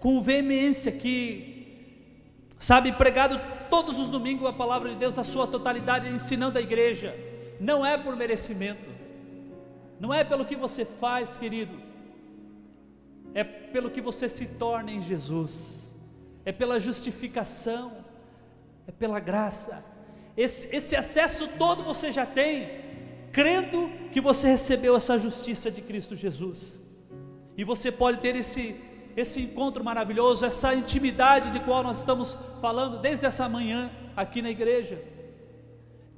com 0.00 0.20
veemência 0.20 0.92
que, 0.92 2.46
sabe, 2.58 2.92
pregado 2.92 3.40
todos 3.70 3.98
os 3.98 4.08
domingos 4.08 4.46
a 4.46 4.52
palavra 4.52 4.90
de 4.90 4.96
Deus, 4.96 5.18
a 5.18 5.24
sua 5.24 5.46
totalidade, 5.46 6.08
ensinando 6.08 6.58
a 6.58 6.62
igreja, 6.62 7.16
não 7.58 7.84
é 7.84 7.96
por 7.96 8.14
merecimento, 8.14 8.93
não 9.98 10.12
é 10.12 10.24
pelo 10.24 10.44
que 10.44 10.56
você 10.56 10.84
faz, 10.84 11.36
querido, 11.36 11.76
é 13.32 13.42
pelo 13.44 13.90
que 13.90 14.00
você 14.00 14.28
se 14.28 14.46
torna 14.46 14.90
em 14.90 15.00
Jesus 15.00 15.84
é 16.44 16.52
pela 16.52 16.78
justificação, 16.78 17.92
é 18.86 18.92
pela 18.92 19.18
graça. 19.18 19.82
Esse, 20.36 20.74
esse 20.74 20.94
acesso 20.94 21.48
todo 21.58 21.82
você 21.82 22.12
já 22.12 22.26
tem, 22.26 22.82
crendo 23.32 23.90
que 24.12 24.20
você 24.20 24.48
recebeu 24.48 24.96
essa 24.96 25.18
justiça 25.18 25.70
de 25.70 25.80
Cristo 25.80 26.14
Jesus. 26.14 26.80
E 27.56 27.64
você 27.64 27.90
pode 27.90 28.20
ter 28.20 28.36
esse, 28.36 28.76
esse 29.16 29.40
encontro 29.40 29.82
maravilhoso, 29.82 30.44
essa 30.44 30.74
intimidade 30.74 31.50
de 31.50 31.60
qual 31.60 31.82
nós 31.82 32.00
estamos 32.00 32.36
falando 32.60 33.00
desde 33.00 33.24
essa 33.26 33.48
manhã 33.48 33.90
aqui 34.14 34.42
na 34.42 34.50
igreja. 34.50 35.02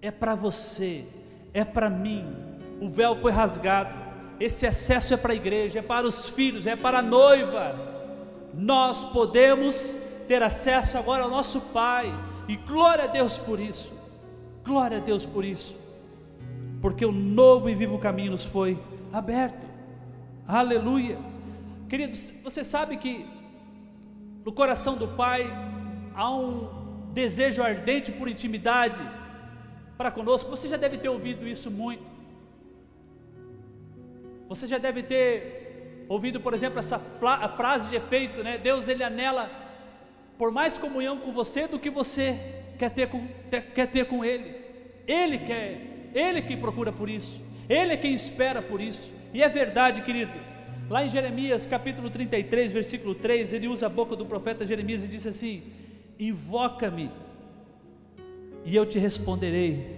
É 0.02 0.10
para 0.10 0.34
você, 0.34 1.06
é 1.54 1.64
para 1.64 1.88
mim. 1.88 2.56
O 2.80 2.88
véu 2.88 3.16
foi 3.16 3.32
rasgado. 3.32 3.94
Esse 4.38 4.66
acesso 4.66 5.14
é 5.14 5.16
para 5.16 5.32
a 5.32 5.36
igreja, 5.36 5.78
é 5.78 5.82
para 5.82 6.06
os 6.06 6.28
filhos, 6.28 6.66
é 6.66 6.76
para 6.76 6.98
a 6.98 7.02
noiva. 7.02 7.74
Nós 8.52 9.04
podemos 9.04 9.94
ter 10.26 10.42
acesso 10.42 10.98
agora 10.98 11.24
ao 11.24 11.30
nosso 11.30 11.60
Pai, 11.60 12.12
e 12.48 12.56
glória 12.56 13.04
a 13.04 13.06
Deus 13.06 13.38
por 13.38 13.58
isso, 13.58 13.92
glória 14.64 14.98
a 14.98 15.00
Deus 15.00 15.24
por 15.26 15.44
isso, 15.44 15.76
porque 16.80 17.04
o 17.04 17.12
novo 17.12 17.68
e 17.68 17.74
vivo 17.74 17.98
caminho 17.98 18.32
nos 18.32 18.44
foi 18.44 18.78
aberto, 19.12 19.66
aleluia. 20.46 21.18
Queridos, 21.88 22.32
você 22.42 22.64
sabe 22.64 22.96
que 22.96 23.26
no 24.44 24.52
coração 24.52 24.96
do 24.96 25.08
Pai 25.08 25.52
há 26.14 26.34
um 26.34 26.68
desejo 27.12 27.62
ardente 27.62 28.12
por 28.12 28.28
intimidade 28.28 29.02
para 29.96 30.10
conosco, 30.10 30.50
você 30.50 30.68
já 30.68 30.76
deve 30.76 30.98
ter 30.98 31.08
ouvido 31.08 31.46
isso 31.46 31.70
muito. 31.70 32.15
Você 34.48 34.66
já 34.66 34.78
deve 34.78 35.02
ter 35.02 36.04
ouvido, 36.09 36.40
por 36.40 36.54
exemplo, 36.54 36.78
essa 36.78 36.98
frase 36.98 37.88
de 37.88 37.96
efeito, 37.96 38.42
né? 38.42 38.59
Deus 38.59 38.88
ele 38.88 39.02
anela 39.02 39.50
por 40.38 40.52
mais 40.52 40.78
comunhão 40.78 41.18
com 41.18 41.32
você 41.32 41.66
do 41.66 41.78
que 41.78 41.90
você 41.90 42.38
quer 42.78 42.90
ter 42.90 43.09
com, 43.09 43.26
quer 43.74 43.87
ter 43.87 44.06
com 44.06 44.24
Ele. 44.24 44.54
Ele 45.06 45.38
quer, 45.38 46.11
Ele 46.14 46.42
que 46.42 46.56
procura 46.56 46.92
por 46.92 47.09
isso, 47.09 47.40
Ele 47.68 47.92
é 47.92 47.96
quem 47.96 48.12
espera 48.12 48.61
por 48.61 48.80
isso, 48.80 49.14
e 49.32 49.42
é 49.42 49.48
verdade, 49.48 50.02
querido. 50.02 50.32
Lá 50.88 51.04
em 51.04 51.09
Jeremias 51.09 51.66
capítulo 51.66 52.09
33, 52.11 52.70
versículo 52.70 53.14
3, 53.14 53.52
ele 53.52 53.66
usa 53.66 53.87
a 53.87 53.88
boca 53.88 54.14
do 54.14 54.24
profeta 54.24 54.64
Jeremias 54.64 55.02
e 55.02 55.09
diz 55.09 55.26
assim: 55.26 55.64
Invoca-me, 56.18 57.11
e 58.64 58.76
eu 58.76 58.87
te 58.87 58.98
responderei, 58.98 59.95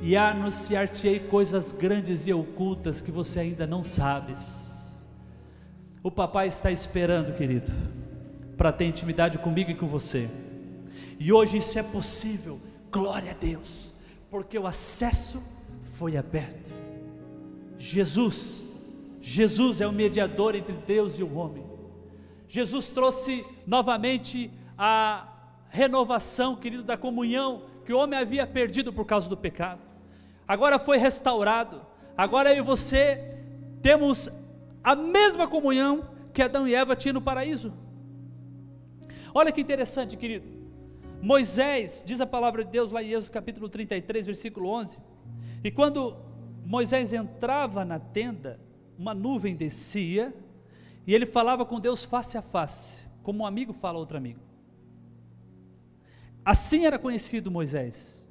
e 0.00 0.16
anunciar-te-ei 0.16 1.20
coisas 1.20 1.72
grandes 1.72 2.26
e 2.26 2.32
ocultas 2.32 3.00
que 3.00 3.10
você 3.10 3.40
ainda 3.40 3.66
não 3.66 3.84
sabes. 3.84 5.06
O 6.02 6.10
papai 6.10 6.48
está 6.48 6.70
esperando, 6.70 7.36
querido 7.36 7.70
para 8.62 8.70
ter 8.70 8.84
intimidade 8.84 9.38
comigo 9.38 9.72
e 9.72 9.74
com 9.74 9.88
você. 9.88 10.30
E 11.18 11.32
hoje 11.32 11.56
isso 11.56 11.76
é 11.80 11.82
possível 11.82 12.60
glória 12.92 13.32
a 13.32 13.34
Deus, 13.34 13.92
porque 14.30 14.56
o 14.56 14.68
acesso 14.68 15.42
foi 15.82 16.16
aberto. 16.16 16.70
Jesus, 17.76 18.68
Jesus 19.20 19.80
é 19.80 19.86
o 19.88 19.92
mediador 19.92 20.54
entre 20.54 20.74
Deus 20.74 21.18
e 21.18 21.24
o 21.24 21.34
homem. 21.34 21.64
Jesus 22.46 22.86
trouxe 22.86 23.44
novamente 23.66 24.48
a 24.78 25.28
renovação, 25.68 26.54
querido, 26.54 26.84
da 26.84 26.96
comunhão 26.96 27.62
que 27.92 27.96
o 27.96 27.98
homem 27.98 28.18
havia 28.18 28.46
perdido 28.46 28.90
por 28.90 29.04
causa 29.04 29.28
do 29.28 29.36
pecado. 29.36 29.82
Agora 30.48 30.78
foi 30.78 30.96
restaurado. 30.96 31.82
Agora 32.16 32.50
eu 32.50 32.56
e 32.56 32.62
você 32.62 33.36
temos 33.82 34.30
a 34.82 34.96
mesma 34.96 35.46
comunhão 35.46 36.08
que 36.32 36.40
Adão 36.40 36.66
e 36.66 36.74
Eva 36.74 36.96
tinham 36.96 37.12
no 37.12 37.20
paraíso. 37.20 37.70
Olha 39.34 39.52
que 39.52 39.60
interessante, 39.60 40.16
querido. 40.16 40.48
Moisés, 41.20 42.02
diz 42.06 42.18
a 42.22 42.26
palavra 42.26 42.64
de 42.64 42.70
Deus 42.70 42.92
lá 42.92 43.02
em 43.02 43.10
Êxodo 43.10 43.30
capítulo 43.30 43.68
33, 43.68 44.24
versículo 44.24 44.70
11. 44.70 44.98
E 45.62 45.70
quando 45.70 46.16
Moisés 46.64 47.12
entrava 47.12 47.84
na 47.84 47.98
tenda, 47.98 48.58
uma 48.98 49.12
nuvem 49.12 49.54
descia 49.54 50.34
e 51.06 51.14
ele 51.14 51.26
falava 51.26 51.66
com 51.66 51.78
Deus 51.78 52.04
face 52.04 52.38
a 52.38 52.42
face, 52.42 53.06
como 53.22 53.42
um 53.42 53.46
amigo 53.46 53.74
fala 53.74 53.98
a 53.98 54.00
outro 54.00 54.16
amigo. 54.16 54.51
Assim 56.44 56.86
era 56.86 56.98
conhecido 56.98 57.50
Moisés, 57.50 58.28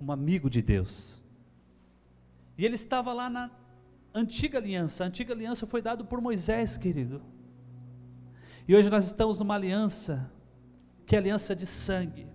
um 0.00 0.12
amigo 0.12 0.48
de 0.48 0.62
Deus. 0.62 1.22
E 2.56 2.64
ele 2.64 2.76
estava 2.76 3.12
lá 3.12 3.28
na 3.28 3.50
antiga 4.14 4.58
aliança. 4.58 5.02
A 5.02 5.06
antiga 5.08 5.34
aliança 5.34 5.66
foi 5.66 5.82
dada 5.82 6.04
por 6.04 6.20
Moisés, 6.20 6.76
querido. 6.76 7.20
E 8.68 8.74
hoje 8.74 8.88
nós 8.88 9.04
estamos 9.06 9.40
numa 9.40 9.54
aliança, 9.54 10.30
que 11.04 11.16
é 11.16 11.18
aliança 11.18 11.54
de 11.56 11.66
sangue. 11.66 12.26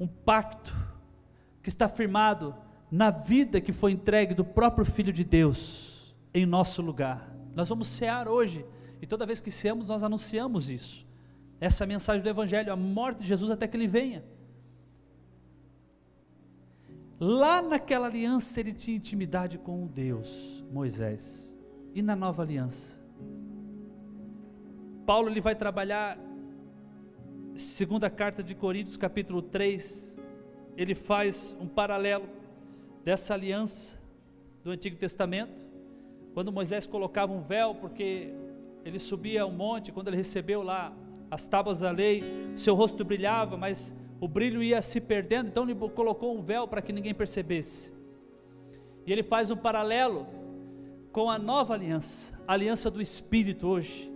Um 0.00 0.06
pacto 0.06 0.74
que 1.62 1.68
está 1.68 1.88
firmado 1.88 2.54
na 2.90 3.10
vida 3.10 3.60
que 3.60 3.72
foi 3.72 3.92
entregue 3.92 4.34
do 4.34 4.44
próprio 4.44 4.84
Filho 4.84 5.12
de 5.12 5.24
Deus 5.24 6.14
em 6.32 6.46
nosso 6.46 6.80
lugar. 6.80 7.32
Nós 7.54 7.68
vamos 7.68 7.88
cear 7.88 8.28
hoje, 8.28 8.64
e 9.00 9.06
toda 9.06 9.26
vez 9.26 9.40
que 9.40 9.50
ceamos, 9.50 9.86
nós 9.86 10.02
anunciamos 10.02 10.68
isso. 10.70 11.06
Essa 11.60 11.86
mensagem 11.86 12.22
do 12.22 12.28
Evangelho, 12.28 12.72
a 12.72 12.76
morte 12.76 13.20
de 13.20 13.26
Jesus 13.26 13.50
até 13.50 13.66
que 13.66 13.76
ele 13.76 13.86
venha. 13.86 14.24
Lá 17.18 17.62
naquela 17.62 18.06
aliança 18.06 18.60
ele 18.60 18.72
tinha 18.72 18.96
intimidade 18.96 19.56
com 19.58 19.86
Deus, 19.86 20.64
Moisés. 20.70 21.54
E 21.94 22.02
na 22.02 22.16
nova 22.16 22.42
aliança? 22.42 23.00
Paulo 25.06 25.28
ele 25.28 25.40
vai 25.40 25.54
trabalhar 25.54 26.18
segunda 27.54 28.10
carta 28.10 28.42
de 28.42 28.54
Coríntios, 28.54 28.96
capítulo 28.96 29.40
3, 29.40 30.18
ele 30.76 30.94
faz 30.94 31.56
um 31.60 31.68
paralelo 31.68 32.28
dessa 33.04 33.34
aliança 33.34 34.00
do 34.62 34.70
Antigo 34.70 34.96
Testamento 34.96 35.64
quando 36.32 36.50
Moisés 36.50 36.84
colocava 36.84 37.32
um 37.32 37.40
véu, 37.40 37.76
porque 37.76 38.34
ele 38.84 38.98
subia 38.98 39.42
ao 39.42 39.52
monte, 39.52 39.92
quando 39.92 40.08
ele 40.08 40.16
recebeu 40.16 40.62
lá 40.62 40.92
as 41.34 41.46
tábuas 41.46 41.80
da 41.80 41.90
lei, 41.90 42.22
seu 42.54 42.74
rosto 42.74 43.04
brilhava, 43.04 43.56
mas 43.56 43.94
o 44.20 44.28
brilho 44.28 44.62
ia 44.62 44.80
se 44.80 45.00
perdendo, 45.00 45.48
então 45.48 45.64
ele 45.64 45.74
colocou 45.90 46.36
um 46.36 46.42
véu 46.42 46.66
para 46.66 46.80
que 46.80 46.92
ninguém 46.92 47.14
percebesse. 47.14 47.92
E 49.06 49.12
ele 49.12 49.22
faz 49.22 49.50
um 49.50 49.56
paralelo 49.56 50.26
com 51.12 51.30
a 51.30 51.38
nova 51.38 51.74
aliança, 51.74 52.38
a 52.46 52.52
aliança 52.54 52.90
do 52.90 53.02
Espírito 53.02 53.66
hoje. 53.66 54.10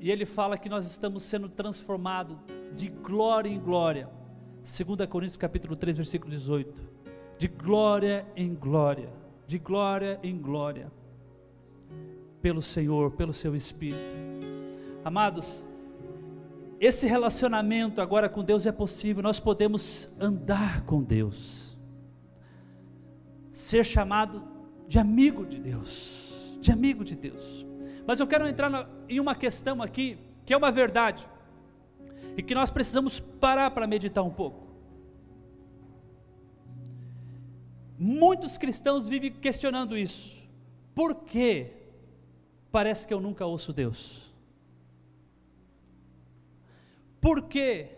E 0.00 0.10
ele 0.10 0.26
fala 0.26 0.56
que 0.56 0.68
nós 0.68 0.86
estamos 0.86 1.22
sendo 1.22 1.48
transformados 1.48 2.36
de 2.74 2.88
glória 2.88 3.48
em 3.48 3.58
glória. 3.58 4.08
2 4.62 5.08
Coríntios 5.08 5.36
capítulo 5.36 5.76
3, 5.76 5.96
versículo 5.96 6.30
18. 6.30 6.82
De 7.36 7.48
glória 7.48 8.26
em 8.34 8.54
glória 8.54 9.18
de 9.48 9.58
glória 9.58 10.20
em 10.22 10.36
glória, 10.36 10.92
pelo 12.42 12.60
Senhor, 12.60 13.12
pelo 13.12 13.32
seu 13.32 13.54
Espírito. 13.54 14.37
Amados, 15.08 15.64
esse 16.78 17.06
relacionamento 17.06 18.02
agora 18.02 18.28
com 18.28 18.44
Deus 18.44 18.66
é 18.66 18.72
possível, 18.72 19.22
nós 19.22 19.40
podemos 19.40 20.12
andar 20.20 20.84
com 20.84 21.02
Deus, 21.02 21.78
ser 23.50 23.86
chamado 23.86 24.46
de 24.86 24.98
amigo 24.98 25.46
de 25.46 25.58
Deus, 25.60 26.58
de 26.60 26.70
amigo 26.70 27.06
de 27.06 27.16
Deus. 27.16 27.64
Mas 28.06 28.20
eu 28.20 28.26
quero 28.26 28.46
entrar 28.46 28.68
na, 28.68 28.86
em 29.08 29.18
uma 29.18 29.34
questão 29.34 29.80
aqui, 29.80 30.18
que 30.44 30.52
é 30.52 30.56
uma 30.58 30.70
verdade, 30.70 31.26
e 32.36 32.42
que 32.42 32.54
nós 32.54 32.68
precisamos 32.68 33.18
parar 33.18 33.70
para 33.70 33.86
meditar 33.86 34.22
um 34.22 34.30
pouco. 34.30 34.68
Muitos 37.98 38.58
cristãos 38.58 39.08
vivem 39.08 39.32
questionando 39.32 39.96
isso. 39.96 40.46
Por 40.94 41.14
que 41.14 41.72
parece 42.70 43.06
que 43.06 43.14
eu 43.14 43.22
nunca 43.22 43.46
ouço 43.46 43.72
Deus? 43.72 44.27
Por 47.28 47.42
que 47.42 47.88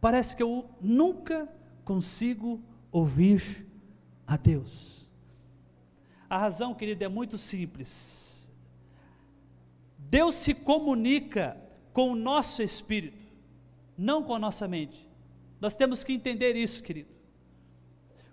parece 0.00 0.34
que 0.34 0.42
eu 0.42 0.70
nunca 0.80 1.46
consigo 1.84 2.62
ouvir 2.90 3.66
a 4.26 4.38
Deus? 4.38 5.06
A 6.30 6.38
razão, 6.38 6.74
querido, 6.74 7.04
é 7.04 7.08
muito 7.08 7.36
simples. 7.36 8.50
Deus 9.98 10.34
se 10.34 10.54
comunica 10.54 11.60
com 11.92 12.12
o 12.12 12.16
nosso 12.16 12.62
espírito, 12.62 13.22
não 13.98 14.22
com 14.22 14.34
a 14.34 14.38
nossa 14.38 14.66
mente. 14.66 15.06
Nós 15.60 15.76
temos 15.76 16.02
que 16.02 16.14
entender 16.14 16.56
isso, 16.56 16.82
querido. 16.82 17.10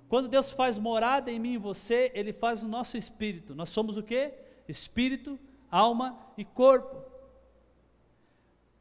Quando 0.08 0.30
Deus 0.30 0.50
faz 0.50 0.80
morada 0.80 1.30
em 1.30 1.38
mim 1.38 1.56
e 1.56 1.58
você, 1.58 2.10
Ele 2.16 2.32
faz 2.32 2.64
no 2.64 2.70
nosso 2.70 2.96
espírito. 2.96 3.54
Nós 3.54 3.68
somos 3.68 3.98
o 3.98 4.02
que? 4.02 4.32
Espírito, 4.66 5.38
alma 5.70 6.18
e 6.38 6.46
corpo. 6.46 7.15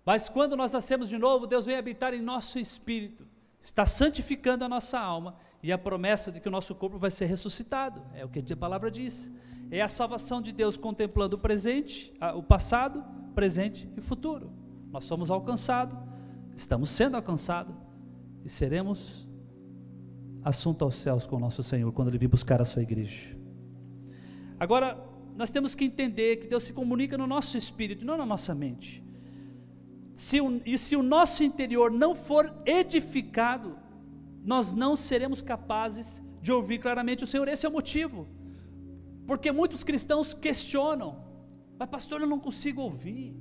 Mas 0.04 0.28
quando 0.28 0.56
nós 0.56 0.72
nascemos 0.72 1.08
de 1.08 1.16
novo, 1.16 1.46
Deus 1.46 1.64
vem 1.64 1.76
habitar 1.76 2.12
em 2.12 2.20
nosso 2.20 2.58
espírito, 2.58 3.26
está 3.60 3.86
santificando 3.86 4.64
a 4.64 4.68
nossa 4.68 4.98
alma 4.98 5.36
e 5.62 5.72
a 5.72 5.78
promessa 5.78 6.30
de 6.30 6.40
que 6.40 6.48
o 6.48 6.50
nosso 6.50 6.74
corpo 6.74 6.98
vai 6.98 7.10
ser 7.10 7.24
ressuscitado. 7.26 8.02
É 8.14 8.24
o 8.24 8.28
que 8.28 8.52
a 8.52 8.56
palavra 8.56 8.90
diz. 8.90 9.32
É 9.70 9.80
a 9.80 9.88
salvação 9.88 10.42
de 10.42 10.52
Deus 10.52 10.76
contemplando 10.76 11.36
o 11.36 11.38
presente, 11.38 12.12
o 12.36 12.42
passado, 12.42 13.02
presente 13.34 13.88
e 13.96 14.00
futuro. 14.02 14.52
Nós 14.90 15.04
somos 15.04 15.30
alcançados, 15.30 15.98
estamos 16.54 16.90
sendo 16.90 17.16
alcançados 17.16 17.74
e 18.44 18.48
seremos 18.48 19.26
assunto 20.44 20.84
aos 20.84 20.94
céus 20.96 21.26
com 21.26 21.36
o 21.36 21.40
nosso 21.40 21.62
Senhor 21.62 21.90
quando 21.92 22.08
Ele 22.08 22.18
vir 22.18 22.28
buscar 22.28 22.60
a 22.60 22.64
sua 22.64 22.82
igreja. 22.82 23.34
Agora, 24.60 25.02
nós 25.34 25.50
temos 25.50 25.74
que 25.74 25.84
entender 25.84 26.36
que 26.36 26.46
Deus 26.46 26.62
se 26.62 26.72
comunica 26.72 27.18
no 27.18 27.26
nosso 27.26 27.56
espírito, 27.58 28.04
não 28.04 28.16
na 28.16 28.26
nossa 28.26 28.54
mente. 28.54 29.03
Se 30.16 30.40
o, 30.40 30.60
e 30.64 30.78
se 30.78 30.94
o 30.94 31.02
nosso 31.02 31.42
interior 31.42 31.90
não 31.90 32.14
for 32.14 32.52
edificado, 32.64 33.78
nós 34.44 34.72
não 34.72 34.94
seremos 34.96 35.42
capazes 35.42 36.22
de 36.40 36.52
ouvir 36.52 36.78
claramente 36.78 37.24
o 37.24 37.26
Senhor. 37.26 37.48
Esse 37.48 37.66
é 37.66 37.68
o 37.68 37.72
motivo. 37.72 38.28
Porque 39.26 39.50
muitos 39.50 39.82
cristãos 39.82 40.34
questionam, 40.34 41.24
mas 41.78 41.88
pastor, 41.88 42.20
eu 42.20 42.26
não 42.26 42.38
consigo 42.38 42.82
ouvir, 42.82 43.34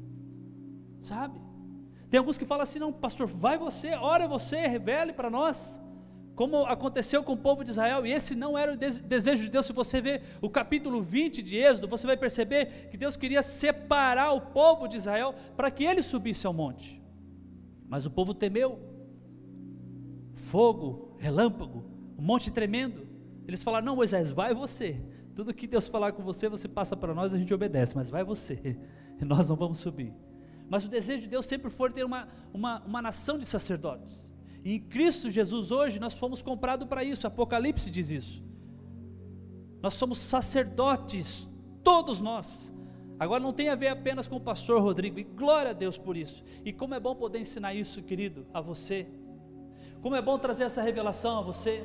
sabe? 1.02 1.40
Tem 2.10 2.18
alguns 2.18 2.38
que 2.38 2.46
falam 2.46 2.64
assim: 2.64 2.80
não, 2.80 2.94
pastor, 2.94 3.28
vai 3.28 3.58
você, 3.58 3.94
ora 3.96 4.28
você, 4.28 4.66
revele 4.68 5.14
para 5.14 5.30
nós 5.30 5.80
como 6.36 6.66
aconteceu 6.66 7.24
com 7.24 7.34
o 7.34 7.38
povo 7.38 7.64
de 7.64 7.70
Israel, 7.70 8.06
e 8.06 8.12
esse 8.12 8.34
não 8.34 8.58
era 8.58 8.74
o 8.74 8.78
desejo 8.78 9.44
de 9.44 9.50
Deus. 9.50 9.68
Se 9.68 9.74
você 9.74 10.02
ver 10.02 10.24
o 10.42 10.50
capítulo 10.50 11.02
20 11.02 11.44
de 11.44 11.56
Êxodo, 11.58 11.88
você 11.88 12.08
vai 12.08 12.18
perceber 12.18 12.90
que 12.90 12.98
Deus 12.98 13.16
queria 13.16 13.44
separar 13.44 14.32
o 14.32 14.42
povo 14.42 14.88
de 14.88 14.98
Israel 14.98 15.36
para 15.56 15.70
que 15.70 15.84
ele 15.84 16.02
subisse 16.02 16.48
ao 16.48 16.54
monte. 16.54 17.02
Mas 17.88 18.06
o 18.08 18.12
povo 18.12 18.34
temeu. 18.34 18.80
Fogo, 20.34 21.16
relâmpago, 21.20 21.86
um 22.18 22.24
monte 22.24 22.50
tremendo. 22.50 23.08
Eles 23.48 23.62
falaram: 23.62 23.86
Não, 23.86 23.96
Moisés, 23.96 24.32
vai 24.32 24.54
você. 24.54 25.00
Tudo 25.36 25.54
que 25.54 25.68
Deus 25.68 25.88
falar 25.88 26.12
com 26.14 26.24
você, 26.24 26.50
você 26.50 26.68
passa 26.68 26.98
para 26.98 27.14
nós, 27.14 27.34
a 27.34 27.38
gente 27.38 27.54
obedece, 27.54 27.96
mas 27.96 28.10
vai 28.10 28.24
você, 28.24 28.78
e 29.22 29.26
nós 29.26 29.50
não 29.50 29.56
vamos 29.56 29.78
subir. 29.78 30.14
Mas 30.68 30.86
o 30.86 30.90
desejo 30.90 31.24
de 31.24 31.30
Deus 31.30 31.46
sempre 31.46 31.70
foi 31.70 31.92
ter 31.92 32.04
uma, 32.04 32.28
uma, 32.52 32.82
uma 32.82 33.02
nação 33.02 33.38
de 33.38 33.46
sacerdotes. 33.46 34.33
E 34.64 34.76
em 34.76 34.80
Cristo 34.80 35.30
Jesus 35.30 35.72
hoje 35.72 36.00
nós 36.00 36.14
fomos 36.14 36.42
comprados 36.42 36.88
para 36.88 37.04
isso. 37.04 37.28
Apocalipse 37.28 37.92
diz 37.92 38.10
isso. 38.10 38.44
Nós 39.82 39.96
somos 39.96 40.20
sacerdotes, 40.20 41.48
todos 41.84 42.22
nós. 42.22 42.74
Agora 43.20 43.44
não 43.44 43.52
tem 43.52 43.70
a 43.70 43.76
ver 43.76 43.90
apenas 43.90 44.28
com 44.28 44.38
o 44.38 44.42
pastor 44.42 44.82
Rodrigo, 44.82 45.20
e 45.20 45.24
glória 45.24 45.72
a 45.72 45.74
Deus 45.74 45.98
por 45.98 46.16
isso. 46.16 46.44
E 46.64 46.72
como 46.72 46.94
é 46.94 47.00
bom 47.00 47.14
poder 47.14 47.40
ensinar 47.40 47.74
isso, 47.74 48.02
querido, 48.02 48.46
a 48.54 48.62
você. 48.62 49.06
Como 50.02 50.16
é 50.16 50.22
bom 50.22 50.38
trazer 50.38 50.64
essa 50.64 50.82
revelação 50.82 51.40
a 51.40 51.42
você. 51.42 51.84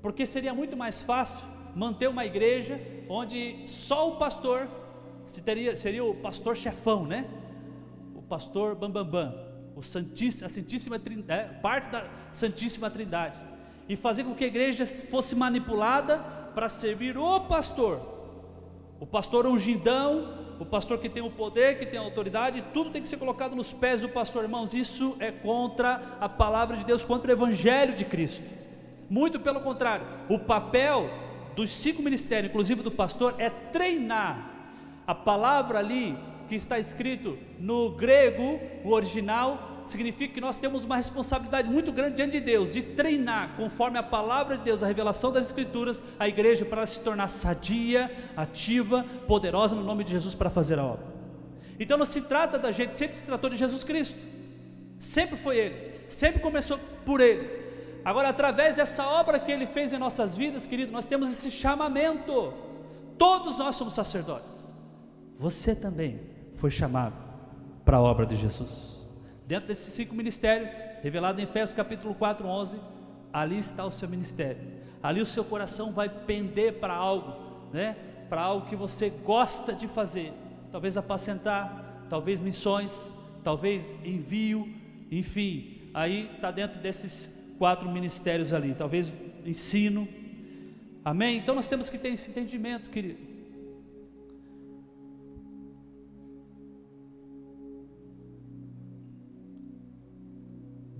Porque 0.00 0.26
seria 0.26 0.52
muito 0.52 0.76
mais 0.76 1.00
fácil 1.00 1.48
manter 1.74 2.08
uma 2.08 2.24
igreja 2.24 2.80
onde 3.08 3.62
só 3.66 4.10
o 4.10 4.16
pastor 4.16 4.68
seria, 5.24 5.76
seria 5.76 6.04
o 6.04 6.14
pastor 6.14 6.56
chefão, 6.56 7.06
né? 7.06 7.28
O 8.14 8.22
pastor 8.22 8.74
bambambam. 8.74 9.30
Bam, 9.30 9.30
bam 9.30 9.51
o 9.76 9.82
Santíssimo, 9.82 10.46
a 10.46 10.48
Santíssima 10.48 10.98
Trindade, 10.98 11.40
é, 11.40 11.54
parte 11.60 11.90
da 11.90 12.04
Santíssima 12.32 12.90
Trindade, 12.90 13.38
e 13.88 13.96
fazer 13.96 14.24
com 14.24 14.34
que 14.34 14.44
a 14.44 14.46
igreja 14.46 14.86
fosse 14.86 15.34
manipulada 15.34 16.18
para 16.54 16.68
servir 16.68 17.16
o 17.16 17.40
pastor, 17.40 18.00
o 19.00 19.06
pastor 19.06 19.46
ungidão, 19.46 20.42
o 20.60 20.64
pastor 20.64 20.98
que 20.98 21.08
tem 21.08 21.22
o 21.22 21.30
poder, 21.30 21.78
que 21.78 21.86
tem 21.86 21.98
a 21.98 22.02
autoridade, 22.02 22.62
tudo 22.72 22.90
tem 22.90 23.02
que 23.02 23.08
ser 23.08 23.16
colocado 23.16 23.56
nos 23.56 23.72
pés 23.72 24.02
do 24.02 24.08
pastor, 24.08 24.44
irmãos. 24.44 24.74
Isso 24.74 25.16
é 25.18 25.32
contra 25.32 26.16
a 26.20 26.28
palavra 26.28 26.76
de 26.76 26.84
Deus, 26.84 27.04
contra 27.04 27.30
o 27.30 27.32
evangelho 27.32 27.96
de 27.96 28.04
Cristo. 28.04 28.44
Muito 29.10 29.40
pelo 29.40 29.60
contrário, 29.60 30.06
o 30.28 30.38
papel 30.38 31.10
dos 31.56 31.70
cinco 31.70 32.00
ministérios, 32.00 32.48
inclusive 32.48 32.82
do 32.82 32.90
pastor, 32.90 33.34
é 33.38 33.50
treinar. 33.50 34.50
A 35.04 35.14
palavra 35.14 35.80
ali 35.80 36.16
que 36.48 36.54
está 36.54 36.78
escrito 36.78 37.38
no 37.58 37.90
grego, 37.90 38.60
o 38.84 38.90
original, 38.90 39.72
significa 39.86 40.34
que 40.34 40.40
nós 40.40 40.56
temos 40.56 40.84
uma 40.84 40.96
responsabilidade 40.96 41.68
muito 41.68 41.92
grande 41.92 42.16
diante 42.16 42.32
de 42.32 42.40
Deus, 42.40 42.72
de 42.72 42.82
treinar, 42.82 43.56
conforme 43.56 43.98
a 43.98 44.02
palavra 44.02 44.56
de 44.56 44.64
Deus, 44.64 44.82
a 44.82 44.86
revelação 44.86 45.32
das 45.32 45.46
Escrituras, 45.46 46.02
a 46.18 46.28
igreja 46.28 46.64
para 46.64 46.86
se 46.86 47.00
tornar 47.00 47.28
sadia, 47.28 48.10
ativa, 48.36 49.04
poderosa 49.26 49.74
no 49.74 49.82
nome 49.82 50.04
de 50.04 50.12
Jesus 50.12 50.34
para 50.34 50.50
fazer 50.50 50.78
a 50.78 50.84
obra. 50.84 51.06
Então 51.78 51.98
não 51.98 52.06
se 52.06 52.20
trata 52.22 52.58
da 52.58 52.70
gente, 52.70 52.96
sempre 52.96 53.16
se 53.16 53.24
tratou 53.24 53.50
de 53.50 53.56
Jesus 53.56 53.82
Cristo, 53.82 54.18
sempre 54.98 55.36
foi 55.36 55.58
Ele, 55.58 55.92
sempre 56.06 56.40
começou 56.40 56.78
por 57.04 57.20
Ele. 57.20 57.62
Agora, 58.04 58.28
através 58.28 58.76
dessa 58.76 59.06
obra 59.06 59.38
que 59.38 59.50
Ele 59.50 59.66
fez 59.66 59.92
em 59.92 59.98
nossas 59.98 60.36
vidas, 60.36 60.66
querido, 60.66 60.90
nós 60.90 61.06
temos 61.06 61.30
esse 61.30 61.50
chamamento. 61.50 62.52
Todos 63.16 63.58
nós 63.58 63.76
somos 63.76 63.94
sacerdotes. 63.94 64.72
Você 65.38 65.74
também 65.74 66.31
foi 66.62 66.70
chamado 66.70 67.16
para 67.84 67.96
a 67.96 68.00
obra 68.00 68.24
de 68.24 68.36
Jesus. 68.36 69.04
Dentro 69.48 69.66
desses 69.66 69.92
cinco 69.94 70.14
ministérios, 70.14 70.70
revelado 71.02 71.40
em 71.40 71.42
Efésios 71.42 71.76
capítulo 71.76 72.14
4, 72.14 72.46
11, 72.46 72.78
ali 73.32 73.58
está 73.58 73.84
o 73.84 73.90
seu 73.90 74.08
ministério. 74.08 74.62
Ali 75.02 75.20
o 75.20 75.26
seu 75.26 75.44
coração 75.44 75.90
vai 75.90 76.08
pender 76.08 76.74
para 76.74 76.94
algo, 76.94 77.68
né? 77.72 77.96
Para 78.28 78.42
algo 78.42 78.68
que 78.68 78.76
você 78.76 79.10
gosta 79.10 79.72
de 79.72 79.88
fazer. 79.88 80.32
Talvez 80.70 80.96
apacentar, 80.96 82.06
talvez 82.08 82.40
missões, 82.40 83.10
talvez 83.42 83.92
envio, 84.04 84.72
enfim. 85.10 85.90
Aí 85.92 86.30
está 86.32 86.52
dentro 86.52 86.80
desses 86.80 87.28
quatro 87.58 87.90
ministérios 87.90 88.52
ali, 88.52 88.72
talvez 88.72 89.12
ensino. 89.44 90.06
Amém? 91.04 91.38
Então 91.38 91.56
nós 91.56 91.66
temos 91.66 91.90
que 91.90 91.98
ter 91.98 92.10
esse 92.10 92.30
entendimento, 92.30 92.88
querido. 92.88 93.31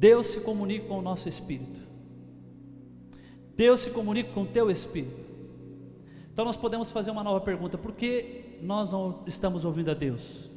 Deus 0.02 0.26
se 0.26 0.40
comunica 0.40 0.88
com 0.88 0.98
o 0.98 1.00
nosso 1.00 1.28
espírito. 1.28 1.78
Deus 3.56 3.82
se 3.82 3.90
comunica 3.90 4.32
com 4.32 4.42
o 4.42 4.46
teu 4.48 4.68
espírito. 4.68 5.24
Então 6.32 6.44
nós 6.44 6.56
podemos 6.56 6.90
fazer 6.90 7.12
uma 7.12 7.22
nova 7.22 7.40
pergunta: 7.40 7.78
por 7.78 7.92
que 7.92 8.58
nós 8.60 8.90
não 8.90 9.22
estamos 9.28 9.64
ouvindo 9.64 9.92
a 9.92 9.94
Deus? 9.94 10.50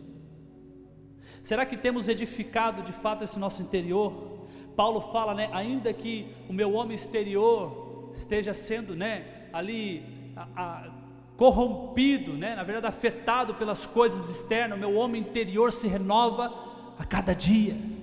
Será 1.44 1.64
que 1.64 1.78
temos 1.78 2.10
edificado 2.10 2.82
de 2.82 2.92
fato 2.92 3.24
esse 3.24 3.38
nosso 3.38 3.62
interior? 3.62 4.48
Paulo 4.76 5.00
fala, 5.00 5.36
né, 5.36 5.48
ainda 5.54 5.94
que 5.94 6.28
o 6.50 6.54
meu 6.54 6.74
homem 6.74 6.96
exterior 6.96 8.10
esteja 8.12 8.52
sendo, 8.52 8.96
né, 8.96 9.48
ali 9.54 10.32
a, 10.36 10.48
a, 10.56 10.92
corrompido, 11.38 12.34
né, 12.34 12.56
na 12.56 12.64
verdade 12.64 12.88
afetado 12.88 13.54
pelas 13.54 13.86
coisas 13.86 14.28
externas, 14.28 14.76
o 14.76 14.82
meu 14.82 14.96
homem 14.96 15.22
interior 15.22 15.72
se 15.72 15.88
renova 15.88 16.52
a 16.98 17.06
cada 17.06 17.36
dia. 17.36 17.94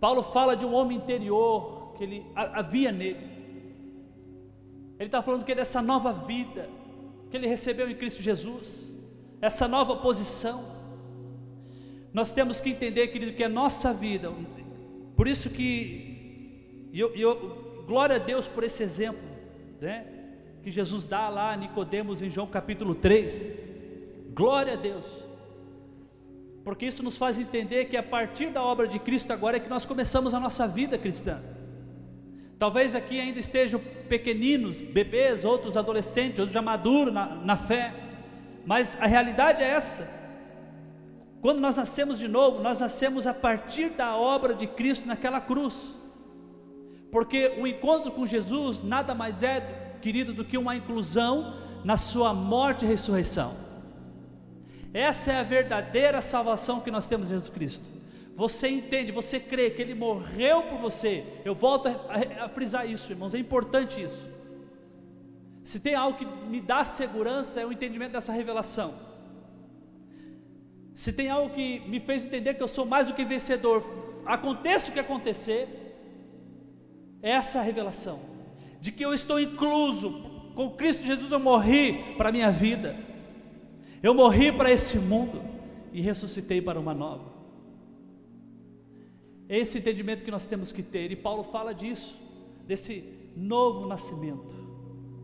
Paulo 0.00 0.22
fala 0.22 0.56
de 0.56 0.64
um 0.64 0.74
homem 0.74 0.96
interior 0.96 1.92
que 1.96 2.04
ele 2.04 2.26
havia 2.34 2.92
nele. 2.92 3.38
Ele 4.98 5.06
está 5.06 5.22
falando 5.22 5.44
que 5.44 5.52
é 5.52 5.54
dessa 5.54 5.80
nova 5.80 6.12
vida 6.12 6.68
que 7.30 7.36
ele 7.36 7.46
recebeu 7.46 7.90
em 7.90 7.94
Cristo 7.94 8.22
Jesus, 8.22 8.92
essa 9.40 9.68
nova 9.68 9.96
posição. 9.96 10.64
Nós 12.12 12.32
temos 12.32 12.60
que 12.60 12.70
entender, 12.70 13.08
querido, 13.08 13.34
que 13.34 13.44
a 13.44 13.48
nossa 13.48 13.92
vida, 13.92 14.32
por 15.14 15.28
isso 15.28 15.50
que 15.50 16.88
eu, 16.92 17.14
eu, 17.14 17.84
glória 17.86 18.16
a 18.16 18.18
Deus 18.18 18.48
por 18.48 18.64
esse 18.64 18.82
exemplo, 18.82 19.20
né? 19.80 20.06
Que 20.62 20.70
Jesus 20.70 21.06
dá 21.06 21.28
lá 21.28 21.52
a 21.52 21.56
Nicodemos 21.56 22.22
em 22.22 22.30
João 22.30 22.46
capítulo 22.46 22.94
3. 22.94 23.48
Glória 24.34 24.72
a 24.72 24.76
Deus. 24.76 25.27
Porque 26.68 26.84
isso 26.84 27.02
nos 27.02 27.16
faz 27.16 27.38
entender 27.38 27.86
que 27.86 27.96
a 27.96 28.02
partir 28.02 28.50
da 28.50 28.62
obra 28.62 28.86
de 28.86 28.98
Cristo 28.98 29.32
agora 29.32 29.56
é 29.56 29.60
que 29.60 29.70
nós 29.70 29.86
começamos 29.86 30.34
a 30.34 30.38
nossa 30.38 30.68
vida 30.68 30.98
cristã. 30.98 31.40
Talvez 32.58 32.94
aqui 32.94 33.18
ainda 33.18 33.38
estejam 33.38 33.80
pequeninos, 34.06 34.82
bebês, 34.82 35.46
outros 35.46 35.78
adolescentes, 35.78 36.38
outros 36.40 36.52
já 36.52 36.60
maduros 36.60 37.14
na, 37.14 37.36
na 37.36 37.56
fé. 37.56 37.94
Mas 38.66 38.98
a 39.00 39.06
realidade 39.06 39.62
é 39.62 39.66
essa. 39.66 40.06
Quando 41.40 41.58
nós 41.58 41.78
nascemos 41.78 42.18
de 42.18 42.28
novo, 42.28 42.62
nós 42.62 42.80
nascemos 42.80 43.26
a 43.26 43.32
partir 43.32 43.88
da 43.88 44.14
obra 44.14 44.52
de 44.52 44.66
Cristo 44.66 45.08
naquela 45.08 45.40
cruz. 45.40 45.98
Porque 47.10 47.56
o 47.58 47.66
encontro 47.66 48.12
com 48.12 48.26
Jesus 48.26 48.82
nada 48.82 49.14
mais 49.14 49.42
é, 49.42 49.96
querido, 50.02 50.34
do 50.34 50.44
que 50.44 50.58
uma 50.58 50.76
inclusão 50.76 51.54
na 51.82 51.96
sua 51.96 52.34
morte 52.34 52.84
e 52.84 52.88
ressurreição. 52.88 53.67
Essa 54.92 55.32
é 55.32 55.36
a 55.36 55.42
verdadeira 55.42 56.20
salvação 56.20 56.80
que 56.80 56.90
nós 56.90 57.06
temos 57.06 57.28
em 57.28 57.34
Jesus 57.34 57.50
Cristo. 57.50 57.84
Você 58.34 58.68
entende, 58.68 59.10
você 59.10 59.40
crê 59.40 59.68
que 59.70 59.82
Ele 59.82 59.94
morreu 59.94 60.62
por 60.62 60.78
você. 60.78 61.24
Eu 61.44 61.54
volto 61.54 61.88
a, 61.88 62.44
a, 62.44 62.48
frisar 62.48 62.88
isso, 62.88 63.10
irmãos, 63.10 63.34
é 63.34 63.38
importante 63.38 64.00
isso. 64.00 64.30
Se 65.64 65.80
tem 65.80 65.94
algo 65.94 66.16
que 66.16 66.24
me 66.24 66.60
dá 66.60 66.84
segurança, 66.84 67.60
é 67.60 67.66
o 67.66 67.72
entendimento 67.72 68.12
dessa 68.12 68.32
revelação. 68.32 68.94
Se 70.94 71.12
tem 71.12 71.28
algo 71.28 71.52
que 71.54 71.80
me 71.80 72.00
fez 72.00 72.24
entender 72.24 72.54
que 72.54 72.62
eu 72.62 72.68
sou 72.68 72.86
mais 72.86 73.08
do 73.08 73.14
que 73.14 73.24
vencedor, 73.24 73.84
aconteça 74.24 74.90
o 74.90 74.92
que 74.92 75.00
acontecer, 75.00 75.68
é 77.22 77.30
essa 77.30 77.60
revelação 77.60 78.20
de 78.80 78.92
que 78.92 79.04
eu 79.04 79.12
estou 79.12 79.40
incluso 79.40 80.22
com 80.54 80.70
Cristo 80.70 81.02
Jesus. 81.02 81.30
Eu 81.30 81.40
morri 81.40 82.14
para 82.16 82.28
a 82.28 82.32
minha 82.32 82.50
vida, 82.50 82.96
eu 84.02 84.14
morri 84.14 84.52
para 84.52 84.70
esse 84.70 84.98
mundo 84.98 85.40
e 85.92 86.00
ressuscitei 86.00 86.60
para 86.62 86.78
uma 86.78 86.94
nova. 86.94 87.24
Esse 89.48 89.78
entendimento 89.78 90.24
que 90.24 90.30
nós 90.30 90.46
temos 90.46 90.72
que 90.72 90.82
ter, 90.82 91.10
e 91.10 91.16
Paulo 91.16 91.42
fala 91.42 91.72
disso, 91.72 92.20
desse 92.66 93.02
novo 93.36 93.86
nascimento. 93.86 94.54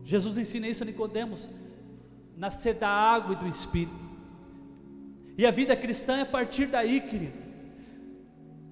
Jesus 0.03 0.37
ensina 0.37 0.67
isso 0.67 0.83
a 0.83 0.85
Nicodemos, 0.85 1.49
nascer 2.35 2.75
da 2.75 2.89
água 2.89 3.33
e 3.33 3.37
do 3.37 3.47
Espírito. 3.47 4.05
E 5.37 5.45
a 5.45 5.51
vida 5.51 5.75
cristã 5.75 6.17
é 6.17 6.21
a 6.21 6.25
partir 6.25 6.65
daí, 6.67 7.01
querido. 7.01 7.37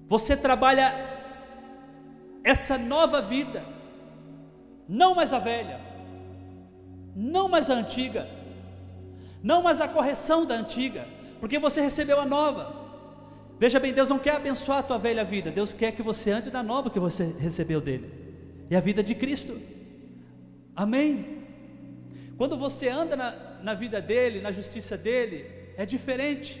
Você 0.06 0.36
trabalha 0.36 0.92
essa 2.42 2.76
nova 2.76 3.22
vida, 3.22 3.64
não 4.88 5.14
mais 5.14 5.32
a 5.32 5.38
velha, 5.38 5.80
não 7.14 7.48
mais 7.48 7.70
a 7.70 7.74
antiga, 7.74 8.28
não 9.44 9.62
mais 9.62 9.82
a 9.82 9.86
correção 9.86 10.46
da 10.46 10.54
antiga, 10.54 11.06
porque 11.38 11.58
você 11.58 11.82
recebeu 11.82 12.18
a 12.18 12.24
nova. 12.24 12.82
Veja 13.60 13.78
bem, 13.78 13.92
Deus 13.92 14.08
não 14.08 14.18
quer 14.18 14.36
abençoar 14.36 14.78
a 14.78 14.82
tua 14.82 14.98
velha 14.98 15.22
vida, 15.22 15.50
Deus 15.50 15.74
quer 15.74 15.92
que 15.92 16.02
você 16.02 16.30
ande 16.30 16.50
da 16.50 16.62
nova 16.62 16.88
que 16.88 16.98
você 16.98 17.24
recebeu 17.38 17.78
dele, 17.78 18.10
e 18.70 18.74
a 18.74 18.80
vida 18.80 19.02
de 19.02 19.14
Cristo. 19.14 19.60
Amém? 20.74 21.42
Quando 22.38 22.56
você 22.56 22.88
anda 22.88 23.14
na, 23.14 23.32
na 23.62 23.74
vida 23.74 24.00
dele, 24.00 24.40
na 24.40 24.50
justiça 24.50 24.96
dele, 24.96 25.44
é 25.76 25.84
diferente. 25.84 26.60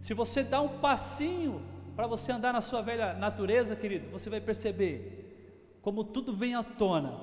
Se 0.00 0.12
você 0.14 0.42
dá 0.42 0.60
um 0.60 0.80
passinho 0.80 1.62
para 1.94 2.08
você 2.08 2.32
andar 2.32 2.52
na 2.52 2.60
sua 2.60 2.82
velha 2.82 3.14
natureza, 3.14 3.76
querido, 3.76 4.10
você 4.10 4.28
vai 4.28 4.40
perceber 4.40 5.78
como 5.80 6.02
tudo 6.02 6.34
vem 6.34 6.56
à 6.56 6.62
tona. 6.62 7.20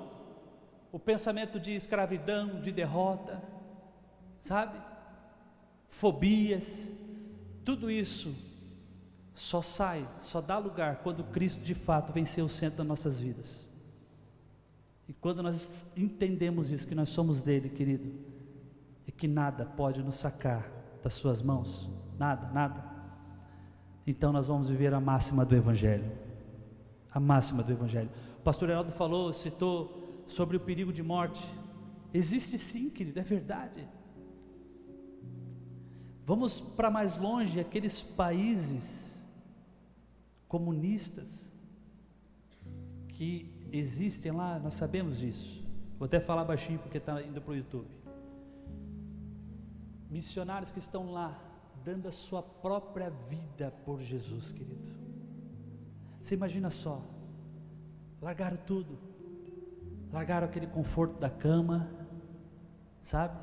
O 0.94 0.98
pensamento 0.98 1.60
de 1.60 1.76
escravidão, 1.76 2.62
de 2.62 2.72
derrota, 2.72 3.42
sabe? 4.46 4.78
Fobias, 5.88 6.94
tudo 7.64 7.90
isso 7.90 8.32
só 9.34 9.60
sai, 9.60 10.08
só 10.20 10.40
dá 10.40 10.60
lugar 10.60 10.98
quando 10.98 11.24
Cristo 11.24 11.64
de 11.64 11.74
fato 11.74 12.14
venceu 12.14 12.46
o 12.46 12.50
centro 12.50 12.78
das 12.78 12.88
nossas 12.88 13.20
vidas. 13.20 13.68
E 15.08 15.14
quando 15.14 15.42
nós 15.42 15.88
entendemos 15.98 16.72
isso, 16.72 16.88
que 16.88 16.94
nós 16.94 17.10
somos 17.10 17.42
dele, 17.42 17.70
querido, 17.70 18.14
e 19.08 19.12
que 19.12 19.28
nada 19.28 19.66
pode 19.66 20.04
nos 20.04 20.16
sacar 20.16 20.72
das 21.04 21.14
suas 21.14 21.42
mãos, 21.42 21.90
nada, 22.20 22.48
nada. 22.52 22.84
Então 24.06 24.32
nós 24.32 24.46
vamos 24.46 24.70
viver 24.70 24.94
a 24.94 25.00
máxima 25.00 25.44
do 25.44 25.56
Evangelho, 25.56 26.12
a 27.12 27.20
máxima 27.20 27.64
do 27.64 27.72
Evangelho. 27.72 28.12
O 28.40 28.44
pastor 28.44 28.70
Heraldo 28.70 28.92
falou, 28.92 29.34
citou 29.34 30.24
sobre 30.28 30.56
o 30.56 30.60
perigo 30.60 30.94
de 30.94 31.02
morte. 31.02 31.52
Existe 32.14 32.60
sim, 32.60 32.92
querido, 32.92 33.20
é 33.20 33.24
verdade. 33.24 33.88
Vamos 36.26 36.60
para 36.60 36.90
mais 36.90 37.18
longe, 37.18 37.60
aqueles 37.60 38.02
países 38.02 39.24
comunistas 40.48 41.54
que 43.10 43.54
existem 43.72 44.32
lá, 44.32 44.58
nós 44.58 44.74
sabemos 44.74 45.20
disso. 45.20 45.64
Vou 46.00 46.08
até 46.08 46.20
falar 46.20 46.44
baixinho 46.44 46.80
porque 46.80 46.98
está 46.98 47.22
indo 47.22 47.40
para 47.40 47.52
o 47.52 47.56
YouTube. 47.56 47.88
Missionários 50.10 50.72
que 50.72 50.80
estão 50.80 51.12
lá, 51.12 51.40
dando 51.84 52.08
a 52.08 52.12
sua 52.12 52.42
própria 52.42 53.12
vida 53.12 53.72
por 53.86 54.02
Jesus, 54.02 54.52
querido. 54.52 54.90
Você 56.20 56.34
imagina 56.34 56.72
só, 56.72 57.04
largaram 58.20 58.58
tudo, 58.58 58.98
largaram 60.12 60.48
aquele 60.48 60.66
conforto 60.66 61.20
da 61.20 61.30
cama, 61.30 61.88
sabe? 63.00 63.38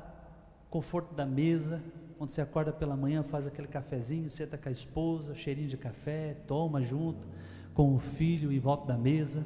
Conforto 0.69 1.13
da 1.13 1.25
mesa, 1.25 1.81
quando 2.17 2.31
você 2.31 2.41
acorda 2.41 2.71
pela 2.71 2.95
manhã, 2.95 3.23
faz 3.23 3.47
aquele 3.47 3.67
cafezinho, 3.67 4.29
senta 4.29 4.57
com 4.57 4.69
a 4.69 4.71
esposa, 4.71 5.35
cheirinho 5.35 5.67
de 5.67 5.77
café, 5.77 6.33
toma 6.47 6.81
junto 6.81 7.27
com 7.73 7.93
o 7.93 7.99
filho 7.99 8.51
em 8.51 8.59
volta 8.59 8.87
da 8.87 8.97
mesa, 8.97 9.45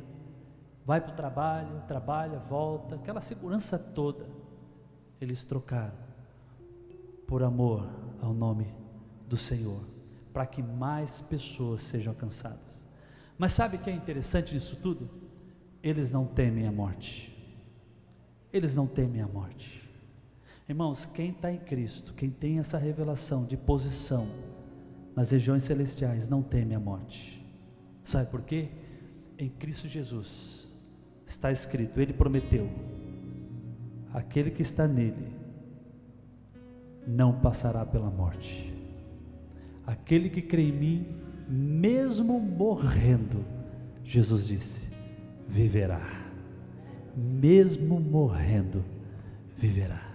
vai 0.86 1.01
para 1.01 1.13
o 1.13 1.15
trabalho, 1.15 1.82
trabalha, 1.88 2.39
volta, 2.39 2.95
aquela 2.95 3.22
segurança 3.22 3.78
toda. 3.78 4.28
Eles 5.20 5.43
trocaram 5.43 5.95
por 7.26 7.43
amor 7.43 7.89
ao 8.22 8.34
nome 8.34 8.74
do 9.28 9.36
Senhor, 9.36 9.82
para 10.32 10.45
que 10.45 10.61
mais 10.61 11.22
pessoas 11.22 11.82
sejam 11.82 12.13
alcançadas. 12.13 12.86
Mas 13.38 13.53
sabe 13.53 13.78
o 13.78 13.80
que 13.80 13.89
é 13.89 13.93
interessante 13.93 14.53
nisso 14.53 14.76
tudo? 14.78 15.09
Eles 15.84 16.11
não 16.11 16.26
temem 16.26 16.68
a 16.68 16.72
morte. 16.72 17.34
Eles 18.51 18.76
não 18.76 18.88
temem 18.88 19.22
a 19.22 19.28
morte. 19.28 19.86
Irmãos, 20.70 21.05
quem 21.05 21.30
está 21.30 21.51
em 21.51 21.57
Cristo, 21.57 22.13
quem 22.13 22.30
tem 22.30 22.59
essa 22.59 22.78
revelação 22.78 23.45
de 23.45 23.55
posição 23.55 24.28
nas 25.15 25.32
regiões 25.32 25.63
celestiais, 25.63 26.28
não 26.28 26.43
teme 26.43 26.76
a 26.76 26.80
morte. 26.80 27.41
Sabe 28.03 28.30
por 28.30 28.41
quê? 28.41 28.68
Em 29.38 29.47
Cristo 29.47 29.88
Jesus 29.88 30.70
está 31.26 31.51
escrito, 31.51 32.01
Ele 32.01 32.11
prometeu: 32.11 32.70
aquele 34.13 34.51
que 34.51 34.61
está 34.61 34.88
nele 34.88 35.32
não 37.07 37.39
passará 37.39 37.86
pela 37.86 38.09
morte. 38.09 38.74
Aquele 39.86 40.30
que 40.30 40.41
crê 40.41 40.63
em 40.63 40.74
mim, 40.74 41.07
mesmo 41.47 42.41
morrendo, 42.41 43.45
Jesus 44.03 44.47
disse, 44.47 44.91
viverá. 45.47 46.01
Mesmo 47.15 48.01
morrendo, 48.01 48.84
viverá. 49.55 50.07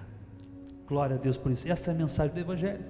Glória 0.92 1.16
a 1.16 1.18
Deus 1.18 1.38
por 1.38 1.50
isso. 1.50 1.66
Essa 1.66 1.90
é 1.90 1.94
a 1.94 1.96
mensagem 1.96 2.34
do 2.34 2.38
Evangelho. 2.38 2.84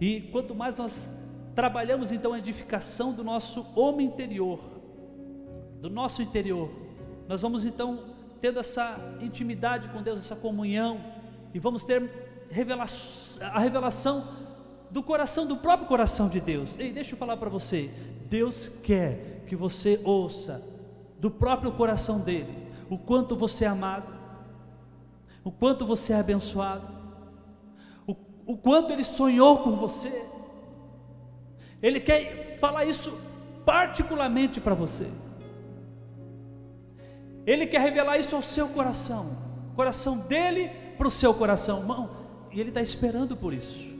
E 0.00 0.22
quanto 0.32 0.54
mais 0.54 0.78
nós 0.78 1.06
trabalhamos 1.54 2.10
então 2.10 2.32
a 2.32 2.38
edificação 2.38 3.12
do 3.12 3.22
nosso 3.22 3.66
homem 3.76 4.06
interior, 4.06 4.58
do 5.82 5.90
nosso 5.90 6.22
interior, 6.22 6.70
nós 7.28 7.42
vamos 7.42 7.62
então 7.62 8.04
tendo 8.40 8.58
essa 8.58 8.98
intimidade 9.20 9.86
com 9.88 10.02
Deus, 10.02 10.18
essa 10.18 10.34
comunhão, 10.34 10.98
e 11.52 11.58
vamos 11.58 11.84
ter 11.84 12.10
a 13.42 13.60
revelação 13.60 14.26
do 14.90 15.02
coração, 15.02 15.46
do 15.46 15.58
próprio 15.58 15.86
coração 15.86 16.30
de 16.30 16.40
Deus. 16.40 16.78
Ei, 16.78 16.90
deixa 16.90 17.12
eu 17.12 17.18
falar 17.18 17.36
para 17.36 17.50
você: 17.50 17.90
Deus 18.30 18.70
quer 18.82 19.42
que 19.46 19.54
você 19.54 20.00
ouça 20.04 20.62
do 21.20 21.30
próprio 21.30 21.72
coração 21.72 22.18
dele 22.18 22.66
o 22.88 22.96
quanto 22.96 23.36
você 23.36 23.66
é 23.66 23.68
amado, 23.68 24.10
o 25.44 25.50
quanto 25.50 25.84
você 25.84 26.14
é 26.14 26.18
abençoado, 26.18 26.95
o 28.46 28.56
quanto 28.56 28.92
Ele 28.92 29.02
sonhou 29.02 29.58
com 29.58 29.72
você. 29.72 30.24
Ele 31.82 31.98
quer 32.00 32.56
falar 32.58 32.84
isso 32.84 33.12
particularmente 33.64 34.60
para 34.60 34.74
você. 34.74 35.08
Ele 37.44 37.66
quer 37.66 37.80
revelar 37.80 38.16
isso 38.18 38.34
ao 38.34 38.42
seu 38.42 38.68
coração, 38.68 39.36
coração 39.74 40.18
dele 40.18 40.70
para 40.96 41.08
o 41.08 41.10
seu 41.10 41.34
coração, 41.34 41.80
irmão, 41.80 42.10
e 42.52 42.60
Ele 42.60 42.70
está 42.70 42.80
esperando 42.80 43.36
por 43.36 43.52
isso. 43.52 43.94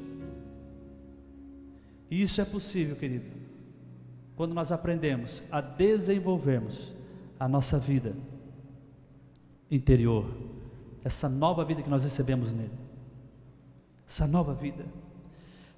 E 2.11 2.23
isso 2.23 2.41
é 2.41 2.45
possível, 2.45 2.97
querido, 2.97 3.29
quando 4.37 4.55
nós 4.55 4.71
aprendemos 4.71 5.43
a 5.51 5.61
desenvolvermos 5.61 6.95
a 7.39 7.49
nossa 7.49 7.79
vida 7.79 8.15
interior, 9.71 10.27
essa 11.05 11.29
nova 11.29 11.65
vida 11.65 11.83
que 11.83 11.91
nós 11.91 12.05
recebemos 12.05 12.53
nele 12.53 12.86
essa 14.07 14.27
nova 14.27 14.55
vida. 14.55 14.85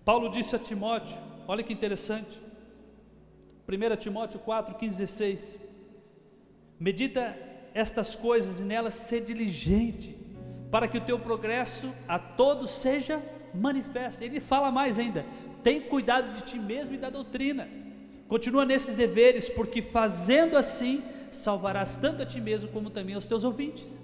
Paulo 0.04 0.28
disse 0.28 0.54
a 0.54 0.58
Timóteo, 0.58 1.16
olha 1.46 1.62
que 1.62 1.72
interessante, 1.72 2.40
1 3.68 3.96
Timóteo 3.96 4.40
4, 4.40 4.74
15, 4.74 4.96
16: 4.96 5.58
Medita 6.80 7.36
estas 7.74 8.14
coisas 8.14 8.60
e 8.60 8.64
nelas 8.64 8.94
ser 8.94 9.20
diligente, 9.20 10.16
para 10.70 10.88
que 10.88 10.98
o 10.98 11.00
teu 11.00 11.18
progresso 11.18 11.92
a 12.06 12.18
todos 12.18 12.70
seja 12.70 13.22
manifesto. 13.54 14.22
Ele 14.22 14.40
fala 14.40 14.70
mais 14.70 14.98
ainda: 14.98 15.24
tem 15.62 15.80
cuidado 15.80 16.32
de 16.34 16.42
ti 16.42 16.58
mesmo 16.58 16.94
e 16.94 16.98
da 16.98 17.10
doutrina. 17.10 17.68
Continua 18.26 18.64
nesses 18.64 18.94
deveres, 18.94 19.48
porque 19.48 19.82
fazendo 19.82 20.56
assim 20.56 21.02
salvarás 21.30 21.96
tanto 21.96 22.22
a 22.22 22.26
ti 22.26 22.40
mesmo 22.40 22.70
como 22.70 22.88
também 22.88 23.14
aos 23.14 23.26
teus 23.26 23.44
ouvintes. 23.44 24.02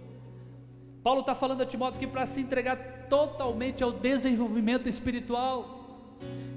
Paulo 1.02 1.20
está 1.20 1.34
falando 1.34 1.62
a 1.62 1.66
Timóteo 1.66 2.00
que 2.00 2.06
para 2.06 2.26
se 2.26 2.40
entregar 2.40 3.03
totalmente 3.14 3.84
ao 3.84 3.92
desenvolvimento 3.92 4.88
espiritual. 4.88 6.00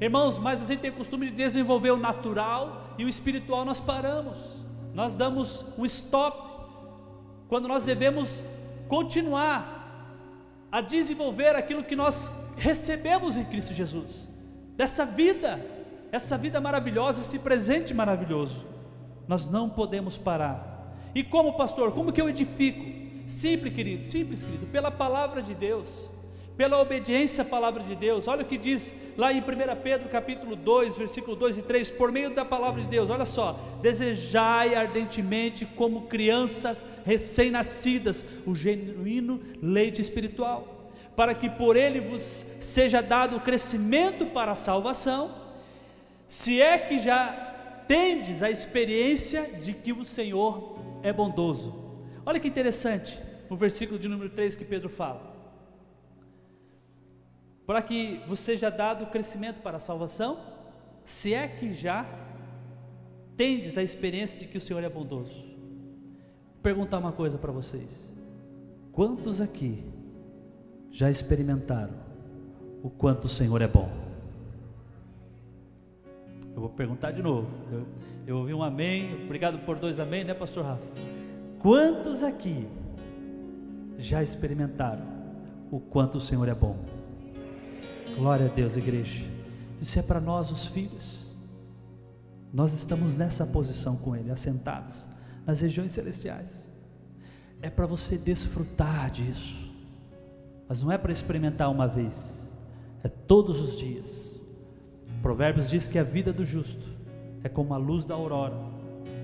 Irmãos, 0.01 0.39
mas 0.39 0.63
a 0.63 0.65
gente 0.65 0.79
tem 0.79 0.89
o 0.89 0.95
costume 0.95 1.29
de 1.29 1.35
desenvolver 1.35 1.91
o 1.91 1.97
natural 1.97 2.95
e 2.97 3.05
o 3.05 3.09
espiritual 3.09 3.63
nós 3.63 3.79
paramos. 3.79 4.65
Nós 4.91 5.15
damos 5.15 5.63
um 5.77 5.85
stop 5.85 6.35
quando 7.47 7.67
nós 7.67 7.83
devemos 7.83 8.47
continuar 8.87 9.75
a 10.71 10.81
desenvolver 10.81 11.55
aquilo 11.55 11.83
que 11.83 11.95
nós 11.95 12.31
recebemos 12.55 13.37
em 13.37 13.45
Cristo 13.45 13.71
Jesus. 13.71 14.27
Dessa 14.75 15.05
vida, 15.05 15.63
essa 16.11 16.35
vida 16.35 16.59
maravilhosa, 16.59 17.21
esse 17.21 17.37
presente 17.37 17.93
maravilhoso. 17.93 18.65
Nós 19.27 19.45
não 19.47 19.69
podemos 19.69 20.17
parar. 20.17 20.91
E 21.13 21.23
como 21.23 21.53
pastor, 21.53 21.91
como 21.91 22.11
que 22.11 22.19
eu 22.19 22.27
edifico? 22.27 22.83
Simples, 23.27 23.73
querido, 23.73 24.05
simples, 24.05 24.41
querido, 24.41 24.65
pela 24.67 24.89
palavra 24.89 25.41
de 25.41 25.53
Deus, 25.53 26.09
pela 26.57 26.81
obediência 26.81 27.43
à 27.43 27.45
palavra 27.45 27.83
de 27.83 27.95
Deus. 27.95 28.27
Olha 28.27 28.41
o 28.41 28.45
que 28.45 28.57
diz 28.57 28.93
lá 29.15 29.31
em 29.31 29.39
1 29.39 29.43
Pedro 29.83 30.09
capítulo 30.09 30.55
2, 30.55 30.97
versículo 30.97 31.35
2 31.35 31.59
e 31.59 31.61
3, 31.61 31.91
por 31.91 32.11
meio 32.11 32.31
da 32.31 32.43
palavra 32.43 32.81
de 32.81 32.87
Deus, 32.87 33.09
olha 33.09 33.25
só, 33.25 33.59
desejai 33.81 34.73
ardentemente 34.73 35.65
como 35.65 36.07
crianças 36.07 36.85
recém-nascidas 37.05 38.25
o 38.45 38.55
genuíno 38.55 39.39
leite 39.61 40.01
espiritual, 40.01 40.91
para 41.15 41.35
que 41.35 41.49
por 41.49 41.75
ele 41.75 42.01
vos 42.01 42.45
seja 42.59 43.01
dado 43.01 43.37
o 43.37 43.41
crescimento 43.41 44.25
para 44.25 44.53
a 44.53 44.55
salvação, 44.55 45.31
se 46.27 46.61
é 46.61 46.77
que 46.77 46.97
já 46.97 47.83
tendes 47.87 48.43
a 48.43 48.51
experiência 48.51 49.43
de 49.61 49.73
que 49.73 49.93
o 49.93 50.03
Senhor 50.03 50.77
é 51.03 51.13
bondoso. 51.13 51.73
Olha 52.25 52.39
que 52.39 52.47
interessante, 52.47 53.19
no 53.49 53.55
versículo 53.55 53.97
de 53.97 54.09
número 54.09 54.29
3 54.29 54.55
que 54.55 54.65
Pedro 54.65 54.89
fala. 54.89 55.36
Para 57.67 57.81
que 57.81 58.21
você 58.25 58.53
seja 58.53 58.71
dado 58.71 59.05
crescimento 59.07 59.61
para 59.61 59.75
a 59.75 59.79
salvação, 59.79 60.39
se 61.03 61.33
é 61.33 61.49
que 61.49 61.73
já 61.73 62.05
tendes 63.35 63.77
a 63.77 63.83
experiência 63.83 64.39
de 64.39 64.47
que 64.47 64.57
o 64.57 64.61
Senhor 64.61 64.81
é 64.83 64.89
bondoso. 64.89 65.33
Vou 65.33 66.63
perguntar 66.63 66.97
uma 66.97 67.11
coisa 67.11 67.37
para 67.37 67.51
vocês: 67.51 68.11
quantos 68.93 69.41
aqui 69.41 69.83
já 70.89 71.09
experimentaram 71.09 71.93
o 72.81 72.89
quanto 72.89 73.25
o 73.25 73.29
Senhor 73.29 73.61
é 73.61 73.67
bom? 73.67 73.91
Eu 76.55 76.61
vou 76.61 76.69
perguntar 76.69 77.11
de 77.11 77.21
novo. 77.21 77.49
Eu, 77.71 77.85
eu 78.25 78.37
ouvi 78.37 78.53
um 78.53 78.63
amém, 78.63 79.25
obrigado 79.25 79.59
por 79.59 79.77
dois 79.77 79.99
amém, 79.99 80.23
né, 80.23 80.33
Pastor 80.33 80.63
Rafa? 80.63 80.87
Quantos 81.59 82.23
aqui 82.23 82.65
já 83.97 84.23
experimentaram 84.23 85.05
o 85.69 85.81
quanto 85.81 86.17
o 86.17 86.21
Senhor 86.21 86.47
é 86.47 86.55
bom? 86.55 86.96
Glória 88.17 88.47
a 88.47 88.49
Deus, 88.49 88.75
igreja. 88.75 89.23
Isso 89.81 89.97
é 89.99 90.01
para 90.01 90.19
nós, 90.19 90.49
os 90.51 90.65
filhos. 90.67 91.37
Nós 92.51 92.73
estamos 92.73 93.15
nessa 93.15 93.45
posição 93.45 93.95
com 93.97 94.15
Ele, 94.15 94.31
assentados 94.31 95.07
nas 95.45 95.61
regiões 95.61 95.91
celestiais. 95.91 96.69
É 97.61 97.69
para 97.69 97.85
você 97.85 98.17
desfrutar 98.17 99.09
disso, 99.11 99.71
mas 100.67 100.81
não 100.83 100.91
é 100.91 100.97
para 100.97 101.11
experimentar 101.11 101.71
uma 101.71 101.87
vez, 101.87 102.51
é 103.03 103.07
todos 103.07 103.59
os 103.59 103.77
dias. 103.77 104.41
Provérbios 105.21 105.69
diz 105.69 105.87
que 105.87 105.97
a 105.97 106.03
vida 106.03 106.33
do 106.33 106.43
justo 106.43 106.87
é 107.43 107.49
como 107.49 107.73
a 107.73 107.77
luz 107.77 108.05
da 108.05 108.15
aurora, 108.15 108.57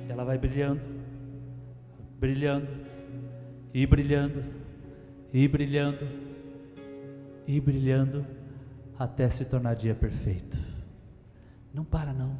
ela 0.07 0.23
vai 0.23 0.37
brilhando 0.37 0.93
brilhando, 2.23 2.69
e 3.73 3.85
brilhando, 3.85 4.45
e 5.33 5.45
brilhando, 5.45 6.07
e 7.45 7.59
brilhando, 7.59 8.25
até 9.03 9.29
se 9.29 9.43
tornar 9.43 9.75
dia 9.75 9.93
perfeito. 9.93 10.57
Não 11.73 11.83
para 11.83 12.13
não. 12.13 12.39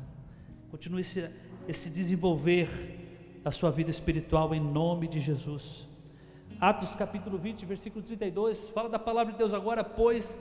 Continue 0.72 1.02
esse, 1.02 1.30
esse 1.68 1.90
desenvolver 1.90 2.70
da 3.44 3.52
sua 3.52 3.70
vida 3.70 3.90
espiritual 3.90 4.56
em 4.56 4.62
nome 4.62 5.10
de 5.10 5.20
Jesus. 5.20 5.86
Atos 6.62 6.96
capítulo 6.96 7.38
20, 7.38 7.66
versículo 7.66 8.02
32, 8.02 8.70
fala 8.70 8.88
da 8.88 8.98
palavra 8.98 9.34
de 9.34 9.38
Deus 9.38 9.54
agora, 9.54 9.84
pois 9.84 10.40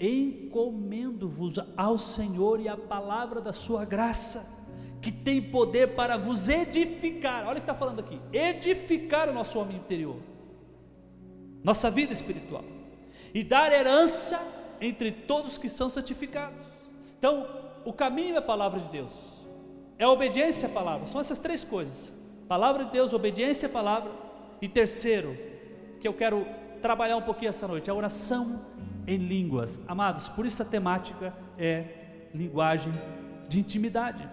encomendo-vos 0.00 1.58
ao 1.76 1.98
Senhor 1.98 2.58
e 2.58 2.66
à 2.66 2.76
palavra 2.76 3.38
da 3.38 3.52
sua 3.52 3.84
graça, 3.84 4.58
que 5.02 5.12
tem 5.12 5.42
poder 5.42 5.88
para 5.88 6.16
vos 6.16 6.48
edificar. 6.48 7.42
Olha 7.42 7.52
o 7.52 7.54
que 7.56 7.60
está 7.60 7.74
falando 7.74 8.00
aqui: 8.00 8.18
edificar 8.32 9.28
o 9.28 9.34
nosso 9.34 9.58
homem 9.58 9.76
interior, 9.76 10.16
nossa 11.62 11.90
vida 11.90 12.14
espiritual, 12.14 12.64
e 13.34 13.44
dar 13.44 13.70
herança 13.70 14.61
entre 14.82 15.12
todos 15.12 15.56
que 15.56 15.68
são 15.68 15.88
santificados. 15.88 16.66
Então, 17.18 17.46
o 17.84 17.92
caminho 17.92 18.34
é 18.34 18.38
a 18.38 18.42
palavra 18.42 18.80
de 18.80 18.88
Deus, 18.88 19.46
é 19.96 20.04
a 20.04 20.10
obediência 20.10 20.68
à 20.68 20.70
palavra, 20.70 21.06
são 21.06 21.20
essas 21.20 21.38
três 21.38 21.64
coisas: 21.64 22.12
palavra 22.48 22.84
de 22.84 22.90
Deus, 22.90 23.12
obediência 23.12 23.68
à 23.68 23.70
palavra, 23.70 24.10
e 24.60 24.68
terceiro, 24.68 25.38
que 26.00 26.08
eu 26.08 26.12
quero 26.12 26.44
trabalhar 26.82 27.16
um 27.16 27.22
pouquinho 27.22 27.50
essa 27.50 27.68
noite, 27.68 27.88
a 27.88 27.94
oração 27.94 28.60
em 29.06 29.16
línguas. 29.16 29.80
Amados, 29.86 30.28
por 30.28 30.44
isso 30.44 30.60
a 30.60 30.64
temática 30.64 31.32
é 31.56 31.84
linguagem 32.34 32.92
de 33.48 33.60
intimidade. 33.60 34.28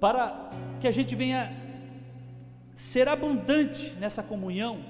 Para 0.00 0.50
que 0.80 0.88
a 0.88 0.90
gente 0.90 1.14
venha 1.14 1.52
ser 2.74 3.08
abundante 3.08 3.94
nessa 4.00 4.22
comunhão, 4.22 4.84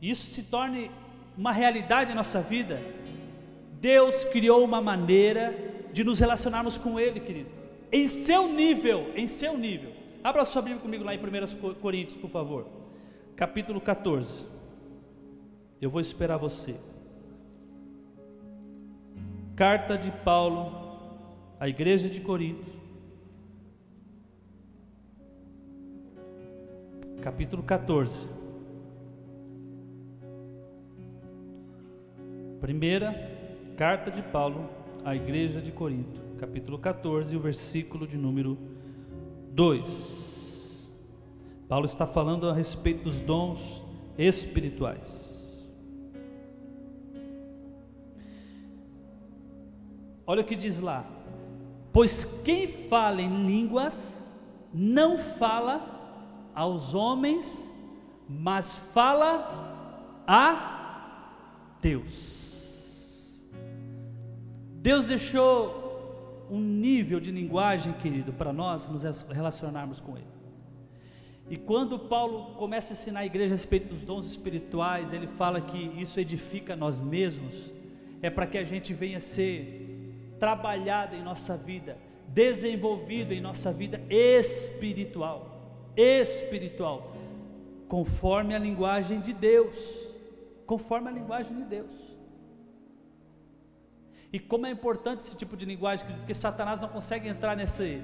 e 0.00 0.10
isso 0.10 0.32
se 0.32 0.44
torne 0.44 0.90
uma 1.36 1.52
realidade 1.52 2.12
em 2.12 2.14
nossa 2.14 2.40
vida, 2.40 2.80
Deus 3.80 4.24
criou 4.24 4.64
uma 4.64 4.80
maneira 4.80 5.54
de 5.92 6.04
nos 6.04 6.18
relacionarmos 6.18 6.78
com 6.78 6.98
Ele, 6.98 7.20
querido, 7.20 7.50
em 7.92 8.06
seu 8.06 8.48
nível, 8.48 9.10
em 9.14 9.26
seu 9.26 9.56
nível. 9.56 9.92
Abra 10.22 10.44
sua 10.44 10.62
Bíblia 10.62 10.80
comigo 10.80 11.04
lá 11.04 11.14
em 11.14 11.18
1 11.18 11.74
Coríntios, 11.74 12.18
por 12.18 12.30
favor, 12.30 12.66
capítulo 13.36 13.80
14. 13.80 14.46
Eu 15.80 15.90
vou 15.90 16.00
esperar 16.00 16.38
você. 16.38 16.76
Carta 19.54 19.98
de 19.98 20.10
Paulo 20.10 20.72
à 21.60 21.68
igreja 21.68 22.08
de 22.08 22.20
Corinto, 22.20 22.72
capítulo 27.20 27.62
14. 27.62 28.43
Primeira 32.64 33.12
carta 33.76 34.10
de 34.10 34.22
Paulo 34.22 34.70
à 35.04 35.14
igreja 35.14 35.60
de 35.60 35.70
Corinto, 35.70 36.18
capítulo 36.38 36.78
14, 36.78 37.36
o 37.36 37.38
versículo 37.38 38.06
de 38.06 38.16
número 38.16 38.56
2. 39.50 40.90
Paulo 41.68 41.84
está 41.84 42.06
falando 42.06 42.48
a 42.48 42.54
respeito 42.54 43.04
dos 43.04 43.20
dons 43.20 43.84
espirituais. 44.16 45.62
Olha 50.26 50.40
o 50.40 50.46
que 50.46 50.56
diz 50.56 50.80
lá: 50.80 51.04
Pois 51.92 52.40
quem 52.42 52.66
fala 52.66 53.20
em 53.20 53.46
línguas 53.46 54.34
não 54.72 55.18
fala 55.18 56.48
aos 56.54 56.94
homens, 56.94 57.74
mas 58.26 58.74
fala 58.74 60.24
a 60.26 61.76
Deus. 61.82 62.43
Deus 64.84 65.06
deixou 65.06 66.46
um 66.50 66.60
nível 66.60 67.18
de 67.18 67.30
linguagem, 67.30 67.94
querido, 67.94 68.34
para 68.34 68.52
nós 68.52 68.86
nos 68.86 69.02
relacionarmos 69.30 69.98
com 69.98 70.14
Ele. 70.14 70.26
E 71.48 71.56
quando 71.56 71.98
Paulo 71.98 72.54
começa 72.56 72.92
a 72.92 72.94
ensinar 72.94 73.20
a 73.20 73.24
igreja 73.24 73.54
a 73.54 73.56
respeito 73.56 73.88
dos 73.88 74.02
dons 74.02 74.26
espirituais, 74.26 75.14
ele 75.14 75.26
fala 75.26 75.58
que 75.58 75.78
isso 75.98 76.20
edifica 76.20 76.76
nós 76.76 77.00
mesmos, 77.00 77.72
é 78.20 78.28
para 78.28 78.46
que 78.46 78.58
a 78.58 78.64
gente 78.64 78.92
venha 78.92 79.20
ser 79.20 80.36
trabalhado 80.38 81.16
em 81.16 81.22
nossa 81.22 81.56
vida, 81.56 81.96
desenvolvido 82.28 83.32
em 83.32 83.40
nossa 83.40 83.72
vida 83.72 84.02
espiritual, 84.10 85.96
espiritual, 85.96 87.16
conforme 87.88 88.54
a 88.54 88.58
linguagem 88.58 89.18
de 89.18 89.32
Deus, 89.32 90.12
conforme 90.66 91.08
a 91.08 91.10
linguagem 91.10 91.56
de 91.56 91.64
Deus. 91.64 92.13
E 94.34 94.40
como 94.40 94.66
é 94.66 94.70
importante 94.72 95.20
esse 95.20 95.36
tipo 95.36 95.56
de 95.56 95.64
linguagem, 95.64 96.04
porque 96.04 96.34
Satanás 96.34 96.80
não 96.80 96.88
consegue 96.88 97.28
entrar 97.28 97.56
nesse, 97.56 98.02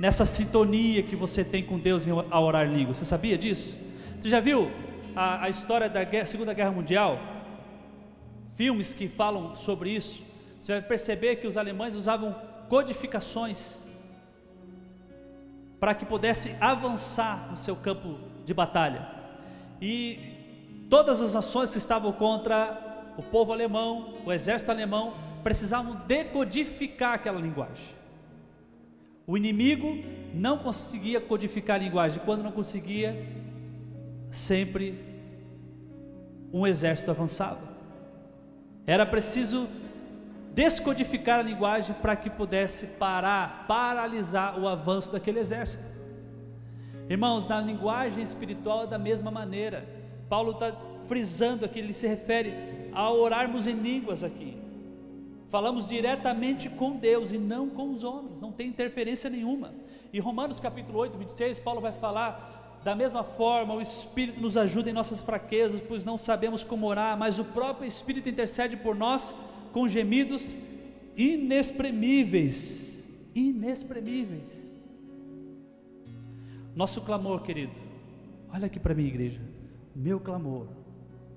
nessa 0.00 0.24
sintonia 0.24 1.02
que 1.02 1.14
você 1.14 1.44
tem 1.44 1.62
com 1.62 1.78
Deus 1.78 2.04
a 2.30 2.40
orar 2.40 2.66
língua. 2.66 2.94
Você 2.94 3.04
sabia 3.04 3.36
disso? 3.36 3.76
Você 4.18 4.30
já 4.30 4.40
viu 4.40 4.70
a, 5.14 5.44
a 5.44 5.50
história 5.50 5.86
da 5.86 6.02
guerra, 6.02 6.24
Segunda 6.24 6.54
Guerra 6.54 6.70
Mundial? 6.70 7.20
Filmes 8.56 8.94
que 8.94 9.06
falam 9.06 9.54
sobre 9.54 9.90
isso. 9.90 10.24
Você 10.62 10.72
vai 10.72 10.80
perceber 10.80 11.36
que 11.36 11.46
os 11.46 11.58
alemães 11.58 11.94
usavam 11.94 12.34
codificações 12.70 13.86
para 15.78 15.94
que 15.94 16.06
pudesse 16.06 16.56
avançar 16.58 17.50
no 17.50 17.58
seu 17.58 17.76
campo 17.76 18.18
de 18.46 18.54
batalha. 18.54 19.06
E 19.78 20.86
todas 20.88 21.20
as 21.20 21.34
nações 21.34 21.68
que 21.68 21.76
estavam 21.76 22.12
contra 22.12 23.12
o 23.18 23.22
povo 23.22 23.52
alemão, 23.52 24.14
o 24.24 24.32
exército 24.32 24.70
alemão, 24.70 25.33
precisavam 25.44 26.00
decodificar 26.06 27.12
aquela 27.12 27.38
linguagem. 27.38 27.94
O 29.26 29.36
inimigo 29.36 30.02
não 30.32 30.58
conseguia 30.58 31.20
codificar 31.20 31.76
a 31.76 31.78
linguagem, 31.78 32.20
quando 32.24 32.42
não 32.42 32.50
conseguia, 32.50 33.26
sempre 34.30 34.98
um 36.52 36.66
exército 36.66 37.10
avançava. 37.10 37.60
Era 38.86 39.06
preciso 39.06 39.68
descodificar 40.54 41.40
a 41.40 41.42
linguagem 41.42 41.94
para 42.00 42.16
que 42.16 42.30
pudesse 42.30 42.86
parar, 42.86 43.66
paralisar 43.66 44.58
o 44.58 44.68
avanço 44.68 45.12
daquele 45.12 45.40
exército. 45.40 45.84
Irmãos, 47.08 47.46
na 47.46 47.60
linguagem 47.60 48.22
espiritual 48.22 48.84
é 48.84 48.86
da 48.86 48.98
mesma 48.98 49.30
maneira. 49.30 49.86
Paulo 50.28 50.52
está 50.52 50.72
frisando 51.06 51.64
aqui, 51.64 51.78
ele 51.78 51.92
se 51.92 52.06
refere 52.06 52.54
a 52.92 53.10
orarmos 53.10 53.66
em 53.66 53.74
línguas 53.74 54.24
aqui. 54.24 54.53
Falamos 55.48 55.86
diretamente 55.86 56.68
com 56.68 56.96
Deus 56.96 57.32
e 57.32 57.38
não 57.38 57.68
com 57.68 57.90
os 57.90 58.02
homens, 58.02 58.40
não 58.40 58.50
tem 58.50 58.68
interferência 58.68 59.30
nenhuma. 59.30 59.72
E 60.12 60.18
Romanos 60.20 60.60
capítulo 60.60 60.98
8, 60.98 61.16
26, 61.18 61.58
Paulo 61.60 61.80
vai 61.80 61.92
falar 61.92 62.80
da 62.84 62.94
mesma 62.94 63.24
forma, 63.24 63.74
o 63.74 63.80
Espírito 63.80 64.40
nos 64.40 64.56
ajuda 64.58 64.90
em 64.90 64.92
nossas 64.92 65.22
fraquezas, 65.22 65.80
pois 65.80 66.04
não 66.04 66.18
sabemos 66.18 66.62
como 66.62 66.86
orar, 66.86 67.16
mas 67.16 67.38
o 67.38 67.44
próprio 67.44 67.88
Espírito 67.88 68.28
intercede 68.28 68.76
por 68.76 68.94
nós 68.94 69.34
com 69.72 69.88
gemidos 69.88 70.46
inexprimíveis, 71.16 73.08
inexprimíveis. 73.34 74.70
Nosso 76.76 77.00
clamor, 77.00 77.42
querido, 77.42 77.72
olha 78.52 78.66
aqui 78.66 78.78
para 78.78 78.94
mim, 78.94 79.06
igreja, 79.06 79.40
meu 79.94 80.20
clamor, 80.20 80.66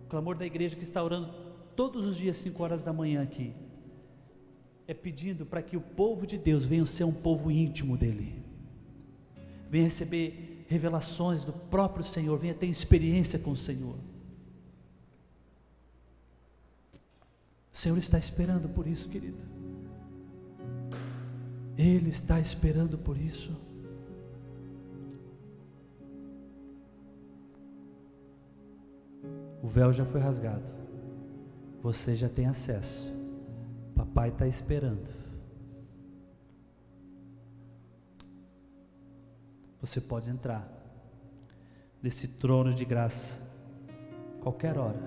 o 0.03 0.09
clamor 0.09 0.37
da 0.37 0.45
igreja 0.45 0.75
que 0.75 0.83
está 0.83 1.01
orando 1.03 1.29
todos 1.75 2.05
os 2.05 2.17
dias, 2.17 2.35
5 2.37 2.61
horas 2.61 2.83
da 2.83 2.91
manhã 2.91 3.21
aqui, 3.21 3.53
é 4.87 4.93
pedindo 4.93 5.45
para 5.45 5.61
que 5.61 5.75
o 5.75 5.81
povo 5.81 6.25
de 6.25 6.37
Deus 6.37 6.65
venha 6.65 6.85
ser 6.85 7.03
um 7.03 7.13
povo 7.13 7.51
íntimo 7.51 7.97
dele, 7.97 8.41
venha 9.69 9.83
receber 9.83 10.65
revelações 10.67 11.43
do 11.43 11.51
próprio 11.51 12.03
Senhor, 12.03 12.37
venha 12.37 12.53
ter 12.53 12.67
experiência 12.67 13.37
com 13.37 13.51
o 13.51 13.57
Senhor. 13.57 13.95
O 17.71 17.77
Senhor 17.77 17.97
está 17.97 18.17
esperando 18.17 18.67
por 18.69 18.87
isso, 18.87 19.07
querido. 19.07 19.37
Ele 21.77 22.09
está 22.09 22.39
esperando 22.39 22.97
por 22.97 23.17
isso. 23.17 23.55
O 29.61 29.67
véu 29.67 29.93
já 29.93 30.05
foi 30.05 30.19
rasgado. 30.19 30.73
Você 31.83 32.15
já 32.15 32.27
tem 32.27 32.47
acesso. 32.47 33.16
Papai 33.97 34.29
está 34.29 34.47
esperando. 34.47 35.09
Você 39.81 39.99
pode 39.99 40.29
entrar 40.29 40.71
nesse 42.01 42.27
trono 42.27 42.73
de 42.73 42.85
graça 42.85 43.41
qualquer 44.39 44.77
hora 44.77 45.01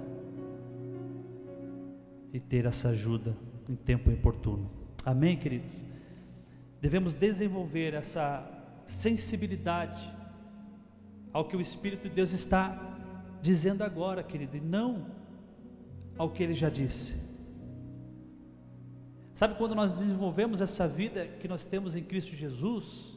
e 2.33 2.41
ter 2.41 2.67
essa 2.67 2.89
ajuda 2.89 3.37
em 3.69 3.77
tempo 3.77 4.11
oportuno. 4.11 4.69
Amém, 5.05 5.37
queridos? 5.37 5.71
Devemos 6.81 7.15
desenvolver 7.15 7.95
essa 7.95 8.45
sensibilidade 8.85 10.13
ao 11.33 11.45
que 11.45 11.57
o 11.57 11.61
Espírito 11.61 12.09
de 12.09 12.15
Deus 12.15 12.33
está 12.33 12.99
dizendo 13.41 13.85
agora, 13.85 14.23
querido, 14.23 14.57
e 14.57 14.61
não 14.61 15.07
ao 16.19 16.31
que 16.31 16.43
ele 16.43 16.55
já 16.55 16.69
disse. 16.69 17.30
Sabe 19.41 19.55
quando 19.55 19.75
nós 19.75 19.95
desenvolvemos 19.95 20.61
essa 20.61 20.87
vida 20.87 21.27
que 21.27 21.49
nós 21.49 21.65
temos 21.65 21.97
em 21.97 22.03
Cristo 22.03 22.37
Jesus? 22.37 23.15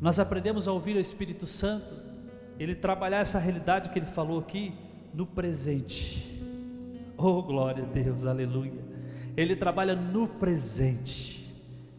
Nós 0.00 0.18
aprendemos 0.18 0.66
a 0.66 0.72
ouvir 0.72 0.96
o 0.96 0.98
Espírito 0.98 1.46
Santo, 1.46 1.94
ele 2.58 2.74
trabalhar 2.74 3.18
essa 3.18 3.38
realidade 3.38 3.90
que 3.90 4.00
ele 4.00 4.06
falou 4.06 4.40
aqui 4.40 4.74
no 5.14 5.24
presente. 5.24 6.42
Oh, 7.16 7.40
glória 7.40 7.84
a 7.84 7.86
Deus, 7.86 8.26
aleluia. 8.26 8.84
Ele 9.36 9.54
trabalha 9.54 9.94
no 9.94 10.26
presente. 10.26 11.48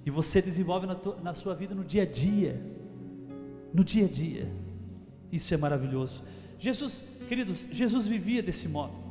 E 0.05 0.11
você 0.11 0.41
desenvolve 0.41 0.85
na, 0.85 0.95
tua, 0.95 1.15
na 1.23 1.33
sua 1.33 1.55
vida 1.55 1.73
no 1.73 1.85
dia 1.85 2.03
a 2.03 2.05
dia. 2.05 2.61
No 3.73 3.85
dia 3.85 4.03
a 4.03 4.09
dia. 4.09 4.51
Isso 5.31 5.53
é 5.53 5.55
maravilhoso. 5.55 6.25
Jesus, 6.59 7.05
queridos, 7.29 7.65
Jesus 7.71 8.05
vivia 8.05 8.43
desse 8.43 8.67
modo. 8.67 9.06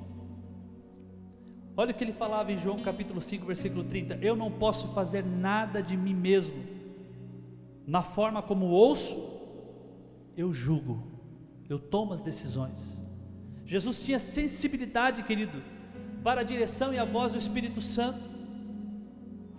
Olha 1.76 1.90
o 1.90 1.94
que 1.94 2.02
ele 2.02 2.12
falava 2.12 2.50
em 2.50 2.56
João 2.56 2.78
capítulo 2.78 3.20
5, 3.20 3.44
versículo 3.44 3.84
30. 3.84 4.18
Eu 4.22 4.34
não 4.34 4.50
posso 4.50 4.88
fazer 4.94 5.22
nada 5.22 5.82
de 5.82 5.94
mim 5.94 6.14
mesmo. 6.14 6.64
Na 7.86 8.02
forma 8.02 8.42
como 8.42 8.66
ouço, 8.66 9.16
eu 10.36 10.54
julgo. 10.54 11.06
Eu 11.68 11.78
tomo 11.78 12.14
as 12.14 12.22
decisões. 12.22 12.98
Jesus 13.66 14.02
tinha 14.02 14.18
sensibilidade, 14.18 15.22
querido, 15.24 15.62
para 16.24 16.40
a 16.40 16.44
direção 16.44 16.94
e 16.94 16.98
a 16.98 17.04
voz 17.04 17.32
do 17.32 17.38
Espírito 17.38 17.82
Santo. 17.82 18.20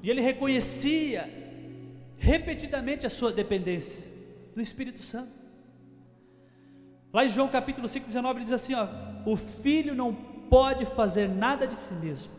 E 0.02 0.10
ele 0.10 0.22
reconhecia 0.22 1.30
repetidamente 2.18 3.06
a 3.06 3.10
sua 3.12 3.32
dependência 3.32 4.10
do 4.56 4.62
Espírito 4.62 5.04
Santo. 5.04 5.34
Lá 7.14 7.26
em 7.26 7.30
João 7.30 7.48
capítulo 7.48 7.88
5, 7.88 8.08
19, 8.08 8.40
ele 8.40 8.44
diz 8.44 8.54
assim: 8.54 8.74
ó, 8.74 8.88
o 9.26 9.36
filho 9.38 9.94
não 9.94 10.14
pode 10.50 10.86
fazer 10.86 11.28
nada 11.28 11.68
de 11.68 11.76
si 11.76 11.94
mesmo. 11.94 12.32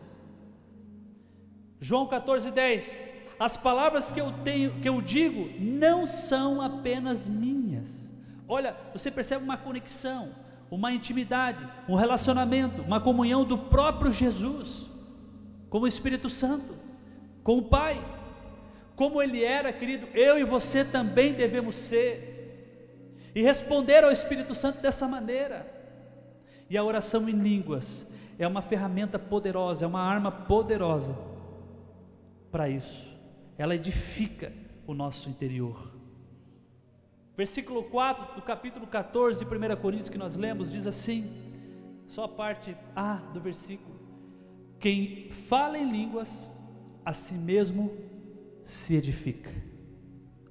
João 1.79 2.07
14, 2.07 2.51
10, 2.51 3.09
as 3.39 3.55
palavras 3.55 4.11
que 4.11 4.19
eu 4.19 4.33
tenho, 4.43 4.79
que 4.81 4.89
eu 4.89 5.01
digo, 5.01 5.49
não 5.59 6.05
são 6.05 6.61
apenas 6.61 7.25
minhas. 7.25 8.11
Olha, 8.47 8.75
você 8.91 9.09
percebe 9.09 9.43
uma 9.43 9.55
conexão, 9.55 10.29
uma 10.69 10.91
intimidade, 10.91 11.67
um 11.87 11.95
relacionamento, 11.95 12.81
uma 12.81 12.99
comunhão 12.99 13.45
do 13.45 13.57
próprio 13.57 14.11
Jesus 14.11 14.89
com 15.69 15.79
o 15.79 15.87
Espírito 15.87 16.29
Santo, 16.29 16.75
com 17.43 17.57
o 17.59 17.63
Pai. 17.63 18.03
Como 18.95 19.21
ele 19.21 19.43
era, 19.43 19.71
querido, 19.71 20.07
eu 20.13 20.37
e 20.37 20.43
você 20.43 20.83
também 20.83 21.33
devemos 21.33 21.75
ser 21.75 22.29
e 23.33 23.41
responder 23.41 24.03
ao 24.03 24.11
Espírito 24.11 24.53
Santo 24.53 24.81
dessa 24.81 25.07
maneira. 25.07 25.78
E 26.69 26.77
a 26.77 26.83
oração 26.83 27.27
em 27.27 27.33
línguas 27.33 28.07
é 28.37 28.47
uma 28.47 28.61
ferramenta 28.61 29.17
poderosa, 29.17 29.85
é 29.85 29.87
uma 29.87 30.01
arma 30.01 30.31
poderosa 30.31 31.15
para 32.51 32.69
isso. 32.69 33.17
Ela 33.57 33.75
edifica 33.75 34.53
o 34.85 34.93
nosso 34.93 35.29
interior. 35.29 35.91
Versículo 37.35 37.83
4 37.83 38.35
do 38.35 38.41
capítulo 38.41 38.85
14 38.85 39.43
de 39.43 39.45
1 39.45 39.75
Coríntios 39.81 40.09
que 40.09 40.17
nós 40.17 40.35
lemos 40.35 40.71
diz 40.71 40.85
assim, 40.85 41.31
só 42.05 42.25
a 42.25 42.27
parte 42.27 42.75
A 42.95 43.15
do 43.33 43.39
versículo: 43.39 43.97
Quem 44.79 45.29
fala 45.29 45.77
em 45.77 45.89
línguas, 45.89 46.49
a 47.05 47.13
si 47.13 47.35
mesmo 47.35 47.95
se 48.63 48.95
edifica. 48.95 49.51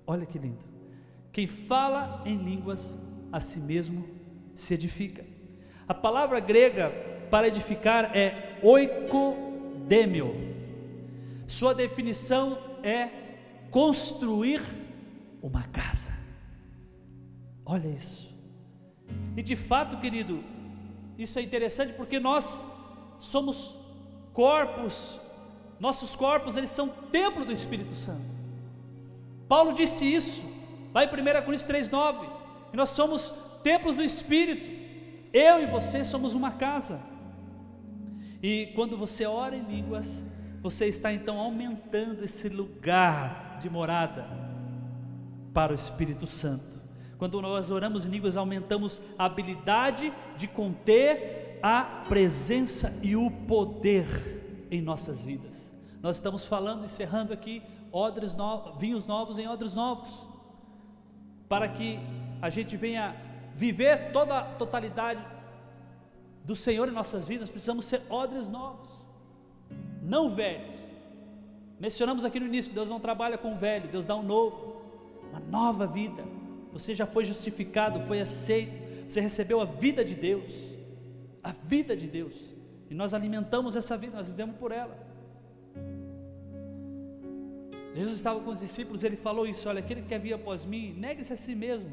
Olha 0.07 0.25
que 0.25 0.39
lindo. 0.39 0.65
Quem 1.33 1.47
fala 1.47 2.23
em 2.25 2.37
línguas, 2.37 2.99
a 3.31 3.39
si 3.39 3.61
mesmo 3.61 4.09
se 4.55 4.73
edifica. 4.73 5.25
A 5.89 5.95
palavra 5.95 6.39
grega 6.41 6.91
para 7.31 7.49
edificar 7.49 8.17
é 8.17 8.59
oikodemio. 8.63 10.35
Sua 11.47 11.75
definição 11.75 12.59
é 12.83 13.09
construir 13.71 14.61
uma 15.43 15.63
casa. 15.65 16.13
Olha 17.65 17.89
isso. 17.89 18.29
E 19.37 19.43
de 19.43 19.57
fato, 19.57 19.97
querido, 19.99 20.45
isso 21.17 21.39
é 21.39 21.43
interessante 21.43 21.95
porque 21.95 22.19
nós 22.19 22.65
somos 23.19 23.79
corpos, 24.33 25.19
nossos 25.81 26.15
corpos, 26.15 26.57
eles 26.57 26.71
são 26.71 26.89
templo 26.89 27.45
do 27.45 27.53
Espírito 27.53 27.95
Santo. 27.95 28.37
Paulo 29.49 29.73
disse 29.73 30.05
isso 30.05 30.59
Lá 30.95 31.05
em 31.05 31.07
1 31.07 31.11
Coríntios 31.45 31.65
3,9, 31.65 32.29
nós 32.73 32.91
somos 32.91 33.33
templos 33.63 33.97
do 33.97 34.03
Espírito. 34.03 34.78
Eu 35.33 35.63
e 35.63 35.67
você 35.67 36.05
somos 36.05 36.35
uma 36.35 36.53
casa. 36.53 37.01
E 38.43 38.73
quando 38.75 38.97
você 38.97 39.27
ora 39.27 39.57
em 39.57 39.63
línguas, 39.63 40.27
você 40.61 40.87
está 40.87 41.13
então 41.13 41.39
aumentando 41.39 42.25
esse 42.25 42.49
lugar 42.49 43.59
de 43.61 43.69
morada 43.69 44.27
para 45.53 45.73
o 45.73 45.75
Espírito 45.75 46.27
Santo. 46.27 46.79
Quando 47.19 47.43
nós 47.43 47.71
oramos 47.71 48.07
em 48.07 48.11
línguas, 48.11 48.37
aumentamos 48.37 49.01
a 49.19 49.25
habilidade 49.25 50.13
de 50.37 50.47
conter 50.47 51.59
a 51.63 52.05
presença 52.09 52.97
e 53.03 53.17
o 53.17 53.31
poder 53.31 54.67
em 54.71 54.81
nossas 54.81 55.23
vidas. 55.23 55.75
Nós 56.01 56.17
estamos 56.17 56.47
falando, 56.47 56.85
encerrando 56.85 57.33
aqui, 57.33 57.61
odres 57.91 58.35
novos, 58.35 58.81
vinhos 58.81 59.05
novos 59.05 59.39
em 59.39 59.49
odres 59.49 59.75
novos 59.75 60.27
para 61.49 61.69
que 61.69 61.99
a 62.41 62.51
gente 62.51 62.77
venha 62.77 63.17
viver 63.59 64.13
toda 64.13 64.39
a 64.39 64.43
totalidade 64.43 65.21
do 66.45 66.55
Senhor 66.55 66.89
em 66.89 66.93
nossas 66.93 67.25
vidas, 67.25 67.51
precisamos 67.51 67.87
ser 67.87 68.03
odres 68.09 68.49
novos, 68.49 68.89
não 70.01 70.31
velhos. 70.31 70.79
Mencionamos 71.81 72.25
aqui 72.25 72.39
no 72.39 72.47
início: 72.47 72.73
Deus 72.73 72.89
não 72.89 73.01
trabalha 73.01 73.37
com 73.37 73.57
velho, 73.57 73.89
Deus 73.89 74.07
dá 74.07 74.15
um 74.15 74.23
novo, 74.23 74.81
uma 75.31 75.41
nova 75.41 75.89
vida. 75.89 76.25
Você 76.73 76.95
já 76.95 77.05
foi 77.05 77.25
justificado, 77.25 78.01
foi 78.03 78.21
aceito, 78.21 79.11
você 79.11 79.21
recebeu 79.21 79.61
a 79.61 79.65
vida 79.65 80.05
de 80.05 80.15
Deus, 80.15 80.77
a 81.43 81.51
vida 81.51 81.97
de 81.97 82.07
Deus, 82.07 82.55
e 82.89 82.95
nós 82.95 83.13
alimentamos 83.13 83.75
essa 83.75 83.97
vida, 83.97 84.17
nós 84.17 84.29
vivemos 84.29 84.55
por 84.57 84.71
ela. 84.71 84.97
Jesus 87.93 88.15
estava 88.15 88.39
com 88.39 88.51
os 88.51 88.61
discípulos, 88.61 89.03
ele 89.03 89.17
falou 89.17 89.49
isso: 89.49 89.69
olha, 89.69 89.81
aquele 89.81 90.03
que 90.03 90.09
quer 90.09 90.21
vir 90.21 90.35
após 90.35 90.65
mim, 90.65 90.95
negue-se 90.97 91.33
a 91.33 91.37
si 91.37 91.57
mesmo. 91.57 91.91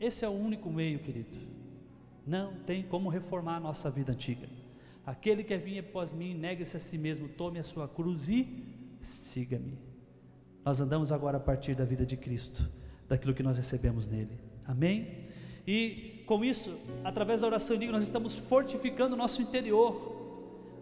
Esse 0.00 0.24
é 0.24 0.28
o 0.28 0.32
único 0.32 0.70
meio, 0.70 0.98
querido. 0.98 1.38
Não 2.26 2.54
tem 2.66 2.82
como 2.82 3.08
reformar 3.08 3.56
a 3.56 3.60
nossa 3.60 3.90
vida 3.90 4.12
antiga. 4.12 4.48
Aquele 5.04 5.44
que 5.44 5.56
vir 5.56 5.78
após 5.78 6.12
mim, 6.12 6.34
negue-se 6.34 6.76
a 6.76 6.80
si 6.80 6.98
mesmo, 6.98 7.28
tome 7.28 7.58
a 7.58 7.62
sua 7.62 7.86
cruz 7.88 8.28
e 8.28 8.48
siga-me. 9.00 9.78
Nós 10.64 10.80
andamos 10.80 11.12
agora 11.12 11.36
a 11.36 11.40
partir 11.40 11.74
da 11.74 11.84
vida 11.84 12.04
de 12.04 12.16
Cristo, 12.16 12.68
daquilo 13.08 13.32
que 13.32 13.42
nós 13.42 13.56
recebemos 13.56 14.08
nele. 14.08 14.38
Amém? 14.66 15.26
E 15.66 16.24
com 16.26 16.44
isso, 16.44 16.76
através 17.04 17.40
da 17.40 17.46
oração 17.46 17.76
em 17.76 17.90
nós 17.90 18.02
estamos 18.02 18.36
fortificando 18.36 19.14
o 19.14 19.18
nosso 19.18 19.40
interior. 19.40 20.14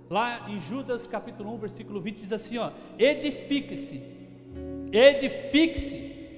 Lá 0.08 0.50
em 0.50 0.58
Judas 0.58 1.06
capítulo 1.06 1.54
1, 1.54 1.58
versículo 1.58 2.00
20 2.00 2.16
diz 2.16 2.32
assim, 2.32 2.58
ó: 2.58 2.70
Edifique-se 2.98 4.14
Edifique-se, 4.94 5.96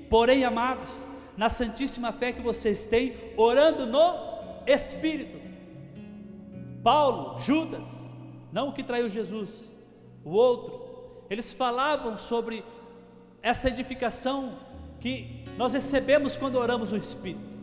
porém, 0.09 0.43
amados, 0.43 1.07
na 1.37 1.49
santíssima 1.49 2.12
fé 2.12 2.32
que 2.32 2.41
vocês 2.41 2.84
têm, 2.84 3.14
orando 3.37 3.87
no 3.87 4.14
Espírito. 4.66 5.37
Paulo, 6.82 7.39
Judas, 7.41 8.05
não 8.53 8.68
o 8.68 8.72
que 8.72 8.82
traiu 8.82 9.11
Jesus, 9.11 9.70
o 10.24 10.30
outro, 10.30 10.80
eles 11.28 11.53
falavam 11.53 12.16
sobre 12.16 12.64
essa 13.43 13.68
edificação 13.68 14.59
que 15.01 15.45
nós 15.57 15.74
recebemos 15.74 16.37
quando 16.37 16.57
oramos 16.57 16.93
no 16.93 16.97
Espírito. 16.97 17.57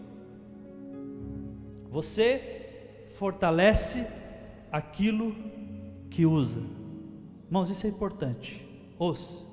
Você 1.89 3.05
fortalece 3.15 4.05
aquilo 4.71 5.35
que 6.09 6.25
usa. 6.25 6.61
Irmãos, 7.45 7.69
isso 7.69 7.85
é 7.85 7.89
importante. 7.89 8.67
Ouça. 8.97 9.43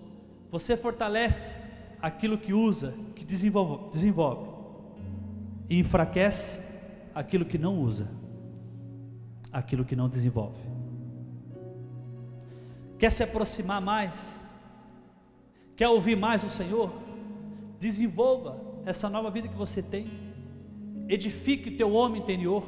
Você 0.50 0.76
fortalece 0.76 1.60
aquilo 2.00 2.38
que 2.38 2.52
usa, 2.52 2.94
que 3.14 3.24
desenvolve, 3.24 3.90
desenvolve, 3.90 4.48
e 5.68 5.78
enfraquece 5.78 6.60
aquilo 7.14 7.44
que 7.44 7.58
não 7.58 7.80
usa, 7.80 8.08
aquilo 9.52 9.84
que 9.84 9.94
não 9.94 10.08
desenvolve. 10.08 10.58
Quer 12.98 13.10
se 13.10 13.22
aproximar 13.22 13.80
mais? 13.80 14.44
Quer 15.76 15.88
ouvir 15.88 16.16
mais 16.16 16.44
o 16.44 16.48
Senhor? 16.48 16.92
Desenvolva 17.78 18.60
essa 18.84 19.08
nova 19.08 19.30
vida 19.30 19.48
que 19.48 19.56
você 19.56 19.82
tem. 19.82 20.08
Edifique 21.08 21.70
o 21.70 21.76
teu 21.76 21.92
homem 21.92 22.20
interior. 22.20 22.62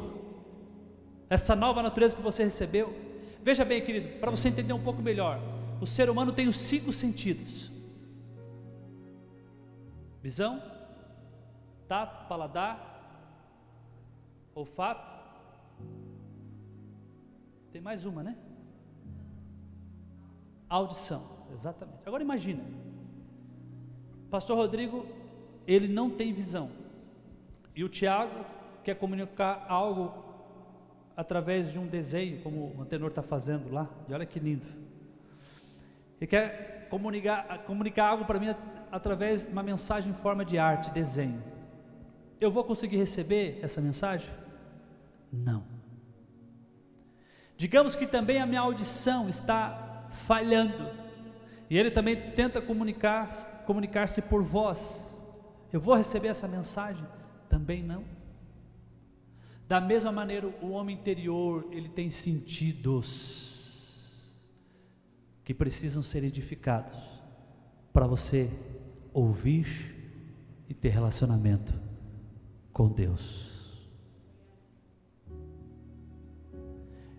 Essa 1.28 1.54
nova 1.54 1.82
natureza 1.82 2.16
que 2.16 2.22
você 2.22 2.44
recebeu. 2.44 2.94
Veja 3.42 3.64
bem, 3.64 3.82
querido, 3.82 4.20
para 4.20 4.30
você 4.30 4.48
entender 4.48 4.72
um 4.72 4.82
pouco 4.82 5.02
melhor, 5.02 5.40
o 5.80 5.86
ser 5.86 6.08
humano 6.08 6.32
tem 6.32 6.46
os 6.46 6.60
cinco 6.60 6.92
sentidos: 6.92 7.71
Visão, 10.22 10.62
tato, 11.88 12.28
paladar, 12.28 12.92
olfato. 14.54 15.20
Tem 17.72 17.80
mais 17.80 18.04
uma, 18.04 18.22
né? 18.22 18.36
Audição, 20.68 21.22
exatamente. 21.52 21.98
Agora 22.06 22.22
imagina, 22.22 22.62
Pastor 24.30 24.56
Rodrigo, 24.56 25.04
ele 25.66 25.92
não 25.92 26.08
tem 26.08 26.32
visão, 26.32 26.70
e 27.74 27.82
o 27.82 27.88
Tiago 27.88 28.44
quer 28.84 28.94
comunicar 28.94 29.66
algo 29.68 30.22
através 31.16 31.72
de 31.72 31.78
um 31.78 31.86
desenho, 31.86 32.40
como 32.42 32.74
o 32.76 32.82
antenor 32.82 33.08
está 33.08 33.22
fazendo 33.22 33.72
lá, 33.72 33.88
e 34.08 34.14
olha 34.14 34.24
que 34.24 34.38
lindo. 34.38 34.66
Ele 36.20 36.28
quer 36.28 36.86
comunicar, 36.88 37.64
comunicar 37.64 38.08
algo 38.08 38.24
para 38.24 38.38
mim 38.38 38.54
através 38.92 39.46
de 39.46 39.52
uma 39.52 39.62
mensagem 39.62 40.10
em 40.10 40.14
forma 40.14 40.44
de 40.44 40.58
arte, 40.58 40.90
desenho. 40.90 41.42
Eu 42.38 42.50
vou 42.50 42.62
conseguir 42.62 42.98
receber 42.98 43.58
essa 43.62 43.80
mensagem? 43.80 44.30
Não. 45.32 45.64
Digamos 47.56 47.96
que 47.96 48.06
também 48.06 48.38
a 48.40 48.46
minha 48.46 48.60
audição 48.60 49.30
está 49.30 50.06
falhando, 50.10 50.90
e 51.70 51.78
ele 51.78 51.90
também 51.90 52.32
tenta 52.32 52.60
comunicar, 52.60 53.64
comunicar-se 53.64 54.20
por 54.20 54.42
voz. 54.42 55.16
Eu 55.72 55.80
vou 55.80 55.94
receber 55.94 56.28
essa 56.28 56.46
mensagem? 56.46 57.06
Também 57.48 57.82
não. 57.82 58.04
Da 59.66 59.80
mesma 59.80 60.12
maneira, 60.12 60.48
o 60.60 60.72
homem 60.72 60.96
interior, 60.96 61.66
ele 61.72 61.88
tem 61.88 62.10
sentidos 62.10 63.62
que 65.44 65.54
precisam 65.54 66.02
ser 66.02 66.24
edificados 66.24 66.98
para 67.90 68.06
você 68.06 68.50
ouvir 69.12 69.66
e 70.68 70.74
ter 70.74 70.88
relacionamento 70.88 71.72
com 72.72 72.88
Deus. 72.88 73.52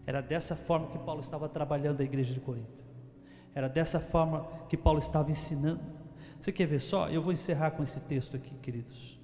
Era 0.06 0.22
dessa 0.22 0.56
forma 0.56 0.88
que 0.88 0.98
Paulo 1.00 1.22
estava 1.22 1.48
trabalhando 1.48 2.02
a 2.02 2.04
igreja 2.04 2.34
de 2.34 2.40
Corinto. 2.40 2.84
Era 3.56 3.68
dessa 3.68 4.00
forma 4.00 4.48
que 4.68 4.76
Paulo 4.76 5.00
estava 5.00 5.32
ensinando. 5.32 5.82
Você 6.40 6.52
quer 6.52 6.66
ver 6.66 6.80
só? 6.80 7.10
Eu 7.10 7.22
vou 7.22 7.32
encerrar 7.32 7.72
com 7.72 7.84
esse 7.84 8.00
texto 8.02 8.36
aqui, 8.36 8.54
queridos. 8.56 9.20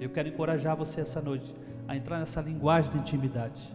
Eu 0.00 0.10
quero 0.10 0.28
encorajar 0.28 0.76
você 0.76 1.00
essa 1.00 1.20
noite 1.22 1.54
a 1.88 1.96
entrar 1.96 2.18
nessa 2.18 2.40
linguagem 2.40 2.90
de 2.90 2.98
intimidade. 2.98 3.72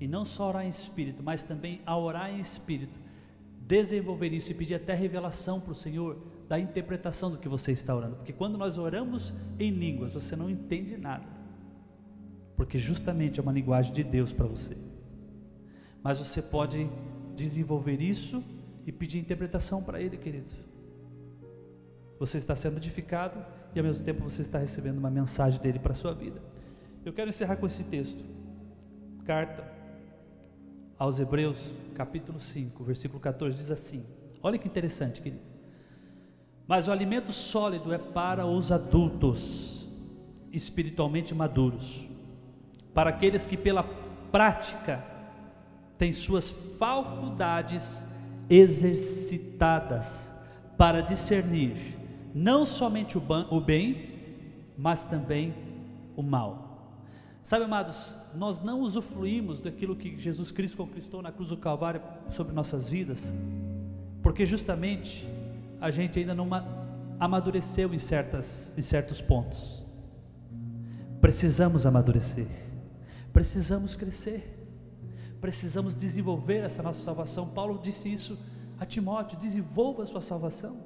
E 0.00 0.06
não 0.06 0.24
só 0.24 0.48
orar 0.48 0.66
em 0.66 0.68
espírito, 0.68 1.22
mas 1.22 1.42
também 1.42 1.80
a 1.86 1.96
orar 1.96 2.30
em 2.30 2.40
espírito. 2.40 3.00
Desenvolver 3.60 4.32
isso 4.32 4.50
e 4.50 4.54
pedir 4.54 4.74
até 4.74 4.94
revelação 4.94 5.60
para 5.60 5.72
o 5.72 5.74
Senhor 5.74 6.18
da 6.48 6.58
interpretação 6.58 7.30
do 7.30 7.36
que 7.36 7.48
você 7.48 7.72
está 7.72 7.94
orando. 7.94 8.16
Porque 8.16 8.32
quando 8.32 8.56
nós 8.56 8.78
oramos 8.78 9.34
em 9.58 9.70
línguas, 9.70 10.10
você 10.10 10.34
não 10.34 10.48
entende 10.48 10.96
nada. 10.96 11.26
Porque 12.56 12.78
justamente 12.78 13.38
é 13.38 13.42
uma 13.42 13.52
linguagem 13.52 13.92
de 13.92 14.02
Deus 14.02 14.32
para 14.32 14.46
você. 14.46 14.76
Mas 16.02 16.18
você 16.18 16.40
pode 16.40 16.88
desenvolver 17.34 18.00
isso 18.00 18.42
e 18.86 18.90
pedir 18.90 19.18
interpretação 19.18 19.82
para 19.82 20.00
Ele, 20.00 20.16
querido. 20.16 20.50
Você 22.18 22.38
está 22.38 22.56
sendo 22.56 22.78
edificado 22.78 23.44
e 23.74 23.78
ao 23.78 23.84
mesmo 23.84 24.04
tempo 24.04 24.22
você 24.24 24.40
está 24.40 24.58
recebendo 24.58 24.98
uma 24.98 25.10
mensagem 25.10 25.60
dele 25.60 25.78
para 25.78 25.92
a 25.92 25.94
sua 25.94 26.14
vida. 26.14 26.40
Eu 27.04 27.12
quero 27.12 27.28
encerrar 27.28 27.56
com 27.56 27.66
esse 27.66 27.84
texto. 27.84 28.24
Carta 29.24 29.70
aos 30.98 31.20
Hebreus, 31.20 31.70
capítulo 31.94 32.40
5, 32.40 32.82
versículo 32.82 33.20
14, 33.20 33.56
diz 33.56 33.70
assim: 33.70 34.02
Olha 34.42 34.58
que 34.58 34.66
interessante, 34.66 35.20
querido. 35.20 35.57
Mas 36.68 36.86
o 36.86 36.92
alimento 36.92 37.32
sólido 37.32 37.94
é 37.94 37.98
para 37.98 38.44
os 38.44 38.70
adultos, 38.70 39.88
espiritualmente 40.52 41.34
maduros, 41.34 42.06
para 42.92 43.08
aqueles 43.08 43.46
que 43.46 43.56
pela 43.56 43.82
prática 44.30 45.02
têm 45.96 46.12
suas 46.12 46.50
faculdades 46.50 48.04
exercitadas 48.50 50.34
para 50.76 51.00
discernir 51.00 51.96
não 52.34 52.66
somente 52.66 53.16
o 53.16 53.60
bem, 53.60 54.10
mas 54.76 55.06
também 55.06 55.54
o 56.14 56.22
mal. 56.22 56.92
Sabe, 57.42 57.64
amados, 57.64 58.14
nós 58.34 58.60
não 58.60 58.82
usufruímos 58.82 59.62
daquilo 59.62 59.96
que 59.96 60.18
Jesus 60.18 60.52
Cristo 60.52 60.76
conquistou 60.76 61.22
na 61.22 61.32
cruz 61.32 61.48
do 61.48 61.56
Calvário 61.56 62.02
sobre 62.28 62.52
nossas 62.52 62.90
vidas, 62.90 63.32
porque 64.22 64.44
justamente 64.44 65.26
a 65.80 65.90
gente 65.90 66.18
ainda 66.18 66.34
não 66.34 66.48
amadureceu 67.18 67.92
em, 67.94 67.98
certas, 67.98 68.72
em 68.76 68.82
certos 68.82 69.20
pontos. 69.20 69.82
Precisamos 71.20 71.86
amadurecer, 71.86 72.46
precisamos 73.32 73.96
crescer, 73.96 74.68
precisamos 75.40 75.94
desenvolver 75.96 76.58
essa 76.58 76.82
nossa 76.82 77.02
salvação. 77.02 77.48
Paulo 77.48 77.80
disse 77.82 78.12
isso 78.12 78.38
a 78.78 78.86
Timóteo: 78.86 79.38
desenvolva 79.38 80.02
a 80.02 80.06
sua 80.06 80.20
salvação. 80.20 80.76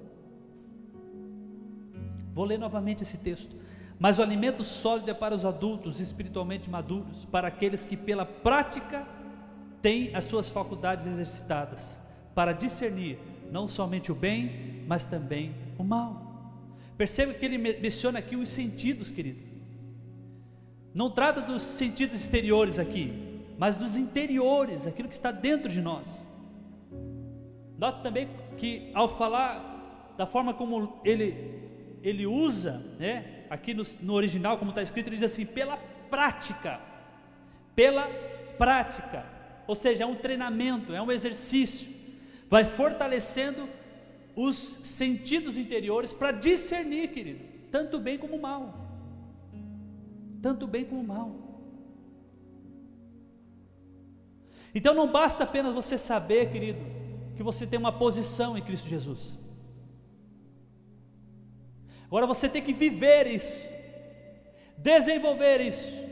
Vou 2.34 2.44
ler 2.44 2.58
novamente 2.58 3.02
esse 3.02 3.18
texto. 3.18 3.54
Mas 3.98 4.18
o 4.18 4.22
alimento 4.22 4.64
sólido 4.64 5.10
é 5.10 5.14
para 5.14 5.34
os 5.34 5.44
adultos 5.44 6.00
espiritualmente 6.00 6.68
maduros, 6.68 7.24
para 7.26 7.46
aqueles 7.46 7.84
que 7.84 7.96
pela 7.96 8.24
prática 8.24 9.06
têm 9.80 10.14
as 10.14 10.24
suas 10.24 10.48
faculdades 10.48 11.06
exercitadas, 11.06 12.00
para 12.34 12.52
discernir 12.52 13.18
não 13.52 13.68
somente 13.68 14.10
o 14.10 14.14
bem, 14.14 14.82
mas 14.88 15.04
também 15.04 15.54
o 15.78 15.84
mal. 15.84 16.50
Perceba 16.96 17.34
que 17.34 17.44
ele 17.44 17.58
menciona 17.58 18.18
aqui 18.18 18.34
os 18.34 18.48
sentidos, 18.48 19.10
querido. 19.10 19.40
Não 20.94 21.10
trata 21.10 21.42
dos 21.42 21.62
sentidos 21.62 22.18
exteriores 22.18 22.78
aqui, 22.78 23.12
mas 23.58 23.76
dos 23.76 23.98
interiores, 23.98 24.86
aquilo 24.86 25.08
que 25.08 25.14
está 25.14 25.30
dentro 25.30 25.70
de 25.70 25.82
nós. 25.82 26.26
Note 27.78 28.00
também 28.00 28.28
que 28.56 28.90
ao 28.94 29.06
falar 29.06 30.14
da 30.16 30.24
forma 30.24 30.54
como 30.54 31.00
ele 31.04 31.60
ele 32.02 32.26
usa, 32.26 32.82
né, 32.98 33.44
aqui 33.48 33.72
no, 33.72 33.84
no 34.00 34.14
original, 34.14 34.58
como 34.58 34.70
está 34.70 34.82
escrito, 34.82 35.06
ele 35.08 35.16
diz 35.16 35.30
assim: 35.30 35.46
pela 35.46 35.76
prática, 36.10 36.80
pela 37.76 38.08
prática, 38.58 39.24
ou 39.66 39.76
seja, 39.76 40.04
é 40.04 40.06
um 40.06 40.16
treinamento, 40.16 40.92
é 40.92 41.00
um 41.00 41.12
exercício, 41.12 41.88
vai 42.52 42.66
fortalecendo 42.66 43.66
os 44.36 44.56
sentidos 44.84 45.56
interiores 45.56 46.12
para 46.12 46.30
discernir, 46.32 47.08
querido, 47.08 47.42
tanto 47.70 47.98
bem 47.98 48.18
como 48.18 48.38
mal. 48.38 48.74
Tanto 50.42 50.66
bem 50.66 50.84
como 50.84 51.02
mal. 51.02 51.34
Então 54.74 54.92
não 54.92 55.10
basta 55.10 55.44
apenas 55.44 55.72
você 55.72 55.96
saber, 55.96 56.52
querido, 56.52 56.80
que 57.36 57.42
você 57.42 57.66
tem 57.66 57.78
uma 57.78 57.90
posição 57.90 58.58
em 58.58 58.60
Cristo 58.60 58.86
Jesus. 58.86 59.38
Agora 62.04 62.26
você 62.26 62.50
tem 62.50 62.60
que 62.60 62.74
viver 62.74 63.28
isso, 63.28 63.66
desenvolver 64.76 65.58
isso, 65.62 66.04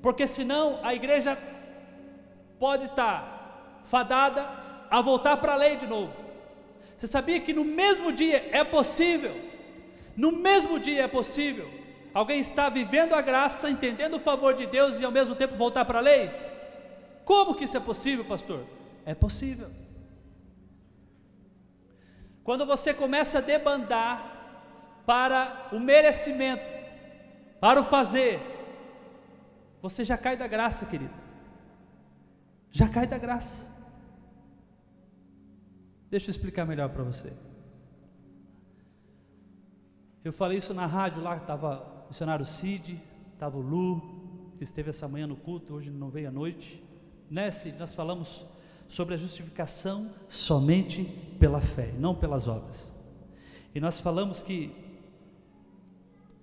porque 0.00 0.26
senão 0.26 0.80
a 0.82 0.94
igreja 0.94 1.36
pode 2.58 2.84
estar 2.86 3.82
fadada 3.84 4.66
a 4.90 5.00
voltar 5.00 5.36
para 5.36 5.52
a 5.52 5.56
lei 5.56 5.76
de 5.76 5.86
novo. 5.86 6.12
Você 6.96 7.06
sabia 7.06 7.40
que 7.40 7.52
no 7.52 7.64
mesmo 7.64 8.12
dia 8.12 8.48
é 8.52 8.64
possível? 8.64 9.34
No 10.16 10.32
mesmo 10.32 10.80
dia 10.80 11.04
é 11.04 11.08
possível 11.08 11.68
alguém 12.12 12.40
estar 12.40 12.68
vivendo 12.68 13.14
a 13.14 13.20
graça, 13.20 13.70
entendendo 13.70 14.16
o 14.16 14.20
favor 14.20 14.54
de 14.54 14.66
Deus 14.66 14.98
e 14.98 15.04
ao 15.04 15.12
mesmo 15.12 15.34
tempo 15.36 15.56
voltar 15.56 15.84
para 15.84 15.98
a 15.98 16.02
lei? 16.02 16.30
Como 17.24 17.54
que 17.54 17.64
isso 17.64 17.76
é 17.76 17.80
possível, 17.80 18.24
pastor? 18.24 18.64
É 19.06 19.14
possível. 19.14 19.70
Quando 22.42 22.66
você 22.66 22.92
começa 22.94 23.38
a 23.38 23.42
debandar 23.42 25.02
para 25.06 25.68
o 25.70 25.78
merecimento, 25.78 26.64
para 27.60 27.80
o 27.80 27.84
fazer, 27.84 28.40
você 29.80 30.02
já 30.04 30.16
cai 30.16 30.36
da 30.36 30.46
graça, 30.46 30.86
querido. 30.86 31.14
Já 32.72 32.88
cai 32.88 33.06
da 33.06 33.18
graça. 33.18 33.77
Deixa 36.10 36.28
eu 36.28 36.30
explicar 36.30 36.64
melhor 36.64 36.88
para 36.88 37.02
você. 37.02 37.32
Eu 40.24 40.32
falei 40.32 40.58
isso 40.58 40.72
na 40.74 40.86
rádio 40.86 41.22
lá, 41.22 41.36
estava 41.36 42.04
o 42.04 42.08
missionário 42.08 42.44
Cid, 42.44 43.00
estava 43.34 43.56
o 43.56 43.60
Lu, 43.60 44.52
que 44.56 44.64
esteve 44.64 44.90
essa 44.90 45.06
manhã 45.06 45.26
no 45.26 45.36
culto, 45.36 45.74
hoje 45.74 45.90
não 45.90 46.10
veio 46.10 46.28
à 46.28 46.30
noite. 46.32 46.82
Né? 47.30 47.50
Nós 47.78 47.94
falamos 47.94 48.46
sobre 48.88 49.14
a 49.14 49.16
justificação 49.18 50.10
somente 50.28 51.04
pela 51.38 51.60
fé, 51.60 51.92
não 51.98 52.14
pelas 52.14 52.48
obras. 52.48 52.92
E 53.74 53.80
nós 53.80 54.00
falamos 54.00 54.42
que, 54.42 54.74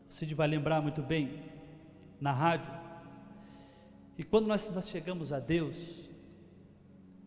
o 0.07 0.13
Cid 0.13 0.34
vai 0.36 0.47
lembrar 0.47 0.82
muito 0.82 1.01
bem, 1.01 1.43
na 2.22 2.32
rádio, 2.32 2.72
e 4.18 4.24
quando 4.24 4.47
nós, 4.47 4.70
nós 4.74 4.88
chegamos 4.88 5.34
a 5.34 5.39
Deus, 5.39 6.07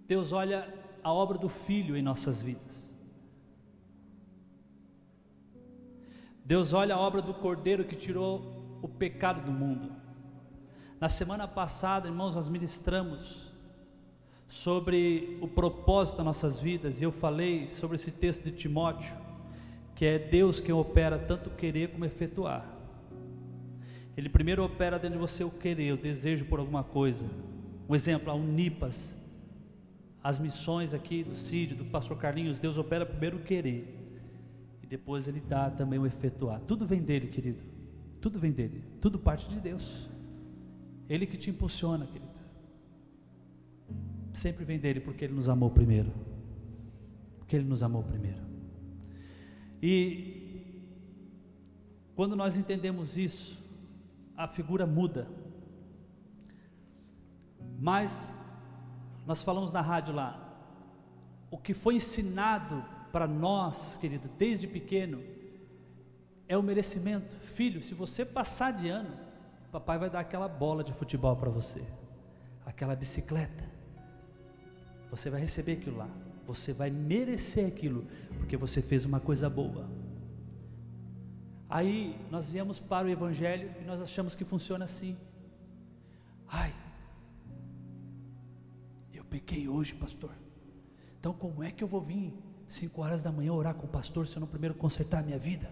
Deus 0.07 0.33
olha 0.33 0.67
a 1.09 1.13
obra 1.13 1.39
do 1.39 1.49
Filho 1.49 1.97
em 1.97 2.03
nossas 2.03 2.43
vidas. 2.43 2.95
Deus 6.45 6.73
olha 6.73 6.95
a 6.95 6.99
obra 6.99 7.23
do 7.23 7.33
Cordeiro 7.33 7.85
que 7.85 7.97
tirou 7.97 8.79
o 8.83 8.89
pecado 8.89 9.43
do 9.45 9.51
mundo. 9.51 9.91
Na 11.01 11.09
semana 11.09 11.49
passada, 11.49 12.09
irmãos, 12.09 12.35
nós 12.35 12.49
ministramos 12.49 13.51
sobre 14.47 15.39
o 15.41 15.49
propósito 15.49 16.19
das 16.19 16.27
nossas 16.27 16.59
vidas, 16.59 17.01
e 17.01 17.05
eu 17.05 17.13
falei 17.13 17.71
sobre 17.71 17.97
esse 17.97 18.11
texto 18.11 18.45
de 18.45 18.53
Timóteo, 18.53 19.15
que 19.95 20.05
é 20.05 20.19
Deus 20.19 20.61
quem 20.61 20.75
opera 20.75 21.19
tanto 21.19 21.51
querer 21.51 21.91
como 21.91 22.05
efetuar. 22.05 22.67
Ele 24.17 24.29
primeiro 24.29 24.65
opera 24.65 24.99
dentro 24.99 25.19
de 25.19 25.21
você 25.21 25.43
o 25.43 25.51
querer, 25.51 25.93
o 25.93 25.97
desejo 25.97 26.45
por 26.45 26.59
alguma 26.59 26.85
coisa. 26.85 27.27
Um 27.89 27.95
exemplo, 27.95 28.31
a 28.31 28.35
Unipas, 28.35 29.18
as 30.23 30.39
missões 30.39 30.93
aqui 30.93 31.23
do 31.23 31.35
Cid, 31.35 31.75
do 31.75 31.85
pastor 31.85 32.19
Carlinhos, 32.19 32.59
Deus 32.59 32.77
opera 32.77 33.07
primeiro 33.07 33.39
o 33.39 33.43
querer 33.43 33.97
e 34.83 34.87
depois 34.87 35.29
ele 35.29 35.41
dá 35.41 35.71
também 35.71 35.99
o 35.99 36.07
efetuar. 36.07 36.61
Tudo 36.61 36.87
vem 36.87 37.03
dele, 37.03 37.29
querido. 37.29 37.63
Tudo 38.21 38.39
vem 38.39 38.51
dele. 38.51 38.83
Tudo 39.01 39.19
parte 39.19 39.49
de 39.49 39.61
Deus. 39.61 40.09
Ele 41.09 41.27
que 41.27 41.37
te 41.37 41.51
impulsiona, 41.51 42.07
querido. 42.07 42.29
Sempre 44.33 44.65
vem 44.65 44.79
dele 44.79 45.01
porque 45.01 45.25
ele 45.25 45.35
nos 45.35 45.49
amou 45.49 45.71
primeiro. 45.71 46.13
Porque 47.39 47.57
ele 47.57 47.65
nos 47.65 47.83
amou 47.83 48.03
primeiro. 48.03 48.43
E 49.83 50.83
quando 52.15 52.35
nós 52.35 52.57
entendemos 52.57 53.17
isso, 53.17 53.63
a 54.37 54.49
figura 54.49 54.87
muda. 54.87 55.29
Mas 57.79 58.35
nós 59.29 59.43
falamos 59.43 59.75
na 59.75 59.83
rádio 59.83 60.15
lá, 60.15 60.43
o 61.51 61.59
que 61.59 61.75
foi 61.75 61.97
ensinado 61.97 62.83
para 63.13 63.27
nós, 63.27 63.99
querido, 63.99 64.27
desde 64.39 64.67
pequeno, 64.67 65.23
é 66.49 66.57
o 66.57 66.63
merecimento. 66.63 67.37
Filho, 67.41 67.83
se 67.83 67.93
você 67.93 68.25
passar 68.25 68.73
de 68.73 68.89
ano, 68.89 69.15
papai 69.71 69.99
vai 69.99 70.09
dar 70.09 70.21
aquela 70.21 70.49
bola 70.49 70.83
de 70.83 70.95
futebol 70.95 71.37
para 71.37 71.51
você, 71.51 71.85
aquela 72.65 72.97
bicicleta. 72.97 73.69
Você 75.11 75.29
vai 75.29 75.43
receber 75.43 75.73
aquilo 75.73 75.99
lá. 75.99 76.09
Você 76.47 76.73
vai 76.73 76.89
merecer 76.89 77.67
aquilo, 77.67 78.07
porque 78.39 78.57
você 78.57 78.81
fez 78.81 79.05
uma 79.05 79.21
coisa 79.21 79.51
boa. 79.51 79.91
Aí 81.69 82.19
nós 82.31 82.47
viemos 82.47 82.81
para 82.81 83.07
o 83.07 83.11
Evangelho 83.11 83.71
e 83.79 83.85
nós 83.85 84.01
achamos 84.01 84.35
que 84.35 84.47
funciona 84.47 84.87
assim. 84.87 85.19
Ai, 86.51 86.73
pequei 89.31 89.69
hoje, 89.69 89.95
pastor. 89.95 90.31
Então 91.19 91.33
como 91.33 91.63
é 91.63 91.71
que 91.71 91.83
eu 91.83 91.89
vou 91.89 92.01
vir 92.01 92.33
5 92.67 93.01
horas 93.03 93.23
da 93.23 93.33
manhã 93.33 93.53
orar 93.53 93.75
com 93.75 93.87
o 93.87 93.91
pastor 93.91 94.27
se 94.27 94.37
eu 94.37 94.41
não 94.41 94.47
primeiro 94.47 94.75
consertar 94.75 95.21
a 95.21 95.23
minha 95.23 95.39
vida? 95.39 95.71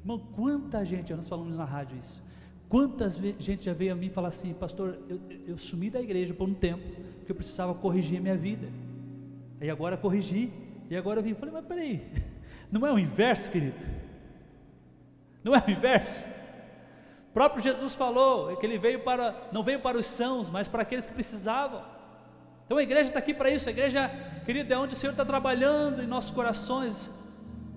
Irmão, 0.00 0.18
quanta 0.18 0.84
gente, 0.84 1.14
nós 1.14 1.28
falamos 1.28 1.56
na 1.56 1.64
rádio 1.64 1.96
isso. 1.96 2.22
Quantas 2.68 3.16
gente 3.38 3.64
já 3.64 3.74
veio 3.74 3.92
a 3.92 3.94
mim 3.94 4.08
falar 4.08 4.28
assim, 4.28 4.54
pastor, 4.54 4.98
eu, 5.06 5.20
eu 5.46 5.58
sumi 5.58 5.90
da 5.90 6.00
igreja 6.00 6.32
por 6.32 6.48
um 6.48 6.54
tempo, 6.54 6.82
porque 7.18 7.30
eu 7.30 7.36
precisava 7.36 7.74
corrigir 7.74 8.18
a 8.18 8.22
minha 8.22 8.36
vida. 8.36 8.68
Aí 9.60 9.68
agora 9.68 9.96
corrigi, 9.96 10.50
e 10.88 10.96
agora 10.96 11.20
eu 11.20 11.22
vim. 11.22 11.34
Falei, 11.34 11.52
mas 11.52 11.66
peraí, 11.66 12.10
não 12.72 12.86
é 12.86 12.92
o 12.92 12.98
inverso, 12.98 13.50
querido? 13.50 13.76
Não 15.44 15.54
é 15.54 15.62
o 15.66 15.70
inverso? 15.70 16.26
O 17.28 17.32
próprio 17.34 17.62
Jesus 17.62 17.94
falou 17.94 18.56
que 18.56 18.64
ele 18.64 18.78
veio 18.78 19.00
para, 19.00 19.50
não 19.52 19.62
veio 19.62 19.80
para 19.80 19.98
os 19.98 20.06
sãos, 20.06 20.48
mas 20.48 20.66
para 20.66 20.82
aqueles 20.82 21.06
que 21.06 21.12
precisavam. 21.12 21.82
Então 22.64 22.78
a 22.78 22.82
igreja 22.82 23.08
está 23.08 23.18
aqui 23.18 23.34
para 23.34 23.50
isso, 23.50 23.68
a 23.68 23.72
igreja, 23.72 24.10
querido, 24.44 24.72
é 24.72 24.78
onde 24.78 24.94
o 24.94 24.96
Senhor 24.96 25.12
está 25.12 25.24
trabalhando 25.24 26.02
em 26.02 26.06
nossos 26.06 26.30
corações, 26.30 27.10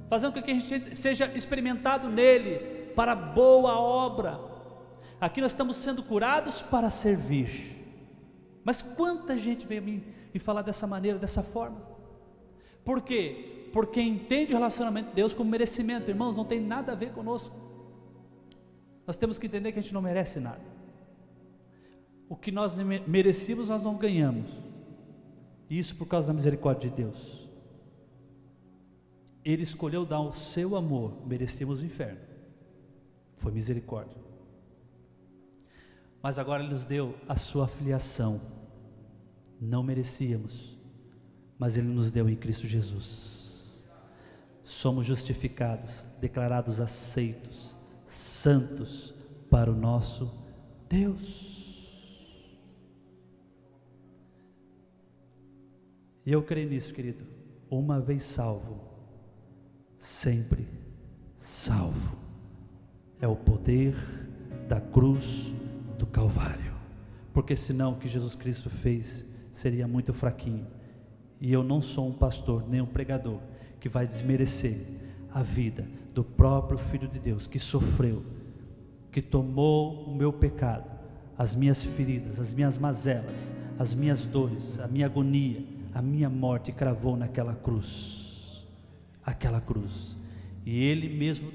fazendo 0.08 0.34
com 0.34 0.42
que 0.42 0.52
a 0.52 0.60
gente 0.60 0.96
seja 0.96 1.26
experimentado 1.36 2.10
nele, 2.10 2.92
para 2.96 3.14
boa 3.14 3.78
obra. 3.78 4.40
Aqui 5.20 5.42
nós 5.42 5.52
estamos 5.52 5.78
sendo 5.78 6.02
curados 6.04 6.62
para 6.62 6.90
servir. 6.90 7.74
Mas 8.64 8.82
quanta 8.82 9.38
gente 9.38 9.66
veio 9.66 9.82
a 9.82 9.86
mim 9.86 10.04
e 10.34 10.40
falar 10.40 10.62
dessa 10.62 10.88
maneira, 10.88 11.20
dessa 11.20 11.44
forma? 11.44 11.82
Por 12.84 13.02
quê? 13.02 13.56
porque 13.76 14.00
entende 14.00 14.54
o 14.54 14.56
relacionamento 14.56 15.10
de 15.10 15.16
Deus 15.16 15.34
como 15.34 15.50
merecimento. 15.50 16.10
Irmãos, 16.10 16.38
não 16.38 16.46
tem 16.46 16.62
nada 16.62 16.94
a 16.94 16.96
ver 16.96 17.12
conosco. 17.12 17.54
Nós 19.06 19.18
temos 19.18 19.38
que 19.38 19.48
entender 19.48 19.74
que 19.74 19.80
a 19.80 19.82
gente 19.82 19.94
não 19.94 20.02
merece 20.02 20.40
nada. 20.40 20.62
O 22.30 22.38
que 22.38 22.54
nós 22.54 22.78
merecíamos, 23.06 23.68
nós 23.68 23.84
não 23.84 23.96
ganhamos. 23.98 24.50
Isso 25.70 25.96
por 25.96 26.08
causa 26.08 26.28
da 26.28 26.34
misericórdia 26.34 26.90
de 26.90 26.96
Deus. 26.96 27.50
Ele 29.44 29.64
escolheu 29.64 30.06
dar 30.06 30.22
o 30.22 30.32
seu 30.32 30.76
amor, 30.76 31.26
merecíamos 31.26 31.82
o 31.82 31.86
inferno. 31.86 32.20
Foi 33.38 33.52
misericórdia. 33.52 34.18
Mas 36.22 36.40
agora 36.40 36.64
Ele 36.64 36.72
nos 36.72 36.86
deu 36.86 37.16
a 37.28 37.36
sua 37.36 37.68
filiação. 37.68 38.42
Não 39.62 39.84
merecíamos, 39.84 40.78
mas 41.58 41.78
Ele 41.78 41.88
nos 41.88 42.12
deu 42.12 42.28
em 42.30 42.36
Cristo 42.36 42.68
Jesus 42.68 43.46
somos 44.66 45.06
justificados, 45.06 46.04
declarados 46.20 46.82
aceitos, 46.82 47.78
santos 48.06 49.14
para 49.50 49.72
o 49.72 49.76
nosso 49.76 50.32
Deus. 50.90 51.55
E 56.26 56.32
eu 56.32 56.42
creio 56.42 56.70
nisso, 56.70 56.94
querido. 56.94 57.24
Uma 57.70 58.00
vez 58.00 58.24
salvo, 58.24 58.82
sempre 59.98 60.68
salvo. 61.38 62.18
É 63.22 63.28
o 63.28 63.36
poder 63.36 63.96
da 64.68 64.80
cruz 64.80 65.54
do 65.98 66.06
Calvário. 66.06 66.74
Porque 67.34 67.56
senão 67.56 67.94
o 67.94 67.96
que 67.98 68.08
Jesus 68.08 68.34
Cristo 68.34 68.70
fez 68.70 69.26
seria 69.52 69.88
muito 69.88 70.14
fraquinho. 70.14 70.66
E 71.40 71.52
eu 71.52 71.64
não 71.64 71.82
sou 71.82 72.08
um 72.08 72.14
pastor, 72.14 72.68
nem 72.68 72.82
um 72.82 72.86
pregador 72.86 73.40
que 73.80 73.90
vai 73.90 74.08
desmerecer 74.08 74.78
a 75.32 75.44
vida 75.44 75.88
do 76.14 76.24
próprio 76.24 76.78
Filho 76.78 77.08
de 77.08 77.20
Deus 77.20 77.46
que 77.46 77.60
sofreu, 77.60 78.24
que 79.12 79.22
tomou 79.22 80.06
o 80.06 80.16
meu 80.16 80.32
pecado, 80.32 80.90
as 81.38 81.54
minhas 81.54 81.84
feridas, 81.84 82.40
as 82.40 82.54
minhas 82.54 82.78
mazelas, 82.78 83.54
as 83.78 83.94
minhas 83.94 84.26
dores, 84.26 84.80
a 84.80 84.88
minha 84.88 85.06
agonia, 85.06 85.75
a 85.96 86.02
minha 86.02 86.30
morte, 86.30 86.74
cravou 86.74 87.16
naquela 87.16 87.56
cruz. 87.56 88.68
Aquela 89.26 89.62
cruz. 89.62 90.18
E 90.66 90.84
Ele 90.84 91.08
mesmo, 91.08 91.54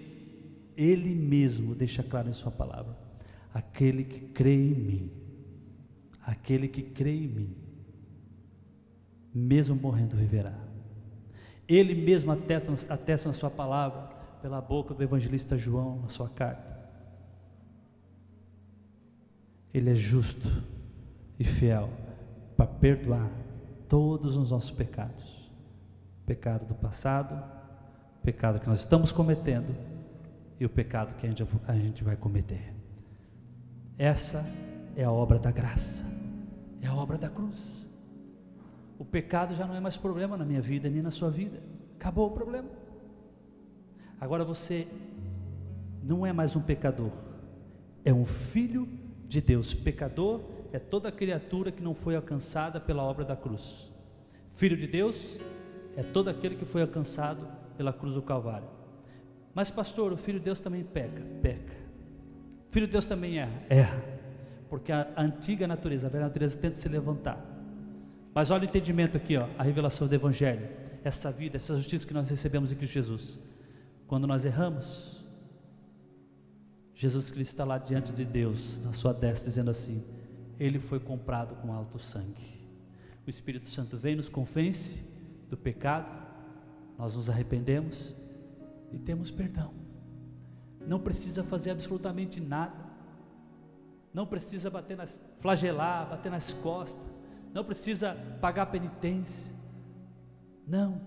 Ele 0.75 1.15
mesmo 1.15 1.75
deixa 1.75 2.03
claro 2.03 2.31
em 2.31 2.33
Sua 2.33 2.51
palavra: 2.51 2.97
aquele 3.53 4.03
que 4.03 4.19
crê 4.19 4.55
em 4.55 4.75
mim, 4.75 5.11
aquele 6.25 6.69
que 6.69 6.83
crê 6.83 7.15
em 7.15 7.29
mim, 7.29 7.57
mesmo 9.35 9.77
morrendo 9.77 10.17
viverá. 10.17 10.59
Ele 11.69 11.95
mesmo 11.95 12.33
atesta, 12.33 12.73
atesta 12.93 13.29
na 13.29 13.35
sua 13.35 13.51
palavra, 13.51 14.09
pela 14.41 14.61
boca 14.61 14.95
do 14.95 15.03
evangelista 15.03 15.57
João, 15.57 16.01
na 16.01 16.09
sua 16.09 16.31
carta. 16.31 16.81
Ele 19.73 19.91
é 19.91 19.95
justo 19.95 20.49
e 21.39 21.45
fiel 21.45 21.91
para 22.57 22.67
perdoar 22.67 23.31
todos 23.91 24.37
os 24.37 24.51
nossos 24.51 24.71
pecados. 24.71 25.53
Pecado 26.25 26.65
do 26.65 26.75
passado, 26.75 27.45
pecado 28.23 28.59
que 28.59 28.67
nós 28.67 28.79
estamos 28.79 29.13
cometendo 29.13 29.77
e 30.59 30.65
o 30.65 30.71
pecado 30.71 31.15
que 31.17 31.27
a 31.27 31.75
gente, 31.75 32.03
vai 32.03 32.17
cometer. 32.17 32.75
Essa 33.99 34.43
é 34.97 35.05
a 35.05 35.13
obra 35.13 35.39
da 35.39 35.51
graça, 35.51 36.07
é 36.81 36.87
a 36.87 36.95
obra 36.95 37.19
da 37.19 37.29
cruz 37.29 37.91
o 39.01 39.05
pecado 39.05 39.55
já 39.55 39.67
não 39.67 39.75
é 39.75 39.81
mais 39.81 39.97
problema 39.97 40.37
na 40.37 40.45
minha 40.45 40.61
vida 40.61 40.91
nem 40.91 41.01
na 41.01 41.11
sua 41.11 41.31
vida. 41.31 41.59
Acabou 41.99 42.27
o 42.29 42.33
problema. 42.33 42.69
Agora 44.21 44.45
você 44.45 44.87
não 46.03 46.27
é 46.27 46.35
mais 46.35 46.55
um 46.55 46.61
pecador, 46.61 47.11
é 48.05 48.13
um 48.13 48.27
filho 48.27 48.87
de 49.27 49.41
Deus. 49.41 49.73
Pecador 49.73 50.43
é 50.73 50.79
toda 50.79 51.11
criatura 51.11 51.73
que 51.73 51.83
não 51.83 51.95
foi 51.95 52.17
alcançada 52.17 52.81
pela 52.81 53.03
obra 53.03 53.25
da 53.25 53.37
cruz. 53.37 53.91
Filho 54.51 54.77
de 54.77 54.87
Deus 54.87 55.39
é 55.97 56.03
todo 56.03 56.29
aquele 56.29 56.57
que 56.57 56.65
foi 56.65 56.83
alcançado 56.83 57.47
pela 57.77 57.93
cruz 57.93 58.15
do 58.15 58.23
Calvário. 58.23 58.69
Mas, 59.55 59.71
pastor, 59.71 60.13
o 60.13 60.17
filho 60.17 60.39
de 60.39 60.45
Deus 60.45 60.61
também 60.61 60.85
peca, 60.85 61.23
peca. 61.43 61.75
O 62.69 62.73
filho 62.73 62.87
de 62.87 62.93
Deus 62.93 63.07
também 63.07 63.39
erra, 63.39 63.63
erra. 63.69 64.05
Porque 64.69 64.93
a 64.93 65.13
antiga 65.17 65.67
natureza, 65.67 66.07
a 66.07 66.11
velha 66.11 66.27
natureza 66.27 66.57
tenta 66.57 66.77
se 66.77 66.89
levantar. 66.89 67.45
Mas 68.33 68.51
olha 68.53 68.63
o 68.63 68.65
entendimento 68.65 69.17
aqui, 69.17 69.37
ó, 69.37 69.49
a 69.59 69.63
revelação 69.65 70.07
do 70.07 70.15
Evangelho, 70.15 70.69
essa 71.03 71.33
vida, 71.33 71.57
essa 71.57 71.77
justiça 71.77 72.07
que 72.07 72.15
nós 72.15 72.31
recebemos 72.31 72.71
em 72.71 72.77
Cristo 72.77 72.93
Jesus. 72.93 73.41
Quando 74.07 74.27
nós 74.27 74.45
erramos, 74.45 75.25
Jesus 76.95 77.31
Cristo 77.31 77.53
está 77.53 77.65
lá 77.65 77.79
diante 77.79 78.13
de 78.13 78.25
Deus, 78.25 78.81
na 78.85 78.93
sua 78.93 79.13
destra, 79.13 79.49
dizendo 79.49 79.71
assim: 79.71 80.05
Ele 80.61 80.79
foi 80.79 81.01
comprado 81.01 81.57
com 81.57 81.73
alto 81.73 81.99
sangue. 81.99 82.69
O 83.27 83.31
Espírito 83.31 83.69
Santo 83.69 83.97
vem, 83.97 84.15
nos 84.15 84.29
convence 84.29 85.03
do 85.49 85.57
pecado, 85.57 86.25
nós 86.97 87.17
nos 87.17 87.29
arrependemos 87.29 88.15
e 88.93 88.99
temos 88.99 89.31
perdão. 89.31 89.73
Não 90.87 91.01
precisa 91.01 91.43
fazer 91.43 91.71
absolutamente 91.71 92.41
nada, 92.41 92.77
não 94.15 94.27
precisa 94.27 94.71
bater 94.71 94.97
nas, 94.97 95.21
flagelar, 95.41 96.09
bater 96.09 96.31
nas 96.31 96.53
costas 96.53 97.11
não 97.53 97.65
precisa 97.65 98.15
pagar 98.41 98.67
penitência. 98.67 99.53
Não. 100.67 101.07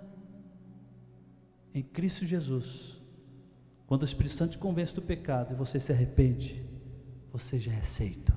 Em 1.74 1.82
Cristo 1.82 2.26
Jesus, 2.26 3.02
quando 3.88 4.02
o 4.02 4.06
Espírito 4.06 4.36
Santo 4.36 4.52
te 4.52 4.58
convence 4.58 4.94
do 4.94 5.02
pecado 5.02 5.54
e 5.54 5.56
você 5.56 5.80
se 5.80 5.92
arrepende, 5.92 6.64
você 7.32 7.58
já 7.58 7.72
é 7.72 7.80
aceito, 7.80 8.34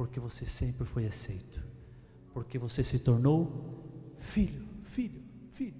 porque 0.00 0.18
você 0.18 0.46
sempre 0.46 0.86
foi 0.86 1.04
aceito, 1.04 1.62
porque 2.32 2.58
você 2.58 2.82
se 2.82 3.00
tornou 3.00 3.84
filho, 4.18 4.66
filho, 4.82 5.20
filho. 5.50 5.78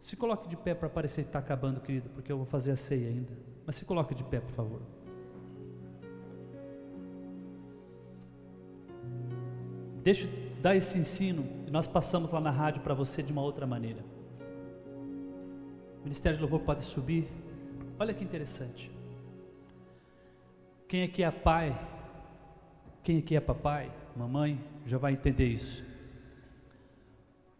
Se 0.00 0.16
coloque 0.16 0.48
de 0.48 0.56
pé 0.56 0.72
para 0.74 0.88
parecer 0.88 1.24
que 1.24 1.28
está 1.28 1.38
acabando, 1.38 1.82
querido, 1.82 2.08
porque 2.08 2.32
eu 2.32 2.38
vou 2.38 2.46
fazer 2.46 2.70
a 2.70 2.76
ceia 2.76 3.08
ainda. 3.08 3.36
Mas 3.66 3.76
se 3.76 3.84
coloque 3.84 4.14
de 4.14 4.24
pé, 4.24 4.40
por 4.40 4.52
favor. 4.52 4.80
Deixa 10.02 10.26
eu 10.26 10.60
dar 10.62 10.74
esse 10.74 10.96
ensino 10.96 11.44
e 11.66 11.70
nós 11.70 11.86
passamos 11.86 12.32
lá 12.32 12.40
na 12.40 12.50
rádio 12.50 12.80
para 12.80 12.94
você 12.94 13.22
de 13.22 13.30
uma 13.30 13.42
outra 13.42 13.66
maneira. 13.66 14.02
O 16.00 16.04
Ministério 16.04 16.38
de 16.38 16.42
Louvor 16.42 16.60
pode 16.60 16.84
subir. 16.84 17.28
Olha 17.98 18.14
que 18.14 18.24
interessante. 18.24 18.90
Quem 20.88 21.02
aqui 21.02 21.22
é 21.22 21.30
pai, 21.30 21.97
quem 23.08 23.20
aqui 23.20 23.34
é 23.34 23.40
papai, 23.40 23.90
mamãe, 24.14 24.62
já 24.84 24.98
vai 24.98 25.14
entender 25.14 25.46
isso. 25.46 25.82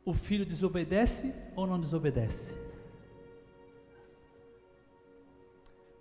O 0.04 0.12
filho 0.12 0.44
desobedece 0.44 1.34
ou 1.56 1.66
não 1.66 1.80
desobedece? 1.80 2.54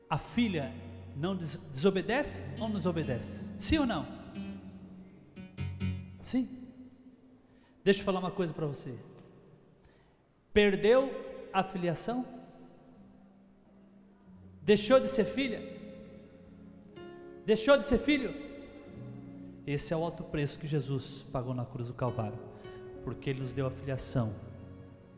A 0.10 0.18
filha 0.18 0.74
não 1.16 1.34
des 1.34 1.56
desobedece 1.72 2.44
ou 2.60 2.68
não 2.68 2.76
desobedece? 2.76 3.48
Sim 3.58 3.78
ou 3.78 3.86
não? 3.86 4.06
Sim. 6.26 6.50
Deixa 7.86 8.02
eu 8.02 8.06
falar 8.06 8.20
uma 8.20 8.32
coisa 8.32 8.54
para 8.54 8.66
você. 8.66 8.94
Perdeu 10.52 11.10
a 11.54 11.64
filiação? 11.64 12.26
Deixou 14.62 15.00
de 15.00 15.08
ser 15.08 15.24
filha? 15.24 15.62
Deixou 17.46 17.78
de 17.78 17.84
ser 17.84 17.98
filho? 17.98 18.47
Esse 19.68 19.94
é 19.94 19.98
o 19.98 20.02
alto 20.02 20.24
preço 20.24 20.58
que 20.58 20.66
Jesus 20.66 21.26
pagou 21.30 21.54
na 21.54 21.66
cruz 21.66 21.90
do 21.90 21.94
Calvário, 21.94 22.40
porque 23.04 23.30
Ele 23.30 23.42
nos 23.42 23.54
deu 23.54 23.68
a 23.68 23.70
filiação. 23.70 24.34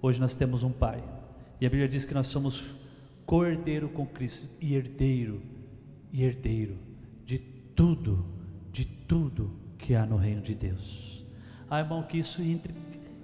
Hoje 0.01 0.19
nós 0.19 0.33
temos 0.33 0.63
um 0.63 0.71
Pai, 0.71 1.03
e 1.61 1.67
a 1.67 1.69
Bíblia 1.69 1.87
diz 1.87 2.03
que 2.03 2.15
nós 2.15 2.25
somos 2.25 2.73
cordeiro 3.27 3.87
com 3.89 4.07
Cristo 4.07 4.49
e 4.59 4.73
herdeiro, 4.73 5.39
e 6.11 6.23
herdeiro 6.23 6.79
de 7.23 7.37
tudo, 7.37 8.25
de 8.71 8.85
tudo 8.85 9.55
que 9.77 9.93
há 9.93 10.03
no 10.03 10.17
reino 10.17 10.41
de 10.41 10.55
Deus. 10.55 11.23
Ah, 11.69 11.77
irmão, 11.77 12.01
que 12.01 12.17
isso 12.17 12.41
entre 12.41 12.73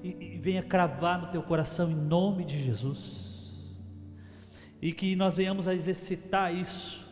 e, 0.03 0.35
e 0.35 0.37
venha 0.37 0.61
cravar 0.61 1.19
no 1.19 1.31
teu 1.31 1.41
coração 1.41 1.89
em 1.89 1.95
nome 1.95 2.45
de 2.45 2.63
Jesus. 2.63 3.65
E 4.79 4.93
que 4.93 5.15
nós 5.15 5.33
venhamos 5.33 5.67
a 5.67 5.73
exercitar 5.73 6.53
isso, 6.53 7.03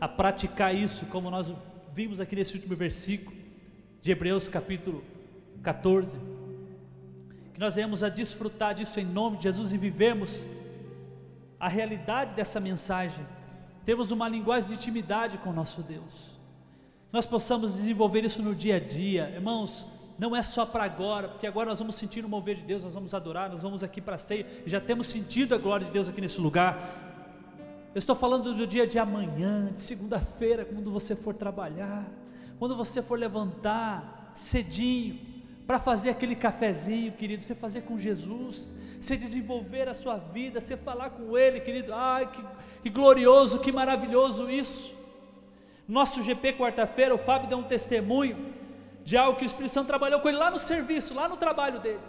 a 0.00 0.08
praticar 0.08 0.74
isso, 0.74 1.04
como 1.04 1.30
nós 1.30 1.52
vimos 1.92 2.18
aqui 2.18 2.34
nesse 2.34 2.54
último 2.54 2.74
versículo 2.74 3.37
de 4.00 4.10
Hebreus 4.10 4.48
capítulo 4.48 5.04
14. 5.62 6.16
Que 7.54 7.60
nós 7.60 7.74
venhamos 7.74 8.02
a 8.02 8.08
desfrutar 8.08 8.74
disso 8.74 8.98
em 9.00 9.04
nome 9.04 9.36
de 9.38 9.44
Jesus 9.44 9.72
e 9.72 9.78
vivemos 9.78 10.46
a 11.58 11.68
realidade 11.68 12.34
dessa 12.34 12.60
mensagem. 12.60 13.26
Temos 13.84 14.10
uma 14.10 14.28
linguagem 14.28 14.68
de 14.68 14.74
intimidade 14.74 15.38
com 15.38 15.50
o 15.50 15.52
nosso 15.52 15.82
Deus 15.82 16.38
nós 17.12 17.24
possamos 17.24 17.74
desenvolver 17.74 18.24
isso 18.24 18.42
no 18.42 18.54
dia 18.54 18.76
a 18.76 18.80
dia, 18.80 19.30
irmãos. 19.34 19.86
Não 20.18 20.34
é 20.34 20.42
só 20.42 20.66
para 20.66 20.84
agora, 20.84 21.28
porque 21.28 21.46
agora 21.46 21.70
nós 21.70 21.78
vamos 21.78 21.94
sentir 21.94 22.24
o 22.24 22.28
mover 22.28 22.56
de 22.56 22.62
Deus, 22.62 22.82
nós 22.82 22.92
vamos 22.92 23.14
adorar, 23.14 23.48
nós 23.50 23.62
vamos 23.62 23.84
aqui 23.84 24.00
para 24.00 24.18
ceia, 24.18 24.44
já 24.66 24.80
temos 24.80 25.06
sentido 25.06 25.54
a 25.54 25.58
glória 25.58 25.86
de 25.86 25.92
Deus 25.92 26.08
aqui 26.08 26.20
nesse 26.20 26.40
lugar. 26.40 26.76
Eu 27.94 27.98
estou 27.98 28.16
falando 28.16 28.52
do 28.52 28.66
dia 28.66 28.86
de 28.86 28.98
amanhã, 28.98 29.70
de 29.70 29.78
segunda-feira, 29.78 30.64
quando 30.64 30.90
você 30.90 31.14
for 31.14 31.34
trabalhar, 31.34 32.04
quando 32.58 32.76
você 32.76 33.02
for 33.02 33.18
levantar 33.18 34.32
cedinho, 34.34 35.18
para 35.66 35.78
fazer 35.78 36.10
aquele 36.10 36.34
cafezinho, 36.34 37.12
querido, 37.12 37.42
você 37.42 37.54
fazer 37.54 37.82
com 37.82 37.98
Jesus, 37.98 38.74
você 38.98 39.16
desenvolver 39.16 39.86
a 39.86 39.92
sua 39.92 40.16
vida, 40.16 40.60
você 40.60 40.78
falar 40.78 41.10
com 41.10 41.36
Ele, 41.36 41.60
querido, 41.60 41.92
ai 41.92 42.26
que, 42.26 42.42
que 42.82 42.88
glorioso, 42.88 43.58
que 43.60 43.70
maravilhoso 43.70 44.50
isso. 44.50 44.96
Nosso 45.86 46.22
GP 46.22 46.54
quarta-feira, 46.54 47.14
o 47.14 47.18
Fábio 47.18 47.48
deu 47.48 47.58
um 47.58 47.62
testemunho 47.62 48.54
de 49.04 49.16
algo 49.16 49.38
que 49.38 49.44
o 49.44 49.46
Espírito 49.46 49.72
Santo 49.72 49.86
trabalhou 49.86 50.20
com 50.20 50.28
ele 50.28 50.36
lá 50.36 50.50
no 50.50 50.58
serviço, 50.58 51.14
lá 51.14 51.28
no 51.28 51.36
trabalho 51.36 51.80
dele. 51.80 52.00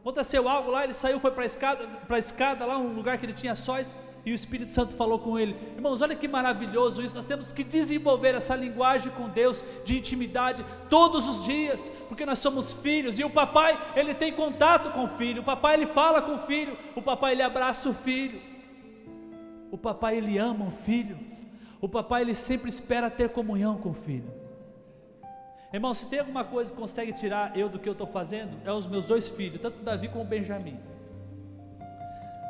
Aconteceu 0.00 0.48
algo 0.48 0.70
lá, 0.70 0.82
ele 0.82 0.94
saiu, 0.94 1.20
foi 1.20 1.30
para 1.30 1.44
a 1.44 1.46
escada, 1.46 1.86
para 2.08 2.18
escada 2.18 2.64
lá, 2.66 2.76
um 2.76 2.92
lugar 2.92 3.18
que 3.18 3.26
ele 3.26 3.32
tinha 3.32 3.54
sóis, 3.54 3.92
e 4.28 4.32
o 4.32 4.34
Espírito 4.34 4.70
Santo 4.72 4.94
falou 4.94 5.18
com 5.18 5.38
ele. 5.38 5.56
Irmãos, 5.74 6.02
olha 6.02 6.14
que 6.14 6.28
maravilhoso 6.28 7.00
isso. 7.00 7.14
Nós 7.14 7.24
temos 7.24 7.50
que 7.50 7.64
desenvolver 7.64 8.34
essa 8.34 8.54
linguagem 8.54 9.10
com 9.12 9.26
Deus 9.26 9.64
de 9.86 9.96
intimidade 9.96 10.62
todos 10.90 11.26
os 11.26 11.46
dias, 11.46 11.90
porque 12.08 12.26
nós 12.26 12.36
somos 12.36 12.74
filhos 12.74 13.18
e 13.18 13.24
o 13.24 13.30
papai, 13.30 13.78
ele 13.96 14.12
tem 14.12 14.30
contato 14.30 14.92
com 14.92 15.04
o 15.04 15.08
filho. 15.08 15.40
O 15.40 15.44
papai 15.44 15.74
ele 15.74 15.86
fala 15.86 16.20
com 16.20 16.34
o 16.34 16.38
filho, 16.40 16.76
o 16.94 17.00
papai 17.00 17.32
ele 17.32 17.42
abraça 17.42 17.88
o 17.88 17.94
filho. 17.94 18.38
O 19.70 19.78
papai 19.78 20.18
ele 20.18 20.36
ama 20.36 20.66
o 20.66 20.70
filho. 20.70 21.18
O 21.80 21.88
papai 21.88 22.20
ele 22.20 22.34
sempre 22.34 22.68
espera 22.68 23.08
ter 23.08 23.30
comunhão 23.30 23.78
com 23.78 23.90
o 23.90 23.94
filho. 23.94 24.30
Irmão, 25.72 25.94
se 25.94 26.04
tem 26.04 26.18
alguma 26.18 26.44
coisa 26.44 26.70
que 26.70 26.76
consegue 26.76 27.14
tirar 27.14 27.56
eu 27.56 27.70
do 27.70 27.78
que 27.78 27.88
eu 27.88 27.92
estou 27.92 28.06
fazendo, 28.06 28.58
é 28.62 28.72
os 28.72 28.86
meus 28.86 29.06
dois 29.06 29.26
filhos, 29.26 29.58
tanto 29.58 29.82
Davi 29.82 30.08
como 30.08 30.22
Benjamin. 30.22 30.78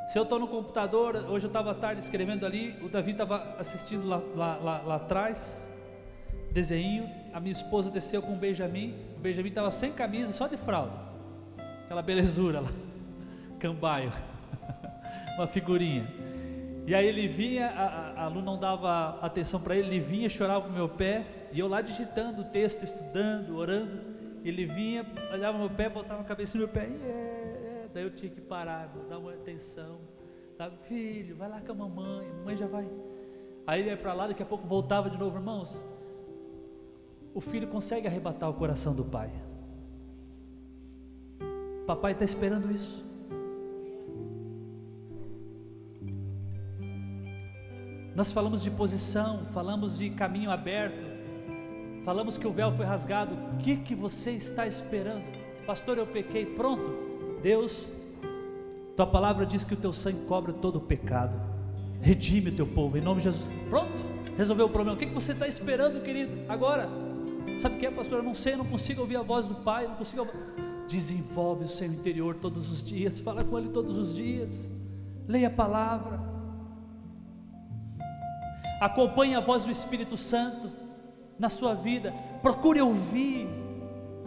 Se 0.08 0.18
eu 0.18 0.22
estou 0.22 0.38
no 0.38 0.48
computador, 0.48 1.16
hoje 1.28 1.44
eu 1.44 1.48
estava 1.48 1.74
tarde 1.74 2.00
escrevendo 2.00 2.46
ali, 2.46 2.74
o 2.82 2.88
Davi 2.88 3.10
estava 3.10 3.56
assistindo 3.58 4.08
lá, 4.08 4.22
lá, 4.34 4.56
lá, 4.56 4.82
lá, 4.82 4.94
atrás, 4.96 5.70
desenho, 6.50 7.06
a 7.30 7.38
minha 7.38 7.52
esposa 7.52 7.90
desceu 7.90 8.22
com 8.22 8.32
o 8.32 8.36
Benjamin, 8.36 8.94
o 9.18 9.20
Benjamin 9.20 9.50
estava 9.50 9.70
sem 9.70 9.92
camisa, 9.92 10.32
só 10.32 10.46
de 10.46 10.56
fralda, 10.56 10.94
aquela 11.84 12.00
belezura 12.00 12.60
lá, 12.60 12.70
cambaio, 13.60 14.10
uma 15.36 15.46
figurinha. 15.46 16.08
E 16.86 16.94
aí 16.94 17.06
ele 17.06 17.28
vinha, 17.28 17.66
a, 17.66 18.22
a 18.24 18.28
Lu 18.28 18.40
não 18.40 18.58
dava 18.58 19.18
atenção 19.20 19.60
para 19.60 19.76
ele, 19.76 19.88
ele 19.88 20.00
vinha, 20.00 20.26
chorava 20.30 20.68
no 20.68 20.72
meu 20.72 20.88
pé, 20.88 21.26
e 21.52 21.58
eu 21.58 21.68
lá 21.68 21.82
digitando 21.82 22.40
o 22.40 22.44
texto, 22.46 22.82
estudando, 22.82 23.58
orando. 23.58 24.16
Ele 24.42 24.64
vinha, 24.64 25.04
olhava 25.30 25.58
meu 25.58 25.68
pé, 25.68 25.90
botava 25.90 26.22
a 26.22 26.24
cabeça 26.24 26.56
no 26.56 26.64
meu 26.64 26.72
pé, 26.72 26.86
yeah. 26.86 27.37
Daí 27.92 28.04
eu 28.04 28.14
tinha 28.14 28.30
que 28.30 28.40
parar, 28.40 28.86
dar 29.08 29.18
uma 29.18 29.32
atenção. 29.32 30.00
Sabe, 30.56 30.76
filho, 30.82 31.36
vai 31.36 31.48
lá 31.48 31.60
com 31.60 31.72
a 31.72 31.74
mamãe, 31.74 32.28
a 32.28 32.34
mamãe 32.34 32.56
já 32.56 32.66
vai. 32.66 32.88
Aí 33.66 33.80
ele 33.80 33.90
ia 33.90 33.96
para 33.96 34.12
lá, 34.12 34.26
daqui 34.26 34.42
a 34.42 34.46
pouco 34.46 34.66
voltava 34.66 35.08
de 35.08 35.16
novo, 35.16 35.36
irmãos. 35.36 35.82
O 37.34 37.40
filho 37.40 37.68
consegue 37.68 38.06
arrebatar 38.06 38.50
o 38.50 38.54
coração 38.54 38.94
do 38.94 39.04
pai. 39.04 39.30
Papai 41.86 42.12
está 42.12 42.24
esperando 42.24 42.70
isso. 42.72 43.06
Nós 48.14 48.32
falamos 48.32 48.62
de 48.62 48.70
posição, 48.70 49.44
falamos 49.54 49.96
de 49.96 50.10
caminho 50.10 50.50
aberto, 50.50 51.06
falamos 52.04 52.36
que 52.36 52.48
o 52.48 52.52
véu 52.52 52.72
foi 52.72 52.84
rasgado. 52.84 53.36
O 53.54 53.58
que, 53.58 53.76
que 53.76 53.94
você 53.94 54.32
está 54.32 54.66
esperando? 54.66 55.24
Pastor, 55.64 55.98
eu 55.98 56.06
pequei, 56.06 56.44
pronto. 56.44 57.07
Deus, 57.38 57.90
tua 58.96 59.06
palavra 59.06 59.46
diz 59.46 59.64
que 59.64 59.74
o 59.74 59.76
teu 59.76 59.92
sangue 59.92 60.26
cobre 60.26 60.52
todo 60.52 60.76
o 60.76 60.80
pecado. 60.80 61.40
Redime 62.00 62.50
o 62.50 62.54
teu 62.54 62.66
povo, 62.66 62.96
em 62.96 63.00
nome 63.00 63.18
de 63.18 63.24
Jesus. 63.24 63.48
Pronto, 63.68 64.02
resolveu 64.36 64.66
o 64.66 64.70
problema. 64.70 64.96
O 64.96 64.98
que, 64.98 65.06
você 65.06 65.32
está 65.32 65.48
esperando, 65.48 66.02
querido? 66.02 66.32
Agora, 66.48 66.88
sabe 67.58 67.76
o 67.76 67.78
que 67.78 67.86
é, 67.86 67.90
pastor? 67.90 68.18
Eu 68.18 68.24
não 68.24 68.34
sei, 68.34 68.54
eu 68.54 68.58
não 68.58 68.66
consigo 68.66 69.00
ouvir 69.00 69.16
a 69.16 69.22
voz 69.22 69.46
do 69.46 69.54
Pai, 69.54 69.86
não 69.86 69.96
consigo. 69.96 70.26
Desenvolve 70.86 71.64
o 71.64 71.68
seu 71.68 71.86
interior 71.86 72.36
todos 72.36 72.70
os 72.70 72.84
dias, 72.84 73.18
fala 73.18 73.44
com 73.44 73.58
Ele 73.58 73.68
todos 73.68 73.98
os 73.98 74.14
dias, 74.14 74.70
leia 75.26 75.48
a 75.48 75.50
palavra 75.50 76.28
acompanhe 78.80 79.34
a 79.34 79.40
voz 79.40 79.64
do 79.64 79.70
Espírito 79.70 80.16
Santo 80.16 80.70
na 81.38 81.48
sua 81.48 81.74
vida, 81.74 82.12
procure 82.42 82.80
ouvir 82.80 83.48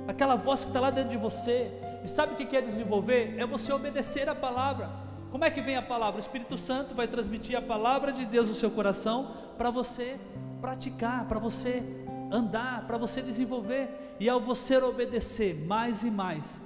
aquela 0.08 0.36
voz 0.36 0.62
que 0.62 0.70
está 0.70 0.80
lá 0.80 0.90
dentro 0.90 1.12
de 1.12 1.18
você. 1.18 1.72
E 2.04 2.08
sabe 2.08 2.34
o 2.34 2.36
que 2.36 2.46
quer 2.46 2.62
desenvolver? 2.62 3.36
É 3.38 3.46
você 3.46 3.72
obedecer 3.72 4.28
a 4.28 4.36
palavra. 4.36 4.90
Como 5.32 5.46
é 5.46 5.52
que 5.52 5.62
vem 5.62 5.78
a 5.78 5.82
palavra? 5.82 6.18
O 6.18 6.24
Espírito 6.24 6.58
Santo 6.58 6.94
vai 6.94 7.08
transmitir 7.08 7.58
a 7.58 7.62
palavra 7.62 8.12
de 8.12 8.26
Deus 8.26 8.50
no 8.50 8.56
seu 8.56 8.70
coração 8.70 9.32
para 9.58 9.70
você 9.70 10.20
praticar, 10.60 11.26
para 11.26 11.40
você 11.40 11.84
andar, 12.32 12.86
para 12.86 12.98
você 12.98 13.22
desenvolver. 13.22 14.16
E 14.20 14.28
ao 14.28 14.42
você 14.42 14.78
obedecer 14.78 15.66
mais 15.66 16.04
e 16.04 16.12
mais, 16.12 16.62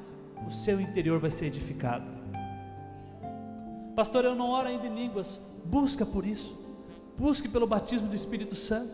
o 0.48 0.52
seu 0.52 0.80
interior 0.82 1.20
vai 1.20 1.32
ser 1.32 1.46
edificado. 1.46 2.06
Pastor, 3.96 4.26
eu 4.26 4.36
não 4.36 4.50
oro 4.50 4.68
ainda 4.68 4.88
em 4.88 4.94
línguas. 4.94 5.40
Busca 5.64 6.06
por 6.06 6.26
isso. 6.26 6.58
Busque 7.18 7.48
pelo 7.48 7.66
batismo 7.66 8.08
do 8.08 8.16
Espírito 8.16 8.56
Santo. 8.56 8.94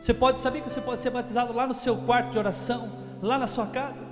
Você 0.00 0.12
pode 0.12 0.38
saber 0.40 0.62
que 0.62 0.70
você 0.70 0.80
pode 0.80 1.00
ser 1.00 1.10
batizado 1.10 1.52
lá 1.52 1.66
no 1.66 1.74
seu 1.74 1.96
quarto 1.96 2.30
de 2.30 2.38
oração, 2.38 2.90
lá 3.20 3.38
na 3.38 3.46
sua 3.46 3.66
casa. 3.66 4.11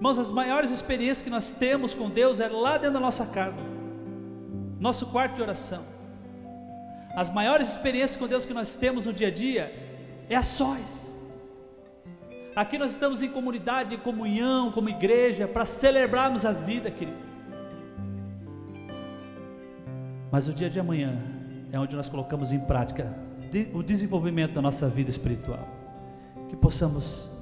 Irmãos, 0.00 0.18
as 0.18 0.30
maiores 0.30 0.70
experiências 0.70 1.20
que 1.20 1.28
nós 1.28 1.52
temos 1.52 1.92
com 1.92 2.08
Deus 2.08 2.40
é 2.40 2.48
lá 2.48 2.78
dentro 2.78 2.94
da 2.94 3.00
nossa 3.00 3.26
casa, 3.26 3.60
nosso 4.80 5.04
quarto 5.08 5.34
de 5.34 5.42
oração. 5.42 5.84
As 7.14 7.28
maiores 7.28 7.68
experiências 7.68 8.18
com 8.18 8.26
Deus 8.26 8.46
que 8.46 8.54
nós 8.54 8.76
temos 8.76 9.04
no 9.04 9.12
dia 9.12 9.28
a 9.28 9.30
dia 9.30 9.70
é 10.26 10.34
a 10.34 10.40
sós. 10.40 11.14
Aqui 12.56 12.78
nós 12.78 12.92
estamos 12.92 13.22
em 13.22 13.28
comunidade, 13.28 13.94
em 13.94 13.98
comunhão, 13.98 14.72
como 14.72 14.88
igreja, 14.88 15.46
para 15.46 15.66
celebrarmos 15.66 16.46
a 16.46 16.52
vida, 16.52 16.90
querido. 16.90 17.18
Mas 20.32 20.48
o 20.48 20.54
dia 20.54 20.70
de 20.70 20.80
amanhã 20.80 21.22
é 21.70 21.78
onde 21.78 21.94
nós 21.94 22.08
colocamos 22.08 22.52
em 22.52 22.60
prática 22.60 23.14
o 23.74 23.82
desenvolvimento 23.82 24.54
da 24.54 24.62
nossa 24.62 24.88
vida 24.88 25.10
espiritual. 25.10 25.68
Que 26.48 26.56
possamos 26.56 27.38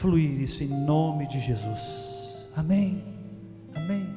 fluir 0.00 0.40
isso 0.40 0.64
em 0.64 0.66
nome 0.66 1.26
de 1.26 1.38
Jesus. 1.38 2.48
Amém. 2.56 3.04
Amém. 3.74 4.08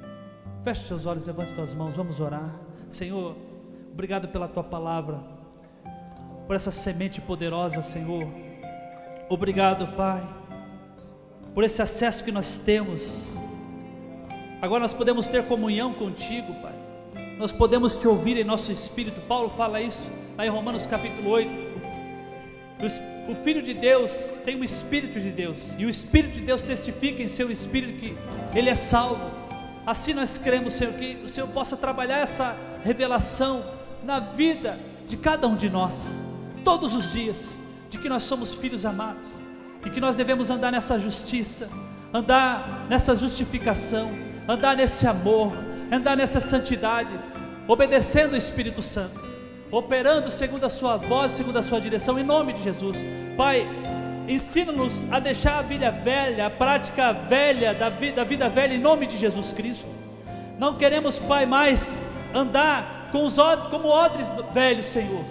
Feche 0.63 0.87
seus 0.87 1.05
olhos, 1.05 1.27
levante 1.27 1.53
suas 1.53 1.73
mãos, 1.73 1.93
vamos 1.93 2.21
orar. 2.21 2.55
Senhor, 2.89 3.35
obrigado 3.91 4.29
pela 4.29 4.47
tua 4.47 4.63
palavra, 4.63 5.19
por 6.47 6.55
essa 6.55 6.71
semente 6.71 7.19
poderosa, 7.19 7.81
Senhor. 7.81 8.25
Obrigado, 9.29 9.87
Pai, 9.97 10.23
por 11.53 11.65
esse 11.65 11.81
acesso 11.81 12.23
que 12.23 12.31
nós 12.31 12.57
temos. 12.57 13.33
Agora 14.61 14.79
nós 14.79 14.93
podemos 14.93 15.27
ter 15.27 15.43
comunhão 15.47 15.93
contigo, 15.93 16.53
Pai. 16.61 16.75
Nós 17.37 17.51
podemos 17.51 17.99
te 17.99 18.07
ouvir 18.07 18.37
em 18.37 18.45
nosso 18.45 18.71
espírito. 18.71 19.19
Paulo 19.27 19.49
fala 19.49 19.81
isso 19.81 20.09
lá 20.37 20.45
em 20.45 20.49
Romanos 20.49 20.87
capítulo 20.87 21.29
8. 21.29 21.62
O 23.27 23.35
Filho 23.35 23.61
de 23.61 23.73
Deus 23.73 24.33
tem 24.43 24.59
o 24.59 24.63
Espírito 24.63 25.19
de 25.19 25.31
Deus, 25.31 25.57
e 25.77 25.85
o 25.85 25.89
Espírito 25.89 26.33
de 26.33 26.41
Deus 26.41 26.63
testifica 26.63 27.23
em 27.23 27.27
seu 27.27 27.49
Espírito 27.49 27.93
que 27.99 28.17
ele 28.57 28.69
é 28.69 28.75
salvo. 28.75 29.31
Assim 29.85 30.13
nós 30.13 30.37
cremos, 30.37 30.73
Senhor, 30.73 30.93
que 30.93 31.17
o 31.23 31.29
Senhor 31.29 31.47
possa 31.47 31.77
trabalhar 31.77 32.17
essa 32.19 32.55
revelação 32.83 33.63
na 34.03 34.19
vida 34.19 34.79
de 35.07 35.17
cada 35.17 35.47
um 35.47 35.55
de 35.55 35.69
nós, 35.69 36.23
todos 36.63 36.93
os 36.93 37.11
dias, 37.11 37.57
de 37.89 37.97
que 37.97 38.09
nós 38.09 38.23
somos 38.23 38.53
filhos 38.53 38.85
amados 38.85 39.25
e 39.85 39.89
que 39.89 39.99
nós 39.99 40.15
devemos 40.15 40.49
andar 40.49 40.71
nessa 40.71 40.97
justiça, 40.97 41.69
andar 42.13 42.85
nessa 42.89 43.15
justificação, 43.15 44.11
andar 44.47 44.75
nesse 44.75 45.05
amor, 45.07 45.53
andar 45.91 46.15
nessa 46.15 46.39
santidade, 46.39 47.13
obedecendo 47.67 48.33
o 48.33 48.37
Espírito 48.37 48.81
Santo, 48.81 49.32
operando 49.73 50.29
segundo 50.29 50.65
a 50.65 50.69
Sua 50.69 50.97
voz, 50.97 51.31
segundo 51.31 51.57
a 51.57 51.63
Sua 51.63 51.81
direção, 51.81 52.19
em 52.19 52.23
nome 52.23 52.53
de 52.53 52.61
Jesus. 52.61 52.95
Pai, 53.35 53.67
ensina-nos 54.27 55.11
a 55.11 55.19
deixar 55.19 55.57
a 55.57 55.61
vida 55.63 55.89
velha, 55.89 56.45
a 56.45 56.49
prática 56.49 57.11
velha 57.11 57.73
da 57.73 57.89
vida, 57.89 58.17
da 58.17 58.23
vida 58.23 58.47
velha, 58.47 58.75
em 58.75 58.79
nome 58.79 59.07
de 59.07 59.17
Jesus 59.17 59.51
Cristo. 59.51 59.87
Não 60.59 60.75
queremos, 60.75 61.17
Pai, 61.17 61.47
mais 61.47 61.97
andar 62.35 63.09
com 63.11 63.25
os 63.25 63.35
como 63.71 63.87
odres 63.87 64.27
velhos, 64.51 64.85
Senhor. 64.85 65.23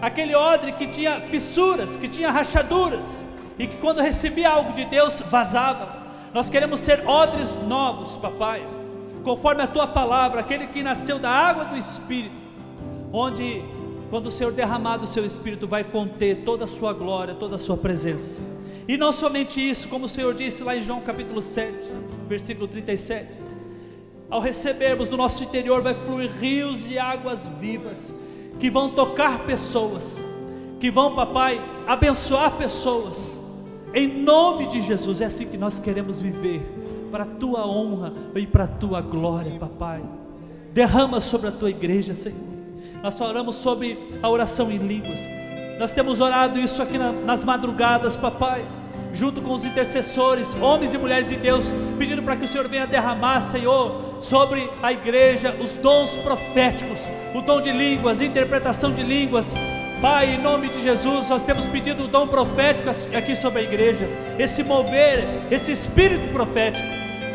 Aquele 0.00 0.34
odre 0.34 0.72
que 0.72 0.86
tinha 0.86 1.20
fissuras, 1.20 1.98
que 1.98 2.08
tinha 2.08 2.30
rachaduras, 2.30 3.22
e 3.58 3.66
que 3.66 3.76
quando 3.76 4.00
recebia 4.00 4.48
algo 4.48 4.72
de 4.72 4.86
Deus 4.86 5.20
vazava. 5.20 6.06
Nós 6.32 6.48
queremos 6.48 6.80
ser 6.80 7.06
odres 7.06 7.54
novos, 7.66 8.16
papai, 8.16 8.66
conforme 9.24 9.62
a 9.62 9.66
tua 9.66 9.86
palavra, 9.86 10.40
aquele 10.40 10.68
que 10.68 10.82
nasceu 10.82 11.18
da 11.18 11.30
água 11.30 11.66
do 11.66 11.76
Espírito, 11.76 12.47
onde 13.12 13.62
quando 14.10 14.26
o 14.26 14.30
Senhor 14.30 14.52
derramar 14.52 14.96
do 14.96 15.06
seu 15.06 15.24
Espírito, 15.24 15.66
vai 15.66 15.84
conter 15.84 16.42
toda 16.44 16.64
a 16.64 16.66
sua 16.66 16.92
glória, 16.92 17.34
toda 17.34 17.56
a 17.56 17.58
sua 17.58 17.76
presença. 17.76 18.40
E 18.86 18.96
não 18.96 19.12
somente 19.12 19.60
isso, 19.60 19.88
como 19.88 20.06
o 20.06 20.08
Senhor 20.08 20.34
disse 20.34 20.64
lá 20.64 20.74
em 20.74 20.82
João 20.82 21.00
capítulo 21.00 21.42
7, 21.42 21.74
versículo 22.26 22.66
37. 22.66 23.28
Ao 24.30 24.40
recebermos 24.40 25.08
do 25.08 25.16
nosso 25.16 25.42
interior, 25.44 25.82
vai 25.82 25.94
fluir 25.94 26.30
rios 26.30 26.86
de 26.86 26.98
águas 26.98 27.46
vivas, 27.60 28.14
que 28.58 28.70
vão 28.70 28.90
tocar 28.90 29.40
pessoas, 29.40 30.18
que 30.80 30.90
vão, 30.90 31.14
papai, 31.14 31.60
abençoar 31.86 32.52
pessoas, 32.52 33.38
em 33.92 34.06
nome 34.22 34.68
de 34.68 34.80
Jesus. 34.80 35.20
É 35.20 35.26
assim 35.26 35.46
que 35.46 35.58
nós 35.58 35.78
queremos 35.78 36.20
viver, 36.20 36.62
para 37.10 37.24
a 37.24 37.26
tua 37.26 37.66
honra 37.66 38.12
e 38.34 38.46
para 38.46 38.64
a 38.64 38.68
tua 38.68 39.02
glória, 39.02 39.58
papai. 39.58 40.02
Derrama 40.72 41.20
sobre 41.20 41.48
a 41.48 41.52
tua 41.52 41.68
igreja, 41.68 42.14
Senhor 42.14 42.57
nós 43.02 43.18
falamos 43.18 43.56
sobre 43.56 43.98
a 44.22 44.28
oração 44.28 44.70
em 44.70 44.78
línguas. 44.78 45.18
Nós 45.78 45.92
temos 45.92 46.20
orado 46.20 46.58
isso 46.58 46.82
aqui 46.82 46.98
na, 46.98 47.12
nas 47.12 47.44
madrugadas, 47.44 48.16
papai, 48.16 48.64
junto 49.12 49.40
com 49.40 49.52
os 49.52 49.64
intercessores, 49.64 50.52
homens 50.60 50.92
e 50.92 50.98
mulheres 50.98 51.28
de 51.28 51.36
Deus, 51.36 51.72
pedindo 51.98 52.22
para 52.22 52.36
que 52.36 52.44
o 52.44 52.48
Senhor 52.48 52.66
venha 52.68 52.86
derramar, 52.86 53.40
Senhor, 53.40 54.16
sobre 54.20 54.68
a 54.82 54.92
igreja 54.92 55.54
os 55.60 55.74
dons 55.74 56.16
proféticos, 56.18 57.08
o 57.34 57.40
dom 57.40 57.60
de 57.60 57.70
línguas, 57.70 58.20
interpretação 58.20 58.92
de 58.92 59.02
línguas. 59.02 59.54
Pai, 60.02 60.34
em 60.34 60.38
nome 60.38 60.68
de 60.68 60.80
Jesus, 60.80 61.28
nós 61.30 61.42
temos 61.42 61.66
pedido 61.66 62.04
o 62.04 62.08
dom 62.08 62.26
profético 62.26 62.90
aqui 63.16 63.34
sobre 63.34 63.60
a 63.60 63.62
igreja, 63.62 64.08
esse 64.38 64.62
mover, 64.64 65.24
esse 65.50 65.72
espírito 65.72 66.32
profético. 66.32 66.86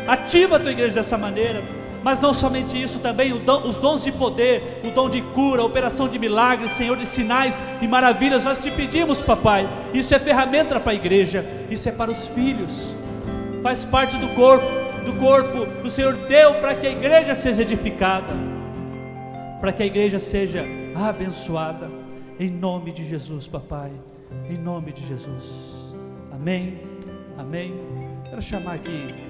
Ativa 0.06 0.56
a 0.56 0.60
tua 0.60 0.72
igreja 0.72 0.94
dessa 0.94 1.16
maneira 1.16 1.62
mas 2.04 2.20
não 2.20 2.34
somente 2.34 2.80
isso, 2.80 2.98
também 2.98 3.32
os 3.32 3.78
dons 3.78 4.04
de 4.04 4.12
poder, 4.12 4.82
o 4.84 4.90
dom 4.90 5.08
de 5.08 5.22
cura, 5.22 5.62
a 5.62 5.64
operação 5.64 6.06
de 6.06 6.18
milagres, 6.18 6.72
Senhor, 6.72 6.98
de 6.98 7.06
sinais 7.06 7.62
e 7.80 7.88
maravilhas, 7.88 8.44
nós 8.44 8.58
te 8.58 8.70
pedimos, 8.70 9.22
papai. 9.22 9.66
Isso 9.94 10.14
é 10.14 10.18
ferramenta 10.18 10.78
para 10.78 10.92
a 10.92 10.94
igreja, 10.94 11.42
isso 11.70 11.88
é 11.88 11.92
para 11.92 12.10
os 12.10 12.28
filhos, 12.28 12.94
faz 13.62 13.86
parte 13.86 14.18
do 14.18 14.28
corpo, 14.34 14.66
do 15.06 15.14
corpo, 15.14 15.66
o 15.82 15.88
Senhor 15.88 16.14
deu 16.28 16.56
para 16.56 16.74
que 16.74 16.86
a 16.86 16.90
igreja 16.90 17.34
seja 17.34 17.62
edificada, 17.62 18.34
para 19.58 19.72
que 19.72 19.82
a 19.82 19.86
igreja 19.86 20.18
seja 20.18 20.62
abençoada, 20.94 21.90
em 22.38 22.50
nome 22.50 22.92
de 22.92 23.02
Jesus, 23.02 23.46
papai, 23.46 23.92
em 24.50 24.58
nome 24.58 24.92
de 24.92 25.06
Jesus, 25.06 25.94
amém, 26.30 26.82
amém. 27.38 27.74
Quero 28.28 28.42
chamar 28.42 28.74
aqui 28.74 29.23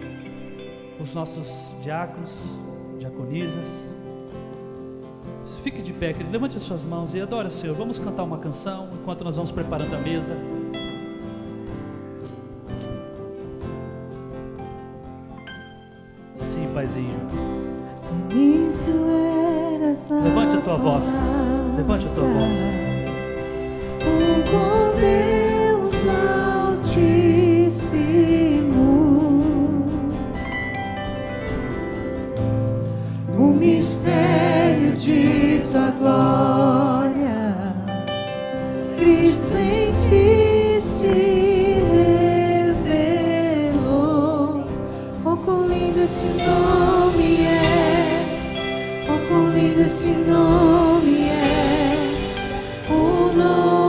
os 1.00 1.14
nossos 1.14 1.74
diáconos 1.82 2.54
diaconisas. 2.98 3.88
Fique 5.62 5.80
de 5.80 5.94
pé, 5.94 6.12
querido. 6.12 6.30
Levante 6.30 6.58
as 6.58 6.62
suas 6.62 6.84
mãos 6.84 7.14
e 7.14 7.20
adore 7.20 7.48
o 7.48 7.50
Senhor. 7.50 7.74
Vamos 7.74 7.98
cantar 7.98 8.22
uma 8.22 8.36
canção 8.36 8.88
enquanto 9.00 9.24
nós 9.24 9.36
vamos 9.36 9.50
preparando 9.50 9.94
a 9.94 9.98
mesa. 9.98 10.36
Sim, 16.36 16.68
Paizinho. 16.74 17.18
Levante 20.22 20.56
a 20.56 20.60
tua 20.60 20.76
voz. 20.76 21.06
Levante 21.78 22.06
a 22.06 22.10
tua 22.10 22.24
voz. 22.24 22.54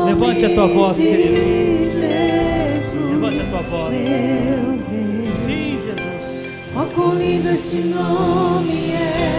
Levante 0.06 0.46
a 0.46 0.54
tua 0.54 0.68
voz, 0.68 0.98
querido. 0.98 2.00
Levante 3.12 3.40
a 3.40 3.44
tua 3.46 3.62
voz. 3.62 3.98
Sim, 5.44 5.80
Jesus. 5.84 6.48
Oh, 6.76 6.86
quão 6.94 7.16
lindo 7.16 7.50
esse 7.50 7.78
nome 7.78 8.92
é! 8.94 9.36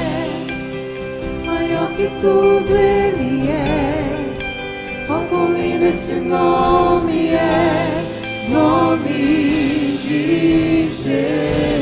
que 1.96 2.10
tudo 2.20 2.76
Ele 2.76 3.48
é. 3.48 4.10
Oh, 5.08 5.26
quão 5.30 5.52
lindo 5.54 5.86
esse 5.86 6.14
nome 6.14 7.28
é, 7.28 8.48
nome 8.50 9.98
de 10.02 10.90
Jesus. 10.92 11.75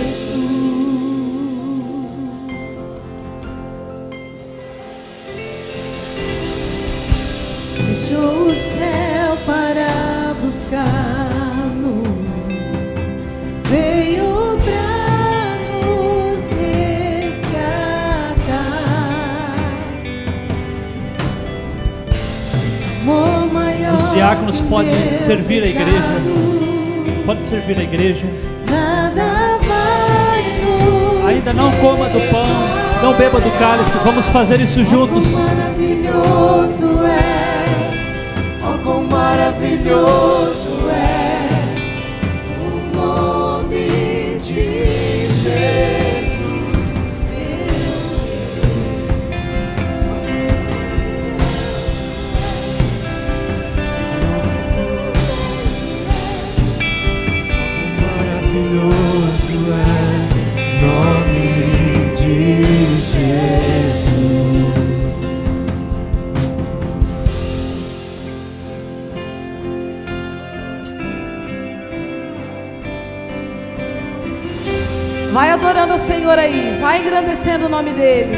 O 8.16 8.54
céu 8.54 9.36
para 9.44 10.34
buscar-nos, 10.40 12.08
veio 13.70 14.34
diáconos 24.14 24.60
podem 24.62 25.10
servir 25.10 25.62
a 25.62 25.66
igreja. 25.66 25.98
Pode 27.26 27.42
servir 27.42 27.78
a 27.78 27.82
igreja. 27.82 28.24
Nos 28.24 29.14
Ainda 31.26 31.52
não 31.52 31.72
coma 31.72 32.08
do 32.08 32.20
pão, 32.30 32.46
não 33.02 33.12
beba 33.14 33.40
do 33.40 33.50
cálice. 33.58 33.98
Vamos 34.04 34.28
fazer 34.28 34.60
isso 34.60 34.84
juntos. 34.84 35.26
Maravilhoso 39.64 40.73
adorando 75.64 75.94
ao 75.94 75.98
Senhor 75.98 76.38
aí, 76.38 76.78
vai 76.78 77.00
engrandecendo 77.00 77.64
o 77.64 77.68
nome 77.70 77.94
dele, 77.94 78.36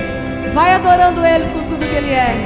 vai 0.55 0.75
adorando 0.75 1.27
ele 1.27 1.45
com 1.47 1.59
tudo 1.65 1.85
que 1.85 1.97
ele 1.97 2.13
é. 2.13 2.37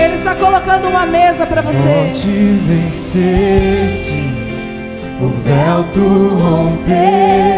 Ele 0.00 0.14
está 0.14 0.36
colocando 0.36 0.88
uma 0.88 1.04
mesa 1.04 1.44
para 1.46 1.62
você. 1.62 1.78
Onde 1.78 2.60
venceste, 2.62 4.22
o 5.20 5.28
véu 5.42 5.82
tu 5.92 6.28
rompeste, 6.28 7.57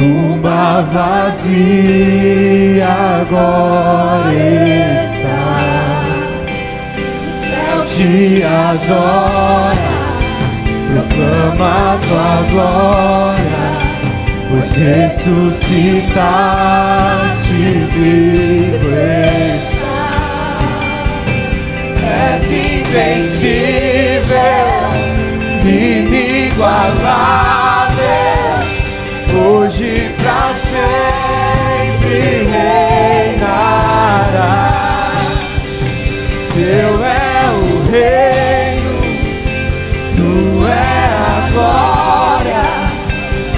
tumba 0.00 0.80
vazia 0.94 2.88
agora 3.20 4.32
está. 4.32 5.44
O 7.28 7.30
céu 7.44 7.78
te 7.84 8.42
adora, 8.42 9.92
proclama 10.88 11.98
tua 12.08 12.32
glória, 12.50 13.64
pois 14.48 14.70
ressuscitaste 14.72 17.60
vivo 17.92 18.88
está. 19.54 20.00
És 22.32 22.44
invencível, 22.50 24.68
inigualável, 25.62 27.60
sempre 30.80 32.16
reinará. 33.34 33.92
Teu 36.54 36.92
é 37.04 37.50
o 37.52 37.66
reino, 37.90 38.96
tu 40.16 40.32
é 40.66 40.96
a 41.16 41.36
glória, 41.52 42.66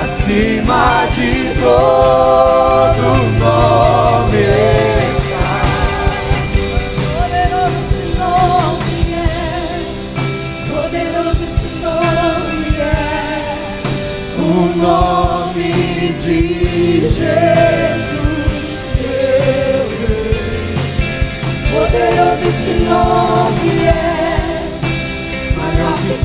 acima 0.03 0.85
de 1.15 1.31
todo 1.61 3.03
nome 3.39 3.92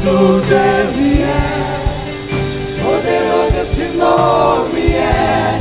tudo 0.04 0.54
ele 0.54 1.24
é, 1.24 1.84
poderoso 2.84 3.58
esse 3.60 3.84
nome 3.98 4.92
é, 4.92 5.60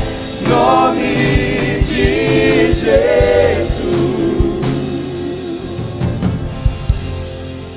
nome 0.49 1.83
de 1.87 2.73
Jesus. 2.73 3.87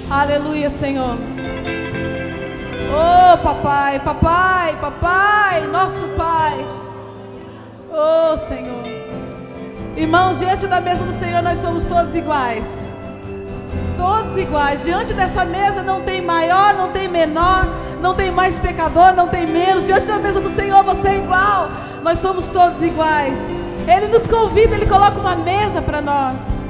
Aleluia, 0.09 0.69
Senhor. 0.69 1.17
Oh, 2.91 3.37
papai, 3.37 3.99
papai, 3.99 4.75
papai, 4.81 5.67
nosso 5.67 6.07
pai. 6.09 6.65
Oh, 7.91 8.35
Senhor. 8.35 8.83
Irmãos, 9.95 10.39
diante 10.39 10.65
da 10.67 10.81
mesa 10.81 11.03
do 11.03 11.11
Senhor 11.11 11.41
nós 11.41 11.57
somos 11.59 11.85
todos 11.85 12.15
iguais. 12.15 12.88
Todos 13.99 14.37
iguais. 14.37 14.85
Diante 14.85 15.13
dessa 15.13 15.43
mesa 15.43 15.83
não 15.83 15.99
tem 16.01 16.21
maior, 16.21 16.73
não 16.73 16.89
tem 16.93 17.09
menor, 17.09 17.67
não 18.01 18.15
tem 18.15 18.31
mais 18.31 18.57
pecador, 18.57 19.13
não 19.13 19.27
tem 19.27 19.45
menos. 19.45 19.87
Diante 19.87 20.07
da 20.07 20.17
mesa 20.17 20.39
do 20.39 20.49
Senhor 20.49 20.81
você 20.85 21.09
é 21.09 21.17
igual. 21.17 21.69
Nós 22.01 22.17
somos 22.19 22.47
todos 22.47 22.81
iguais. 22.81 23.49
Ele 23.93 24.07
nos 24.07 24.25
convida, 24.25 24.73
ele 24.75 24.85
coloca 24.85 25.19
uma 25.19 25.35
mesa 25.35 25.81
para 25.81 25.99
nós. 25.99 26.63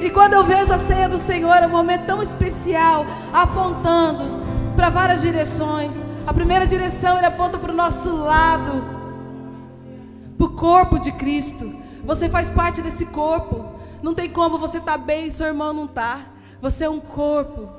E 0.00 0.08
quando 0.08 0.32
eu 0.32 0.42
vejo 0.44 0.72
a 0.72 0.78
ceia 0.78 1.10
do 1.10 1.18
Senhor, 1.18 1.56
é 1.56 1.66
um 1.66 1.70
momento 1.70 2.06
tão 2.06 2.22
especial, 2.22 3.04
apontando 3.30 4.42
para 4.74 4.88
várias 4.88 5.20
direções. 5.20 6.02
A 6.26 6.32
primeira 6.32 6.66
direção 6.66 7.18
ele 7.18 7.26
aponta 7.26 7.58
para 7.58 7.70
o 7.70 7.76
nosso 7.76 8.16
lado, 8.16 8.82
para 10.38 10.46
o 10.46 10.50
corpo 10.50 10.98
de 10.98 11.12
Cristo. 11.12 11.70
Você 12.02 12.30
faz 12.30 12.48
parte 12.48 12.80
desse 12.80 13.04
corpo. 13.04 13.74
Não 14.04 14.12
tem 14.12 14.28
como 14.28 14.58
você 14.58 14.76
estar 14.76 14.98
bem 14.98 15.28
e 15.28 15.30
seu 15.30 15.46
irmão 15.46 15.72
não 15.72 15.86
tá. 15.86 16.26
Você 16.60 16.84
é 16.84 16.90
um 16.90 17.00
corpo. 17.00 17.70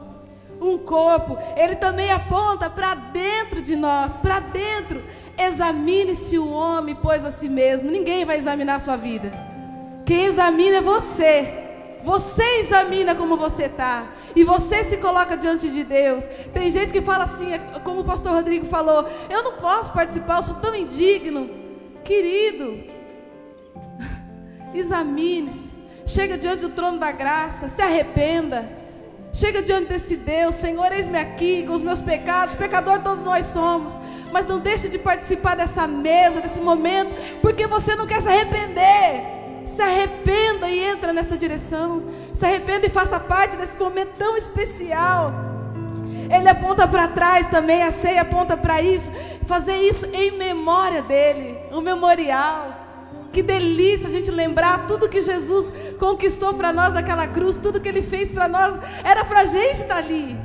Um 0.60 0.76
corpo. 0.76 1.38
Ele 1.56 1.76
também 1.76 2.10
aponta 2.10 2.68
para 2.68 2.96
dentro 2.96 3.62
de 3.62 3.76
nós, 3.76 4.18
para 4.18 4.40
dentro. 4.40 5.04
Examine-se 5.38 6.40
o 6.40 6.50
homem, 6.52 6.98
pois 7.00 7.26
a 7.26 7.30
si 7.30 7.48
mesmo. 7.48 7.92
Ninguém 7.92 8.26
vai 8.26 8.38
examinar 8.38 8.78
a 8.78 8.80
sua 8.80 8.96
vida. 8.96 9.32
Quem 10.04 10.26
examina 10.26 10.78
é 10.78 10.82
você. 10.82 11.48
Você 12.04 12.44
examina 12.58 13.14
como 13.14 13.38
você 13.38 13.66
está. 13.66 14.08
E 14.36 14.44
você 14.44 14.84
se 14.84 14.98
coloca 14.98 15.38
diante 15.38 15.70
de 15.70 15.84
Deus. 15.84 16.26
Tem 16.52 16.72
gente 16.72 16.92
que 16.92 17.04
fala 17.04 17.26
assim, 17.26 17.54
é 17.54 17.60
como 17.84 18.02
o 18.02 18.04
pastor 18.04 18.32
Rodrigo 18.32 18.66
falou: 18.66 19.08
Eu 19.30 19.44
não 19.44 19.58
posso 19.58 19.94
participar, 19.94 20.38
eu 20.38 20.42
sou 20.42 20.56
tão 20.56 20.74
indigno. 20.74 21.48
Querido, 22.04 22.84
examine-se. 24.74 25.75
Chega 26.06 26.38
diante 26.38 26.62
do 26.62 26.70
trono 26.70 27.00
da 27.00 27.12
graça, 27.12 27.68
se 27.68 27.82
arrependa. 27.82 28.70
Chega 29.34 29.62
diante 29.62 29.90
desse 29.90 30.16
Deus, 30.16 30.56
Senhor, 30.56 30.92
eis-me 30.92 31.18
aqui 31.18 31.66
com 31.68 31.74
os 31.74 31.84
meus 31.84 32.00
pecados, 32.00 32.56
pecador 32.56 33.02
todos 33.02 33.24
nós 33.24 33.48
somos. 33.48 33.98
Mas 34.32 34.46
não 34.46 34.60
deixe 34.60 34.88
de 34.88 34.98
participar 35.00 35.56
dessa 35.56 35.88
mesa, 35.88 36.40
desse 36.40 36.62
momento, 36.62 37.14
porque 37.42 37.68
você 37.68 37.96
não 37.96 38.06
quer 38.06 38.22
se 38.22 38.30
arrepender. 38.30 39.36
Se 39.66 39.82
arrependa 39.82 40.70
e 40.70 40.80
entra 40.80 41.12
nessa 41.12 41.36
direção. 41.36 42.04
Se 42.34 42.46
arrependa 42.46 42.86
e 42.86 42.90
faça 42.90 43.20
parte 43.20 43.58
desse 43.58 43.76
momento 43.78 44.12
tão 44.18 44.38
especial. 44.38 45.34
Ele 46.30 46.48
aponta 46.48 46.88
para 46.88 47.08
trás 47.08 47.48
também, 47.48 47.82
a 47.82 47.92
ceia 47.92 48.22
aponta 48.22 48.56
para 48.56 48.82
isso. 48.82 49.12
Fazer 49.46 49.76
isso 49.76 50.06
em 50.14 50.32
memória 50.32 51.02
dele, 51.02 51.58
um 51.72 51.82
memorial. 51.82 52.85
Que 53.36 53.44
delícia 53.44 54.08
a 54.08 54.12
gente 54.14 54.32
lembrar 54.32 54.88
tudo 54.88 55.10
que 55.10 55.20
Jesus 55.20 55.70
conquistou 56.00 56.54
para 56.54 56.72
nós 56.72 56.94
naquela 56.94 57.28
cruz, 57.28 57.58
tudo 57.58 57.82
que 57.82 57.90
ele 57.90 58.02
fez 58.02 58.32
para 58.32 58.48
nós, 58.48 58.80
era 59.04 59.26
para 59.26 59.42
a 59.42 59.46
gente 59.46 59.82
estar 59.82 59.98
ali. 59.98 60.38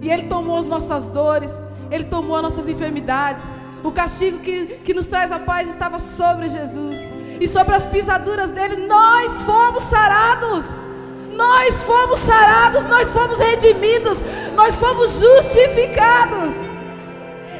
E 0.00 0.10
ele 0.10 0.22
tomou 0.22 0.56
as 0.56 0.66
nossas 0.66 1.06
dores, 1.06 1.60
ele 1.90 2.04
tomou 2.04 2.36
as 2.36 2.42
nossas 2.42 2.66
enfermidades. 2.66 3.44
O 3.82 3.92
castigo 3.92 4.38
que, 4.38 4.80
que 4.82 4.94
nos 4.94 5.06
traz 5.06 5.30
a 5.30 5.38
paz 5.38 5.68
estava 5.68 5.98
sobre 5.98 6.48
Jesus. 6.48 7.12
E 7.38 7.46
sobre 7.46 7.76
as 7.76 7.84
pisaduras 7.84 8.50
dele 8.50 8.86
nós 8.86 9.42
fomos 9.42 9.82
sarados. 9.82 10.74
Nós 11.30 11.84
fomos 11.84 12.20
sarados, 12.20 12.86
nós 12.86 13.12
fomos 13.12 13.38
redimidos, 13.38 14.22
nós 14.56 14.80
fomos 14.80 15.20
justificados. 15.20 16.54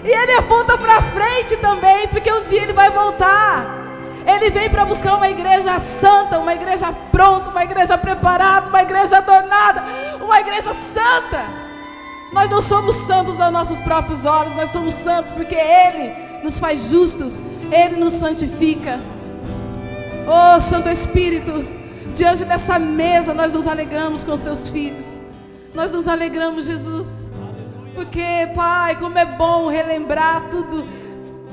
E 0.02 0.08
ele 0.08 0.32
aponta 0.32 0.78
para 0.78 1.02
frente 1.02 1.54
também, 1.58 2.08
porque 2.08 2.32
um 2.32 2.42
dia 2.42 2.62
ele 2.62 2.72
vai 2.72 2.90
voltar. 2.90 3.83
Ele 4.26 4.50
vem 4.50 4.70
para 4.70 4.84
buscar 4.84 5.16
uma 5.16 5.28
igreja 5.28 5.78
santa, 5.78 6.38
uma 6.38 6.54
igreja 6.54 6.92
pronta, 7.12 7.50
uma 7.50 7.62
igreja 7.62 7.98
preparada, 7.98 8.68
uma 8.68 8.82
igreja 8.82 9.18
adornada, 9.18 9.84
uma 10.20 10.40
igreja 10.40 10.72
santa. 10.72 11.44
Nós 12.32 12.48
não 12.48 12.60
somos 12.60 12.96
santos 12.96 13.40
aos 13.40 13.52
nossos 13.52 13.78
próprios 13.78 14.24
olhos, 14.24 14.54
nós 14.56 14.70
somos 14.70 14.94
santos 14.94 15.30
porque 15.30 15.54
Ele 15.54 16.42
nos 16.42 16.58
faz 16.58 16.88
justos 16.90 17.38
Ele 17.70 17.96
nos 17.96 18.14
santifica. 18.14 18.98
Oh, 20.26 20.58
Santo 20.58 20.88
Espírito, 20.88 21.66
diante 22.14 22.44
dessa 22.44 22.78
mesa 22.78 23.34
nós 23.34 23.52
nos 23.52 23.66
alegramos 23.66 24.24
com 24.24 24.32
os 24.32 24.40
teus 24.40 24.68
filhos. 24.68 25.18
Nós 25.74 25.92
nos 25.92 26.08
alegramos, 26.08 26.66
Jesus. 26.66 27.28
Porque, 27.94 28.48
Pai, 28.54 28.96
como 28.96 29.18
é 29.18 29.24
bom 29.24 29.68
relembrar 29.68 30.48
tudo, 30.48 30.86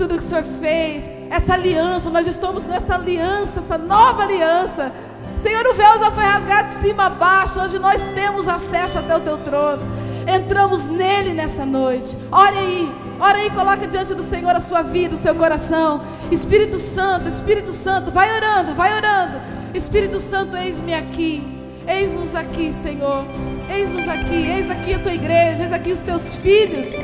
tudo 0.02 0.18
que 0.18 0.24
o 0.24 0.28
Senhor 0.28 0.44
fez, 0.60 1.08
essa 1.30 1.54
aliança, 1.54 2.10
nós 2.10 2.26
estamos 2.26 2.66
nessa 2.66 2.96
aliança, 2.96 3.60
essa 3.60 3.78
nova 3.78 4.24
aliança. 4.24 4.92
Senhor, 5.38 5.64
o 5.68 5.76
véu 5.76 6.00
já 6.00 6.10
foi 6.10 6.24
rasgado 6.24 6.70
de 6.70 6.82
cima 6.82 7.06
a 7.06 7.10
baixo, 7.12 7.60
hoje 7.60 7.78
nós 7.78 8.04
temos 8.16 8.48
acesso 8.48 8.98
até 8.98 9.16
o 9.16 9.20
teu 9.20 9.38
trono. 9.38 9.84
Entramos 10.28 10.88
nele 10.88 11.34
nessa 11.34 11.68
noite. 11.68 12.18
Ore 12.32 12.58
aí, 12.58 12.92
ore 13.20 13.42
aí, 13.42 13.50
coloca 13.52 13.86
diante 13.86 14.16
do 14.16 14.24
Senhor 14.24 14.56
a 14.56 14.60
sua 14.60 14.82
vida, 14.82 15.14
o 15.14 15.18
seu 15.18 15.36
coração. 15.36 16.02
Espírito 16.32 16.80
Santo, 16.80 17.28
Espírito 17.28 17.72
Santo, 17.72 18.10
vai 18.10 18.36
orando, 18.36 18.74
vai 18.74 18.96
orando. 18.96 19.40
Espírito 19.76 20.20
Santo, 20.20 20.58
eis-me 20.58 20.96
aqui. 20.96 21.62
Eis-nos 21.88 22.34
aqui, 22.34 22.72
Senhor. 22.72 23.26
Eis-nos 23.70 24.08
aqui, 24.08 24.48
eis 24.48 24.72
aqui 24.72 24.96
a 24.96 25.00
tua 25.00 25.14
igreja, 25.14 25.64
eis 25.64 25.72
aqui 25.72 25.92
os 25.92 26.02
teus 26.02 26.36
filhos. 26.36 26.96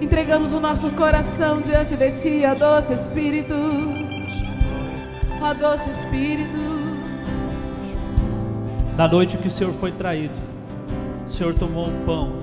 Entregamos 0.00 0.52
o 0.52 0.60
nosso 0.60 0.90
coração 0.92 1.60
diante 1.60 1.96
de 1.96 2.10
ti, 2.12 2.42
ó 2.46 2.54
doce 2.54 2.92
Espírito. 2.92 3.54
Ó 5.40 5.54
doce 5.54 5.90
Espírito. 5.90 6.58
Na 8.96 9.08
noite 9.08 9.36
que 9.38 9.48
o 9.48 9.50
Senhor 9.50 9.72
foi 9.74 9.92
traído, 9.92 10.34
o 11.26 11.30
Senhor 11.30 11.54
tomou 11.54 11.86
um 11.86 12.04
pão, 12.04 12.40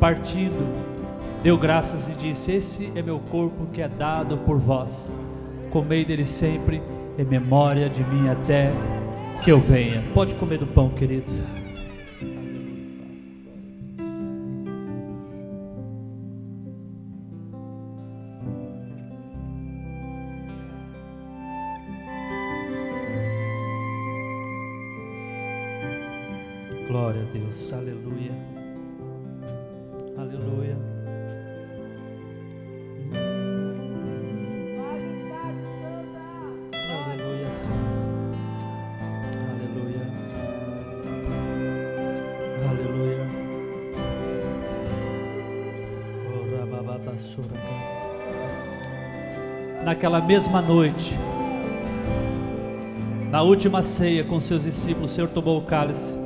partindo, 0.00 0.66
deu 1.42 1.56
graças 1.56 2.08
e 2.08 2.12
disse: 2.12 2.52
Esse 2.52 2.92
é 2.94 3.02
meu 3.02 3.18
corpo 3.18 3.66
que 3.72 3.80
é 3.80 3.88
dado 3.88 4.36
por 4.38 4.58
vós. 4.58 5.12
Comei 5.70 6.04
dele 6.04 6.24
sempre 6.24 6.82
em 7.18 7.24
memória 7.24 7.88
de 7.88 8.02
mim 8.04 8.28
até 8.28 8.70
que 9.42 9.50
eu 9.50 9.60
venha. 9.60 10.04
Pode 10.12 10.34
comer 10.34 10.58
do 10.58 10.66
pão, 10.66 10.90
querido. 10.90 11.32
Deus, 27.54 27.72
aleluia, 27.72 28.32
aleluia. 30.18 30.76
Majestade 34.76 35.62
Santa. 35.78 36.22
Aleluia, 37.12 37.50
Senhor. 37.52 38.34
Aleluia. 39.50 40.04
Aleluia. 42.68 43.24
Rabababassura. 46.60 47.58
Naquela 49.84 50.20
mesma 50.20 50.60
noite, 50.60 51.14
na 53.30 53.42
última 53.42 53.80
ceia 53.82 54.24
com 54.24 54.40
seus 54.40 54.64
discípulos, 54.64 55.12
o 55.12 55.14
Senhor 55.14 55.28
tomou 55.28 55.58
o 55.58 55.62
cálice, 55.62 56.23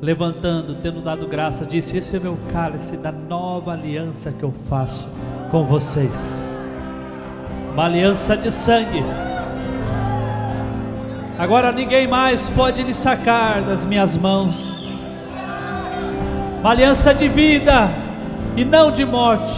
levantando, 0.00 0.76
tendo 0.76 1.00
dado 1.00 1.26
graça, 1.26 1.64
disse: 1.64 1.96
Esse 1.96 2.16
é 2.16 2.20
meu 2.20 2.38
cálice 2.52 2.96
da 2.96 3.12
nova 3.12 3.72
aliança 3.72 4.32
que 4.32 4.42
eu 4.42 4.52
faço 4.68 5.08
com 5.50 5.64
vocês. 5.64 6.76
Uma 7.72 7.84
aliança 7.84 8.36
de 8.36 8.50
sangue. 8.50 9.02
Agora 11.38 11.70
ninguém 11.70 12.06
mais 12.06 12.48
pode 12.48 12.82
lhe 12.82 12.94
sacar 12.94 13.62
das 13.62 13.86
minhas 13.86 14.16
mãos. 14.16 14.76
Uma 16.60 16.70
aliança 16.70 17.14
de 17.14 17.28
vida 17.28 17.88
e 18.56 18.64
não 18.64 18.90
de 18.90 19.04
morte. 19.04 19.52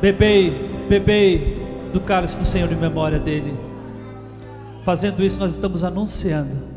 Bebei, 0.00 0.70
bebei 0.88 1.56
do 1.92 2.00
cálice 2.00 2.38
do 2.38 2.44
Senhor 2.46 2.72
em 2.72 2.76
memória 2.76 3.18
dele. 3.18 3.54
Fazendo 4.82 5.22
isso, 5.22 5.38
nós 5.38 5.52
estamos 5.52 5.84
anunciando 5.84 6.69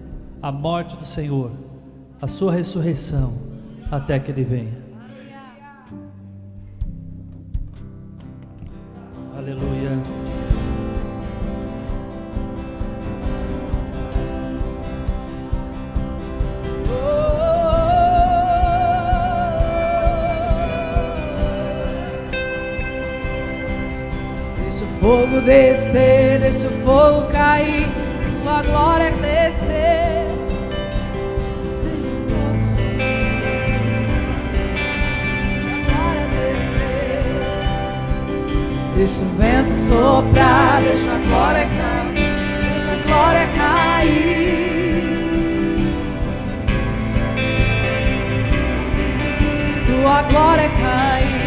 a 0.44 0.52
morte 0.52 0.98
do 0.98 1.06
Senhor, 1.06 1.52
a 2.22 2.28
sua 2.28 2.52
ressurreição, 2.52 3.34
até 3.90 4.20
que 4.20 4.30
ele 4.30 4.44
venha. 4.44 4.84
Aleluia. 9.38 9.92
Deixa 24.60 24.84
o 24.84 24.88
fogo 25.00 25.40
descer, 25.46 26.42
deixa 26.42 26.68
o 26.68 26.72
fogo 26.86 27.32
cair, 27.32 27.88
tua 28.44 28.62
glória 28.64 29.10
crescer. 29.14 30.23
Deixa 39.04 39.22
o 39.22 39.28
vento 39.38 39.74
soprar, 39.74 40.82
deixa 40.82 41.12
a 41.12 41.18
glória 41.28 41.68
cair, 41.68 42.32
deixa 42.74 42.90
a 42.90 42.96
glória 43.06 43.48
cair. 43.58 44.64
Tua 49.86 50.22
glória 50.22 50.70
cair. 50.70 51.44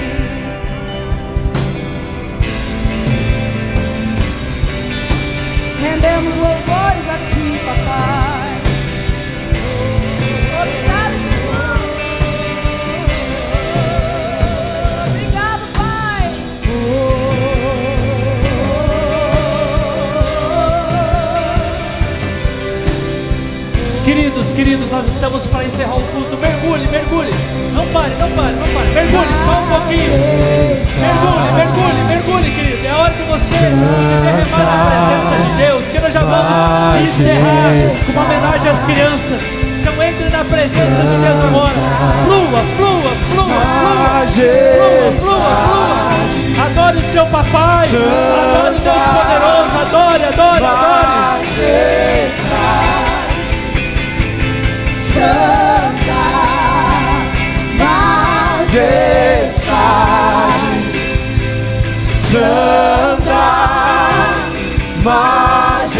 Rendemos 5.80 6.36
louvores 6.36 6.85
Queridos, 24.56 24.90
nós 24.90 25.06
estamos 25.06 25.46
para 25.48 25.66
encerrar 25.66 25.96
o 25.96 26.00
culto. 26.00 26.34
Mergulhe, 26.38 26.88
mergulhe. 26.88 27.30
Não 27.74 27.86
pare, 27.88 28.14
não 28.18 28.30
pare, 28.30 28.54
não 28.54 28.66
pare. 28.72 28.88
Mergulhe 28.88 29.28
só 29.44 29.50
um 29.52 29.66
pouquinho. 29.68 30.12
Mergulhe, 30.98 31.52
mergulhe, 31.52 32.02
mergulhe, 32.08 32.50
querido. 32.52 32.86
É 32.86 32.90
a 32.90 32.96
hora 32.96 33.12
de 33.12 33.22
você 33.24 33.54
se 33.54 34.14
derramar 34.24 34.64
na 34.64 34.78
presença 34.88 35.36
de 35.44 35.52
Deus. 35.58 35.84
Que 35.92 36.00
nós 36.00 36.10
já 36.10 36.20
vamos 36.20 37.04
encerrar 37.04 37.68
com 38.06 38.12
uma 38.12 38.24
homenagem 38.24 38.70
às 38.70 38.82
crianças. 38.82 39.42
Então 39.78 40.02
entre 40.02 40.30
na 40.30 40.42
presença 40.42 41.02
de 41.02 41.16
Deus 41.20 41.44
agora. 41.44 41.74
Flua, 42.24 42.64
flua, 42.78 43.12
flua, 43.28 43.44
flua. 43.44 44.24
Flua, 44.24 45.12
flua, 45.12 45.36
flua. 45.36 46.64
Adore 46.64 46.96
o 46.96 47.12
seu 47.12 47.26
papai. 47.26 47.88
Adore 47.88 48.74
o 48.74 48.80
Deus 48.80 49.02
poderoso. 49.04 49.76
Adore, 49.82 50.24
adore, 50.24 50.64
adore. 50.64 51.06
Santa 62.36 63.46
Majestade 65.02 65.96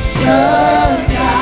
Santa 0.00 1.32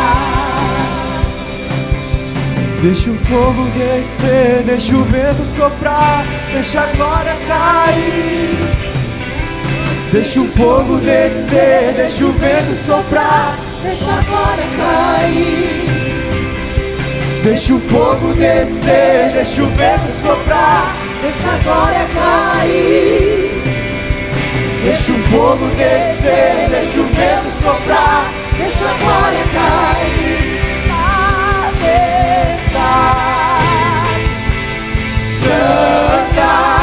Deixa 2.80 3.10
o 3.10 3.16
fogo 3.16 3.64
descer, 3.76 4.62
deixa 4.64 4.96
o 4.96 5.04
vento 5.04 5.44
soprar, 5.44 6.24
deixa 6.52 6.80
a 6.80 6.86
glória 6.86 7.36
cair. 7.46 8.56
Deixa 10.10 10.40
o 10.40 10.48
fogo 10.48 10.96
descer, 10.96 11.92
deixa 11.94 12.24
o 12.24 12.32
vento 12.32 12.74
soprar, 12.74 13.54
Deixa 13.82 14.12
agora 14.12 14.62
cair. 14.76 15.86
Deixa 17.42 17.74
o 17.74 17.80
fogo 17.80 18.34
descer, 18.34 19.32
deixa 19.32 19.62
o 19.62 19.66
vento 19.68 20.12
soprar, 20.20 20.94
deixa 21.22 21.48
agora 21.48 22.06
cair. 22.14 23.50
Deixa 24.84 25.12
o 25.12 25.18
fogo 25.30 25.66
descer, 25.76 26.68
deixa 26.68 27.00
o 27.00 27.04
vento 27.04 27.50
soprar, 27.62 28.30
deixa 28.58 28.84
agora 28.84 29.44
cair. 29.54 30.60
Majestade 31.80 32.10
Santa. 35.42 36.79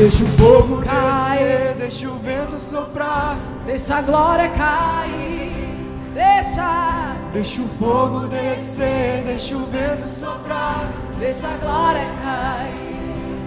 Deixa 0.00 0.24
o 0.24 0.28
fogo 0.28 0.82
Cai. 0.82 1.36
descer, 1.38 1.74
deixa 1.78 2.08
o 2.08 2.14
vento 2.18 2.58
soprar. 2.58 3.36
Deixa 3.66 3.96
a 3.96 4.00
glória 4.02 4.48
cair. 4.48 5.52
Deixa, 6.14 7.16
Deixa 7.34 7.60
o 7.60 7.68
fogo 7.78 8.20
descer, 8.28 9.22
deixa 9.26 9.56
o 9.56 9.66
vento 9.66 10.08
soprar. 10.08 10.88
deixa 11.18 11.46
a 11.46 11.56
glória 11.58 12.06
cair. 12.24 12.80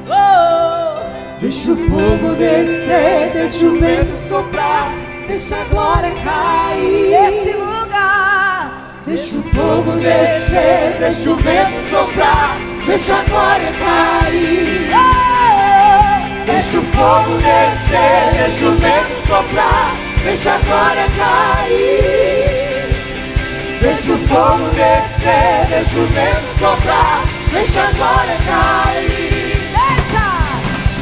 Oh, 0.07 1.39
Deixa 1.41 1.71
o 1.71 1.75
fogo 1.75 2.35
descer, 2.35 3.31
deixa 3.33 3.65
o 3.65 3.79
vento 3.79 4.11
soprar. 4.27 4.93
deixa 5.27 5.55
a 5.55 5.63
glória 5.65 6.11
cair 6.23 7.09
nesse 7.09 7.51
lugar. 7.53 9.01
Deixa 9.07 9.37
o 9.39 9.43
fogo 9.43 9.91
descer, 9.99 10.97
deixa 10.99 11.29
o 11.31 11.35
vento 11.35 11.89
soprar. 11.89 12.57
Deixa 12.85 13.15
a 13.15 13.23
glória 13.23 13.71
cair. 13.71 14.92
Deixa 16.93 17.05
o 17.05 17.25
fogo 17.25 17.37
descer, 17.41 18.33
deixa 18.37 18.65
o 18.65 18.77
vento 18.77 19.27
soprar. 19.27 19.95
Deixa 20.23 20.51
a 20.51 20.57
glória 20.59 21.07
cair. 21.17 22.87
Deixa 23.81 24.13
o 24.13 24.17
fogo 24.27 24.69
descer, 24.75 25.65
deixa 25.69 25.99
o 25.99 26.05
vento 26.07 26.59
soprar. 26.59 27.23
Deixa 27.51 27.81
a 27.81 27.91
glória 27.93 28.37
cair. 28.45 29.09
deixa, 29.73 30.25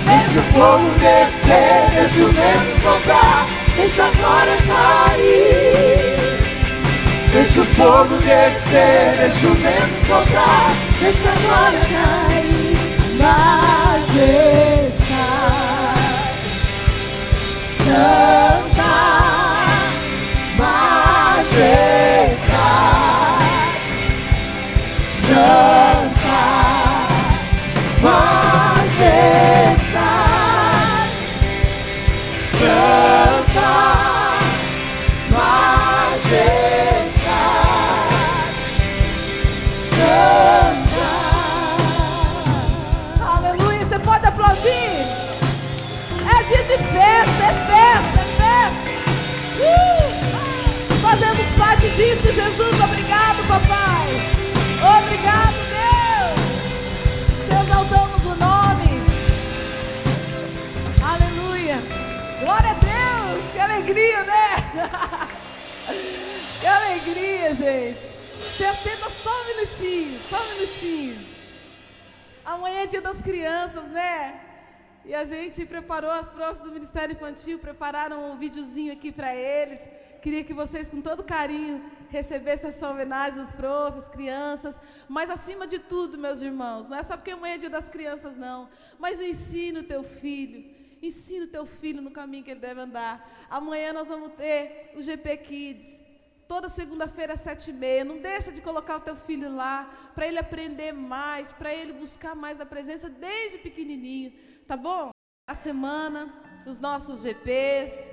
Deixa 0.06 0.40
o 0.40 0.44
fogo 0.54 0.90
descer, 1.00 1.80
deixa 1.94 2.22
o 2.24 2.28
vento 2.30 2.72
soprar, 2.82 3.48
deixa 3.76 4.04
a 4.04 4.12
glória 4.12 4.58
cair. 4.68 6.12
Deixa 7.34 7.62
o 7.62 7.66
fogo 7.66 8.16
descer, 8.18 9.16
deixa 9.18 9.48
o 9.48 9.54
vento 9.56 10.08
soprar, 10.08 10.72
deixa 11.02 11.30
a 11.30 11.36
glória 11.36 11.84
cair. 11.92 12.52
Majestade, 13.20 15.01
Santa 17.92 18.96
Majestade, 20.58 21.52
Santa 25.10 25.91
que 66.60 66.68
alegria, 66.68 67.54
gente. 67.54 68.02
Você 68.02 68.66
acenda 68.66 69.10
só 69.10 69.42
um 69.42 69.48
minutinho, 69.48 70.20
só 70.30 70.38
um 70.38 70.50
minutinho. 70.56 71.32
Amanhã 72.44 72.82
é 72.82 72.88
dia 72.88 73.02
das 73.02 73.22
crianças, 73.22 73.88
né? 73.88 74.42
E 75.04 75.16
a 75.16 75.24
gente 75.24 75.66
preparou, 75.66 76.12
as 76.12 76.30
profs 76.30 76.60
do 76.60 76.72
Ministério 76.72 77.14
Infantil 77.14 77.58
prepararam 77.58 78.32
um 78.32 78.38
videozinho 78.38 78.94
aqui 78.94 79.12
para 79.12 79.36
eles. 79.36 79.88
Queria 80.22 80.44
que 80.44 80.54
vocês, 80.54 80.90
com 80.90 81.02
todo 81.02 81.24
carinho, 81.24 81.84
recebessem 82.10 82.68
essa 82.68 82.88
homenagem 82.90 83.42
dos 83.42 83.54
profs, 83.54 84.08
crianças. 84.10 84.80
Mas, 85.10 85.32
acima 85.32 85.66
de 85.66 85.80
tudo, 85.80 86.20
meus 86.20 86.42
irmãos, 86.44 86.88
não 86.88 86.98
é 86.98 87.04
só 87.04 87.18
porque 87.18 87.32
amanhã 87.32 87.56
é 87.56 87.58
dia 87.58 87.70
das 87.70 87.90
crianças, 87.90 88.38
não. 88.38 88.70
Mas 89.00 89.20
ensina 89.20 89.80
o 89.80 89.84
teu 89.84 90.04
filho. 90.04 90.71
Ensina 91.02 91.46
o 91.46 91.48
teu 91.48 91.66
filho 91.66 92.02
no 92.02 92.12
caminho 92.12 92.44
que 92.44 92.52
ele 92.52 92.60
deve 92.60 92.80
andar. 92.80 93.48
Amanhã 93.50 93.92
nós 93.92 94.08
vamos 94.08 94.34
ter 94.34 94.92
o 94.96 95.02
GP 95.02 95.38
Kids. 95.38 96.00
Toda 96.48 96.70
segunda-feira, 96.70 97.34
às 97.34 97.40
sete 97.40 97.72
e 97.72 97.74
meia. 97.74 98.04
Não 98.04 98.20
deixa 98.20 98.52
de 98.52 98.62
colocar 98.62 98.98
o 98.98 99.00
teu 99.00 99.16
filho 99.16 99.54
lá, 99.56 100.12
para 100.14 100.28
ele 100.28 100.38
aprender 100.38 100.92
mais, 100.92 101.52
para 101.52 101.74
ele 101.74 101.94
buscar 101.94 102.36
mais 102.36 102.58
da 102.58 102.66
presença 102.66 103.10
desde 103.10 103.58
pequenininho. 103.58 104.34
Tá 104.68 104.78
bom? 104.78 105.10
A 105.50 105.54
semana, 105.54 106.22
os 106.66 106.78
nossos 106.78 107.24
GPs. 107.24 108.12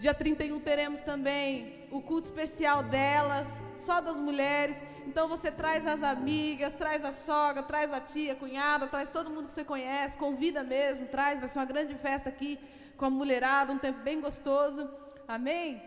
Dia 0.00 0.12
31 0.12 0.58
teremos 0.60 1.00
também 1.00 1.86
o 1.90 2.00
culto 2.02 2.26
especial 2.26 2.82
delas, 2.82 3.62
só 3.76 4.00
das 4.00 4.18
mulheres. 4.18 4.82
Então 5.06 5.28
você 5.28 5.50
traz 5.50 5.86
as 5.86 6.02
amigas, 6.02 6.74
traz 6.74 7.04
a 7.04 7.12
sogra, 7.12 7.62
traz 7.62 7.92
a 7.92 8.00
tia, 8.00 8.32
a 8.32 8.36
cunhada, 8.36 8.88
traz 8.88 9.08
todo 9.08 9.30
mundo 9.30 9.46
que 9.46 9.52
você 9.52 9.64
conhece, 9.64 10.18
convida 10.18 10.64
mesmo, 10.64 11.06
traz. 11.06 11.38
Vai 11.38 11.48
ser 11.48 11.58
uma 11.60 11.64
grande 11.64 11.94
festa 11.94 12.28
aqui 12.28 12.58
com 12.96 13.04
a 13.04 13.10
mulherada, 13.10 13.72
um 13.72 13.78
tempo 13.78 14.00
bem 14.00 14.20
gostoso. 14.20 14.90
Amém? 15.28 15.82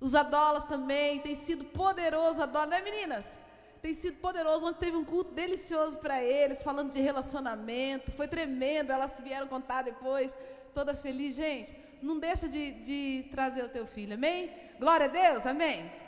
Os 0.00 0.14
adolas 0.14 0.64
também, 0.64 1.20
tem 1.20 1.34
sido 1.34 1.64
poderoso 1.64 2.42
adola, 2.42 2.66
né 2.66 2.80
meninas? 2.82 3.38
Tem 3.80 3.94
sido 3.94 4.16
poderoso, 4.18 4.66
ontem 4.66 4.80
teve 4.86 4.96
um 4.96 5.04
culto 5.04 5.32
delicioso 5.32 5.96
para 5.98 6.22
eles, 6.22 6.62
falando 6.62 6.90
de 6.90 7.00
relacionamento, 7.00 8.12
foi 8.12 8.28
tremendo, 8.28 8.90
elas 8.90 9.18
vieram 9.22 9.46
contar 9.46 9.82
depois, 9.82 10.34
toda 10.74 10.94
feliz. 10.94 11.34
Gente, 11.34 11.74
não 12.02 12.18
deixa 12.18 12.48
de, 12.48 12.72
de 12.88 13.28
trazer 13.30 13.62
o 13.62 13.68
teu 13.68 13.86
filho, 13.86 14.14
amém? 14.14 14.50
Glória 14.78 15.06
a 15.06 15.08
Deus, 15.08 15.46
amém? 15.46 16.03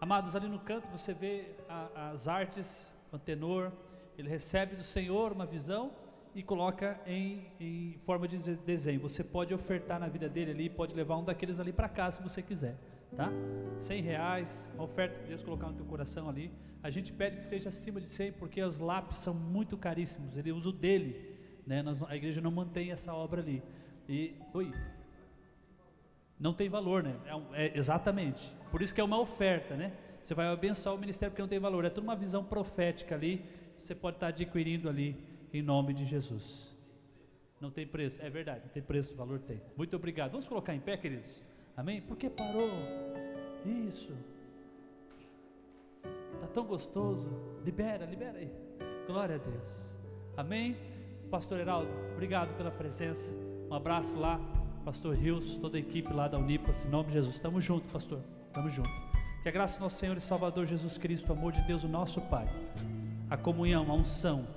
Amados, 0.00 0.36
ali 0.36 0.48
no 0.48 0.58
canto 0.60 0.86
você 0.88 1.12
vê 1.12 1.56
a- 1.68 2.10
as 2.12 2.28
artes, 2.28 2.92
o 3.12 3.18
tenor, 3.18 3.72
ele 4.16 4.28
recebe 4.28 4.76
do 4.76 4.84
Senhor 4.84 5.32
uma 5.32 5.46
visão 5.46 5.92
e 6.34 6.42
coloca 6.42 7.00
em, 7.06 7.46
em 7.58 7.98
forma 8.04 8.28
de 8.28 8.38
de- 8.38 8.56
desenho. 8.56 9.00
Você 9.00 9.24
pode 9.24 9.52
ofertar 9.52 9.98
na 9.98 10.06
vida 10.08 10.28
dele 10.28 10.52
ali, 10.52 10.70
pode 10.70 10.94
levar 10.94 11.16
um 11.16 11.24
daqueles 11.24 11.58
ali 11.58 11.72
para 11.72 11.88
casa 11.88 12.18
se 12.18 12.22
você 12.22 12.40
quiser, 12.42 12.76
tá? 13.16 13.28
100 13.78 14.02
reais, 14.02 14.70
uma 14.74 14.84
oferta 14.84 15.18
que 15.20 15.26
Deus 15.26 15.42
colocar 15.42 15.66
no 15.68 15.74
teu 15.74 15.86
coração 15.86 16.28
ali. 16.28 16.52
A 16.80 16.90
gente 16.90 17.12
pede 17.12 17.38
que 17.38 17.44
seja 17.44 17.68
acima 17.70 18.00
de 18.00 18.06
100 18.08 18.32
porque 18.32 18.62
os 18.62 18.78
lápis 18.78 19.16
são 19.18 19.34
muito 19.34 19.76
caríssimos, 19.76 20.36
ele 20.36 20.52
usa 20.52 20.68
o 20.68 20.72
dele, 20.72 21.36
né? 21.66 21.82
Nós- 21.82 22.02
a 22.04 22.14
igreja 22.14 22.40
não 22.40 22.52
mantém 22.52 22.92
essa 22.92 23.12
obra 23.12 23.40
ali. 23.40 23.62
E, 24.08 24.36
oi, 24.54 24.72
não 26.38 26.52
tem 26.52 26.68
valor, 26.68 27.02
né? 27.02 27.16
É, 27.52 27.66
é 27.66 27.78
exatamente. 27.78 28.54
Por 28.70 28.82
isso 28.82 28.94
que 28.94 29.00
é 29.00 29.04
uma 29.04 29.18
oferta, 29.18 29.76
né? 29.76 29.92
Você 30.20 30.34
vai 30.34 30.46
abençoar 30.46 30.94
o 30.94 30.98
ministério 30.98 31.32
porque 31.32 31.42
não 31.42 31.48
tem 31.48 31.58
valor. 31.58 31.84
É 31.84 31.90
tudo 31.90 32.04
uma 32.04 32.16
visão 32.16 32.44
profética 32.44 33.14
ali. 33.14 33.44
Você 33.78 33.94
pode 33.94 34.16
estar 34.16 34.28
adquirindo 34.28 34.88
ali 34.88 35.16
em 35.52 35.62
nome 35.62 35.94
de 35.94 36.04
Jesus. 36.04 36.76
Não 37.60 37.70
tem 37.70 37.86
preço, 37.86 38.22
é 38.22 38.30
verdade, 38.30 38.60
não 38.64 38.68
tem 38.68 38.82
preço, 38.82 39.16
valor 39.16 39.40
tem. 39.40 39.60
Muito 39.76 39.96
obrigado. 39.96 40.30
Vamos 40.30 40.46
colocar 40.46 40.74
em 40.74 40.80
pé, 40.80 40.96
queridos? 40.96 41.42
Amém? 41.76 42.00
Por 42.00 42.16
que 42.16 42.30
parou? 42.30 42.70
Isso. 43.88 44.12
Tá 46.40 46.46
tão 46.46 46.64
gostoso. 46.64 47.30
Libera, 47.64 48.06
libera 48.06 48.38
aí. 48.38 48.50
Glória 49.06 49.36
a 49.36 49.38
Deus. 49.38 49.98
Amém? 50.36 50.76
Pastor 51.30 51.58
Heraldo, 51.58 51.90
obrigado 52.12 52.56
pela 52.56 52.70
presença. 52.70 53.36
Um 53.68 53.74
abraço 53.74 54.16
lá, 54.16 54.40
pastor 54.88 55.14
Rios, 55.14 55.58
toda 55.58 55.76
a 55.76 55.80
equipe 55.80 56.10
lá 56.14 56.28
da 56.28 56.38
Unipas, 56.38 56.82
em 56.86 56.88
nome 56.88 57.08
de 57.08 57.12
Jesus. 57.12 57.34
Estamos 57.34 57.62
juntos, 57.62 57.92
pastor. 57.92 58.20
Estamos 58.46 58.72
juntos. 58.72 58.90
Que 59.42 59.48
a 59.50 59.52
graça 59.52 59.78
do 59.78 59.82
nosso 59.82 59.98
Senhor 59.98 60.16
e 60.16 60.20
Salvador 60.20 60.64
Jesus 60.64 60.96
Cristo, 60.96 61.28
o 61.28 61.32
amor 61.32 61.52
de 61.52 61.60
Deus, 61.66 61.84
o 61.84 61.88
nosso 61.88 62.22
Pai, 62.22 62.48
a 63.28 63.36
comunhão, 63.36 63.84
a 63.90 63.92
unção, 63.92 64.48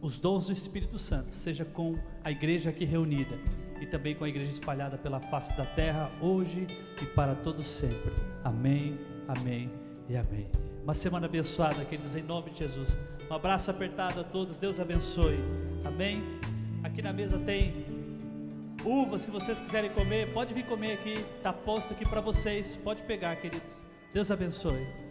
os 0.00 0.20
dons 0.20 0.46
do 0.46 0.52
Espírito 0.52 0.98
Santo, 0.98 1.32
seja 1.32 1.64
com 1.64 1.98
a 2.22 2.30
igreja 2.30 2.70
aqui 2.70 2.84
reunida 2.84 3.36
e 3.80 3.86
também 3.86 4.14
com 4.14 4.22
a 4.22 4.28
igreja 4.28 4.52
espalhada 4.52 4.96
pela 4.96 5.18
face 5.18 5.52
da 5.56 5.66
terra, 5.66 6.12
hoje 6.20 6.68
e 7.02 7.06
para 7.06 7.34
todos 7.34 7.66
sempre. 7.66 8.12
Amém, 8.44 9.00
amém 9.26 9.68
e 10.08 10.16
amém. 10.16 10.48
Uma 10.84 10.94
semana 10.94 11.26
abençoada, 11.26 11.84
queridos, 11.84 12.14
em 12.14 12.22
nome 12.22 12.50
de 12.50 12.58
Jesus. 12.60 12.96
Um 13.28 13.34
abraço 13.34 13.68
apertado 13.68 14.20
a 14.20 14.24
todos, 14.24 14.58
Deus 14.58 14.78
abençoe. 14.78 15.40
Amém. 15.84 16.22
Aqui 16.84 17.02
na 17.02 17.12
mesa 17.12 17.36
tem 17.36 17.89
Uva, 18.84 19.18
se 19.18 19.30
vocês 19.30 19.60
quiserem 19.60 19.90
comer, 19.90 20.32
pode 20.32 20.54
vir 20.54 20.64
comer 20.64 20.92
aqui, 20.92 21.24
está 21.36 21.52
posto 21.52 21.92
aqui 21.92 22.08
para 22.08 22.20
vocês. 22.20 22.78
Pode 22.78 23.02
pegar, 23.02 23.36
queridos. 23.36 23.84
Deus 24.12 24.30
abençoe. 24.30 25.09